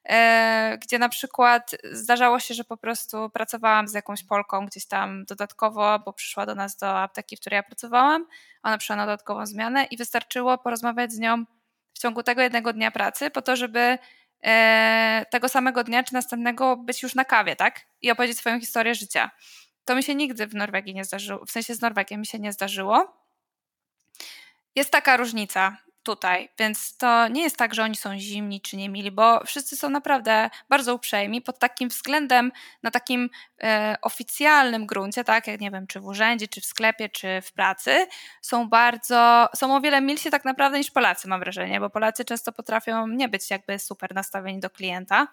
[0.10, 5.26] E, gdzie na przykład zdarzało się, że po prostu pracowałam z jakąś Polką gdzieś tam
[5.26, 8.26] dodatkowo, bo przyszła do nas do apteki, w której ja pracowałam,
[8.64, 11.46] ona przyszła na dodatkową zmianę i wystarczyło porozmawiać z nią
[11.94, 13.98] w ciągu tego jednego dnia pracy po to, żeby
[14.44, 17.82] e, tego samego dnia czy następnego być już na kawie, tak?
[18.02, 19.32] I opowiedzieć swoją historię życia.
[19.86, 22.54] To mi się nigdy w Norwegii nie zdarzyło, w sensie z Norwegiem mi się nie
[22.54, 23.18] zdarzyło.
[24.76, 29.12] Jest taka różnica tutaj, więc to nie jest tak, że oni są zimni czy niemili,
[29.12, 32.52] bo wszyscy są naprawdę bardzo uprzejmi pod takim względem,
[32.84, 33.30] na takim
[33.64, 37.52] e, oficjalnym gruncie, tak, jak nie wiem, czy w urzędzie, czy w sklepie, czy w
[37.52, 38.08] pracy,
[38.42, 42.52] są bardzo, są o wiele milsi tak naprawdę niż Polacy, mam wrażenie, bo Polacy często
[42.52, 45.28] potrafią nie być jakby super nastawieni do klienta,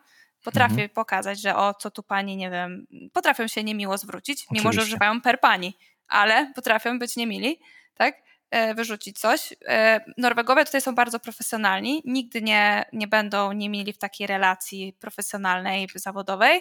[0.44, 0.88] potrafią mhm.
[0.88, 4.68] pokazać, że o, co tu pani, nie wiem, potrafią się niemiło zwrócić, Oczywiście.
[4.68, 5.78] mimo że używają per pani,
[6.08, 7.60] ale potrafią być niemili,
[7.94, 8.27] tak?
[8.50, 9.54] E, wyrzucić coś.
[9.68, 14.96] E, Norwegowie tutaj są bardzo profesjonalni, nigdy nie, nie będą nie mieli w takiej relacji
[15.00, 16.60] profesjonalnej, zawodowej,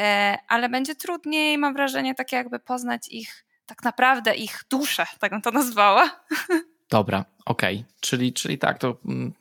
[0.00, 5.32] e, ale będzie trudniej, mam wrażenie, tak jakby poznać ich, tak naprawdę ich duszę, tak
[5.32, 6.24] bym to nazwała.
[6.90, 7.76] Dobra, okej.
[7.76, 7.92] Okay.
[8.00, 9.32] Czyli, czyli tak, to mm,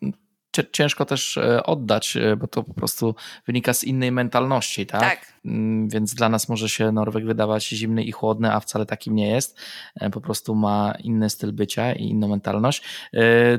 [0.72, 3.16] ciężko też e, oddać, e, bo to po prostu
[3.48, 5.02] wynika z innej mentalności, tak?
[5.02, 5.34] tak?
[5.46, 9.28] Mm, więc dla nas może się Norweg wydawać zimny i chłodny, a wcale takim nie
[9.28, 9.60] jest.
[9.96, 12.84] E, po prostu ma inny styl bycia i inną mentalność.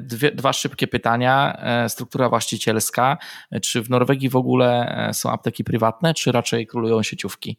[0.01, 1.59] Dwie, dwa szybkie pytania.
[1.89, 3.19] Struktura właścicielska.
[3.63, 7.59] Czy w Norwegii w ogóle są apteki prywatne, czy raczej królują sieciówki?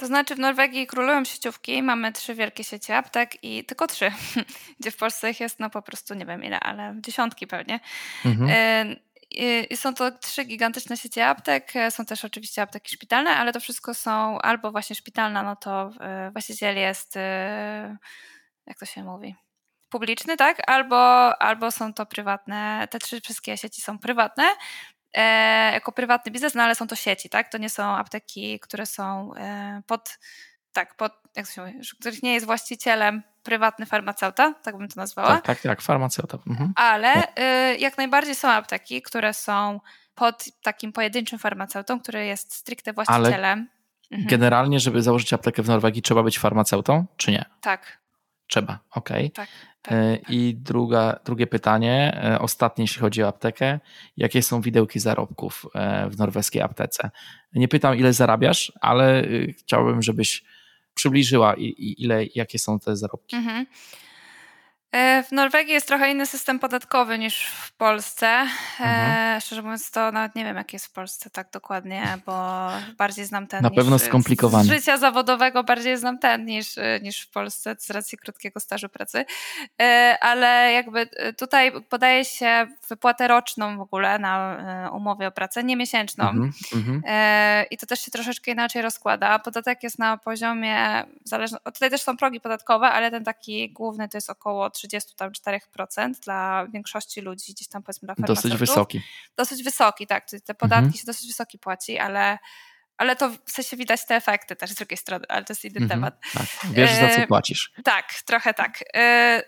[0.00, 4.12] To znaczy w Norwegii królują sieciówki, mamy trzy wielkie sieci aptek i tylko trzy,
[4.80, 7.80] gdzie w Polsce ich jest no po prostu nie wiem ile, ale dziesiątki pewnie.
[8.24, 8.96] Mhm.
[9.70, 13.94] I są to trzy gigantyczne sieci aptek, są też oczywiście apteki szpitalne, ale to wszystko
[13.94, 17.96] są albo właśnie szpitalna, no to e, właściciel jest, e,
[18.66, 19.36] jak to się mówi,
[19.90, 20.70] publiczny, tak?
[20.70, 20.98] Albo,
[21.42, 24.56] albo są to prywatne, te trzy wszystkie sieci są prywatne, e,
[25.72, 27.52] jako prywatny biznes, no ale są to sieci, tak?
[27.52, 30.18] To nie są apteki, które są e, pod,
[30.72, 35.28] tak, pod, jak się mówi, których nie jest właścicielem prywatny farmaceuta, tak bym to nazwała.
[35.28, 36.38] Tak, tak, tak farmaceuta.
[36.46, 36.72] Mhm.
[36.76, 39.80] Ale e, jak najbardziej są apteki, które są
[40.14, 43.34] pod takim pojedynczym farmaceutą, który jest stricte właścicielem.
[43.34, 43.66] Ale
[44.10, 44.28] mhm.
[44.28, 47.44] generalnie, żeby założyć aptekę w Norwegii, trzeba być farmaceutą, czy nie?
[47.60, 48.00] Tak.
[48.50, 48.78] Trzeba.
[48.90, 49.30] Okay.
[49.30, 49.48] Tak.
[49.82, 50.30] Tak, e, tak.
[50.30, 53.80] I druga, drugie pytanie, e, ostatnie jeśli chodzi o aptekę.
[54.16, 57.10] Jakie są widełki zarobków e, w norweskiej aptece?
[57.52, 59.24] Nie pytam, ile zarabiasz, ale
[59.58, 60.44] chciałbym, żebyś
[60.94, 63.36] przybliżyła, ile, jakie są te zarobki.
[63.36, 63.66] Mhm.
[64.92, 68.26] E, w Norwegii jest trochę inny system podatkowy niż w Polsce.
[68.26, 68.46] E,
[68.80, 69.40] mhm.
[69.40, 72.68] szczerze mówiąc, to nawet nie wiem, jak jest w Polsce tak dokładnie, bo
[72.98, 73.62] bardziej znam ten.
[73.62, 74.64] Na niż, pewno skomplikowany.
[74.64, 79.24] Z życia zawodowego bardziej znam ten niż, niż w Polsce, z racji krótkiego stażu pracy.
[79.80, 81.08] E, ale jakby
[81.38, 86.28] tutaj podaje się wypłatę roczną w ogóle na umowie o pracę, nie miesięczną.
[86.28, 87.02] Mhm, mhm.
[87.70, 89.38] I to też się troszeczkę inaczej rozkłada.
[89.38, 94.16] Podatek jest na poziomie, zależno, tutaj też są progi podatkowe, ale ten taki główny to
[94.16, 98.44] jest około 34% dla większości ludzi, gdzieś tam powiedzmy dla farmaceutów.
[98.44, 99.02] Dosyć wysoki.
[99.36, 100.26] Dosyć wysoki, tak.
[100.44, 100.98] Te podatki mhm.
[100.98, 102.38] się dosyć wysoki płaci, ale
[103.00, 105.80] ale to w sensie widać te efekty też z drugiej strony, ale to jest inny
[105.80, 106.20] mhm, temat.
[106.34, 106.72] Tak.
[106.72, 107.72] Wiesz, za co e, płacisz.
[107.84, 108.84] tak, trochę tak.
[108.94, 109.42] E,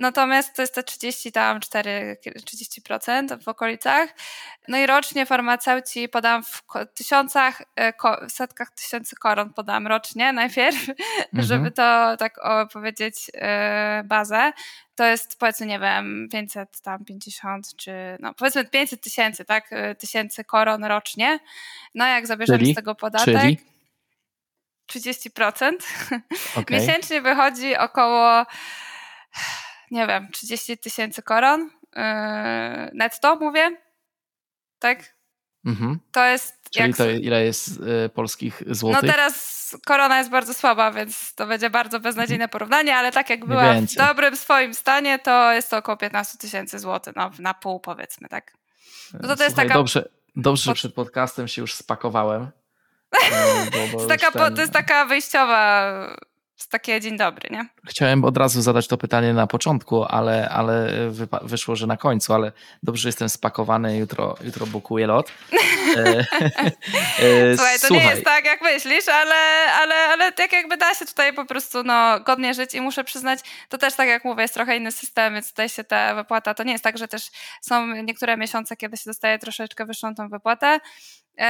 [0.00, 2.16] Natomiast to jest te 30 tam 4,
[2.46, 4.14] 30% w okolicach.
[4.68, 6.62] No i rocznie farmaceuci podam w
[6.94, 7.92] tysiącach, e,
[8.28, 10.94] w setkach tysięcy koron podam rocznie najpierw, mhm.
[11.34, 12.34] żeby to tak
[12.72, 14.52] powiedzieć e, bazę.
[14.94, 19.66] To jest powiedzmy, nie wiem, 500 tam 50 czy no powiedzmy 500 tysięcy, tak?
[19.70, 21.38] E, tysięcy koron rocznie.
[21.94, 22.72] No jak zabierzemy Czyli?
[22.72, 23.40] z tego podatek.
[23.40, 23.58] Czyli?
[24.88, 25.72] 30%.
[26.56, 26.80] Okay.
[26.80, 28.46] Miesięcznie wychodzi około
[29.90, 32.02] nie wiem, 30 tysięcy koron yy,
[32.94, 33.76] netto mówię,
[34.78, 35.18] tak?
[35.66, 35.98] Mhm.
[36.12, 36.70] To jest...
[36.70, 36.96] Czyli jak...
[36.96, 39.02] to ile jest y, polskich złotych?
[39.02, 42.50] No teraz korona jest bardzo słaba, więc to będzie bardzo beznadziejne mhm.
[42.50, 46.78] porównanie, ale tak jak była w dobrym swoim stanie, to jest to około 15 tysięcy
[46.78, 48.52] złotych, no na pół powiedzmy, tak?
[49.12, 49.74] No to, to jest taka...
[49.74, 52.50] Dobrze, dobrze że przed podcastem się już spakowałem.
[53.72, 54.54] Bo, bo to, taka, ten...
[54.54, 55.92] to jest taka wyjściowa
[56.58, 57.68] jest takie dzień dobry, nie?
[57.86, 60.90] Chciałem od razu zadać to pytanie na początku, ale, ale
[61.42, 62.52] wyszło, że na końcu, ale
[62.82, 65.32] dobrze, że jestem spakowany, jutro, jutro bukuję lot.
[65.96, 66.04] E,
[67.18, 68.04] e, Słuchaj, to Słuchaj.
[68.04, 69.34] nie jest tak, jak myślisz, ale,
[69.72, 73.40] ale, ale tak jakby da się tutaj po prostu no, godnie żyć i muszę przyznać,
[73.68, 76.62] to też tak jak mówię, jest trochę inny system, więc tutaj się ta wypłata, to
[76.62, 77.30] nie jest tak, że też
[77.60, 80.80] są niektóre miesiące, kiedy się dostaje troszeczkę wyższą tą wypłatę,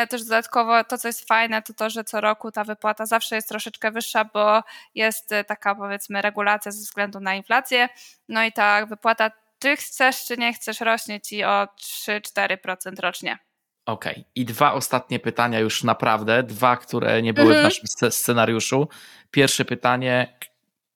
[0.06, 3.48] też dodatkowo to, co jest fajne, to to, że co roku ta wypłata zawsze jest
[3.48, 4.62] troszeczkę wyższa, bo
[4.94, 7.88] jest e, taka powiedzmy regulacja ze względu na inflację.
[8.28, 13.38] No i ta wypłata, czy chcesz, czy nie chcesz, rośnie ci o 3-4% rocznie.
[13.86, 14.12] Okej.
[14.12, 14.24] Okay.
[14.34, 17.62] I dwa ostatnie pytania już naprawdę, dwa, które nie były mhm.
[17.62, 18.88] w naszym scenariuszu.
[19.30, 20.38] Pierwsze pytanie,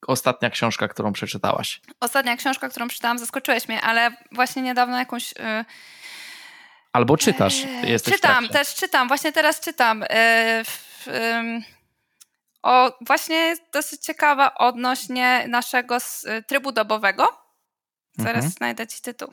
[0.07, 1.81] ostatnia książka, którą przeczytałaś?
[2.01, 5.33] Ostatnia książka, którą przeczytałam, zaskoczyłeś mnie, ale właśnie niedawno jakąś...
[5.33, 5.65] Yy
[6.93, 7.65] Albo czytasz.
[7.65, 9.09] Eee, jesteś czytam, też czytam.
[9.09, 10.05] Właśnie teraz czytam.
[10.09, 10.65] Eee,
[12.63, 15.99] o, właśnie jest dosyć ciekawa odnośnie naszego
[16.47, 17.29] trybu dobowego.
[18.17, 18.53] Zaraz mhm.
[18.53, 19.33] znajdę ci tytuł.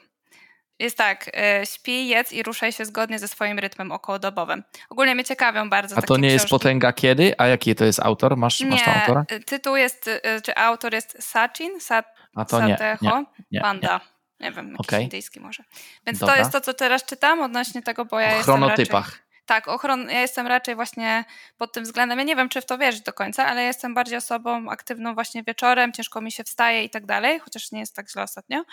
[0.80, 4.64] Jest tak, e, śpi, jedz i ruszaj się zgodnie ze swoim rytmem okołodobowym.
[4.90, 6.34] Ogólnie mnie ciekawią bardzo A to nie książki.
[6.34, 7.34] jest Potęga Kiedy?
[7.38, 8.38] A jaki to jest autor?
[8.38, 9.26] Masz, nie, masz tam autora?
[9.45, 10.10] tytuł jest,
[10.44, 12.06] czy autor jest Sachin, Sat,
[12.36, 13.94] A to Sateho, nie, nie, nie, Banda.
[14.03, 15.03] Nie wiem, jakiś okay.
[15.03, 15.64] indyjski może.
[16.06, 16.36] Więc Dobra.
[16.36, 19.06] to jest to, co teraz czytam odnośnie tego, bo ja o jestem chronotypach.
[19.06, 21.26] Raczej, tak, ochron, ja jestem raczej właśnie
[21.57, 24.18] pod tym względem, ja nie wiem, czy w to wierzyć do końca, ale jestem bardziej
[24.18, 28.10] osobą aktywną właśnie wieczorem, ciężko mi się wstaje i tak dalej, chociaż nie jest tak
[28.10, 28.64] źle ostatnio.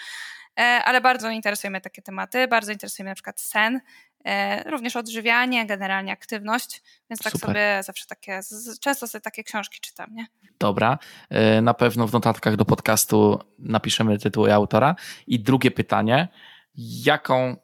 [0.59, 3.81] E, ale bardzo interesują mnie takie tematy, bardzo interesuje mnie na przykład sen,
[4.25, 7.49] e, również odżywianie, generalnie aktywność, więc tak Super.
[7.49, 8.41] sobie zawsze takie,
[8.81, 10.27] często sobie takie książki czytam, nie?
[10.59, 10.99] Dobra,
[11.31, 14.95] e, na pewno w notatkach do podcastu napiszemy tytuł autora.
[15.27, 16.29] I drugie pytanie,
[17.05, 17.57] jaką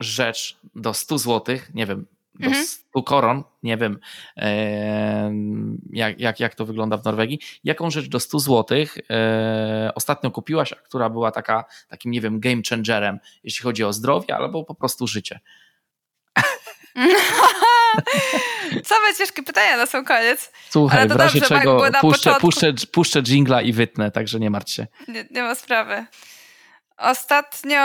[0.00, 2.06] rzecz do 100 zł, nie wiem,
[2.38, 2.66] do mhm.
[2.66, 3.98] 100 koron, nie wiem
[5.90, 8.78] jak, jak, jak to wygląda w Norwegii, jaką rzecz do 100 zł
[9.94, 14.64] ostatnio kupiłaś, która była taka, takim, nie wiem, game changerem, jeśli chodzi o zdrowie albo
[14.64, 15.40] po prostu życie?
[18.84, 20.52] Same ciężkie pytania na sam koniec.
[20.70, 24.86] Słuchaj, w razie dobrze, czego puszczę, puszczę, puszczę dżingla i wytnę, także nie martw się.
[25.08, 26.06] Nie, nie ma sprawy.
[26.96, 27.80] Ostatnio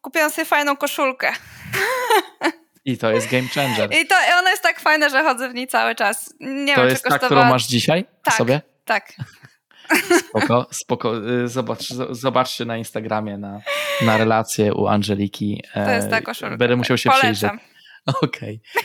[0.00, 1.32] kupiłam sobie fajną koszulkę.
[2.84, 3.92] I to jest game changer.
[3.92, 6.34] I to ona jest tak fajna, że chodzę w niej cały czas.
[6.40, 8.60] Nie to wiem, jest ta, którą masz dzisiaj tak, sobie?
[8.84, 9.12] Tak.
[10.28, 11.28] Spoko, spoko.
[11.30, 13.60] Y, zobacz, zobaczcie na Instagramie na,
[14.02, 15.64] na relację u Angeliki.
[15.74, 16.56] To jest ta koszulka.
[16.56, 17.32] Będę musiał się Polecam.
[17.32, 17.50] przyjrzeć.
[18.22, 18.60] Okej.
[18.76, 18.82] Okay.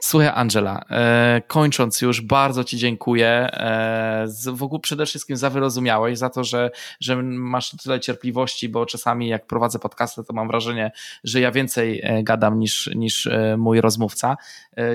[0.00, 3.28] Słuchaj, Angela, e, kończąc już, bardzo Ci dziękuję.
[3.28, 6.70] E, w ogóle przede wszystkim za wyrozumiałeś, za to, że,
[7.00, 10.90] że masz tyle cierpliwości, bo czasami jak prowadzę podcasty, to mam wrażenie,
[11.24, 13.28] że ja więcej e, gadam niż, niż
[13.58, 14.36] mój rozmówca.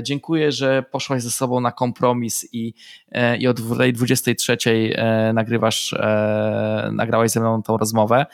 [0.01, 2.73] Dziękuję, że poszłaś ze sobą na kompromis i,
[3.39, 4.57] i od tej 23
[5.33, 5.95] nagrywasz,
[6.91, 8.25] nagrałaś ze mną tą rozmowę.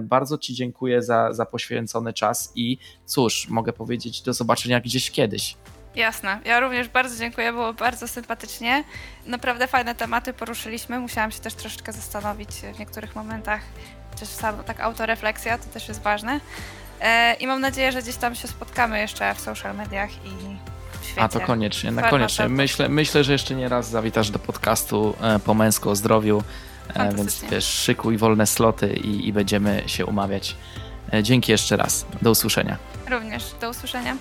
[0.00, 5.56] Bardzo Ci dziękuję za, za poświęcony czas i cóż, mogę powiedzieć do zobaczenia gdzieś kiedyś.
[5.94, 6.40] Jasne.
[6.44, 8.84] Ja również bardzo dziękuję, było bardzo sympatycznie.
[9.26, 11.00] Naprawdę fajne tematy poruszyliśmy.
[11.00, 13.60] Musiałam się też troszeczkę zastanowić w niektórych momentach.
[14.20, 16.40] Też sam, tak autorefleksja to też jest ważne.
[17.00, 20.30] E, I mam nadzieję, że gdzieś tam się spotkamy jeszcze w social mediach i
[21.00, 21.22] w świecie.
[21.22, 22.48] A to koniecznie, na koniecznie.
[22.48, 26.42] Myślę, myślę, że jeszcze nie raz zawitasz do podcastu e, po męsku o zdrowiu, e,
[27.16, 30.56] więc wiesz, szykuj wolne sloty i, i będziemy się umawiać.
[31.12, 32.06] E, Dzięki jeszcze raz.
[32.22, 32.76] Do usłyszenia.
[33.10, 33.54] Również.
[33.60, 34.16] Do usłyszenia.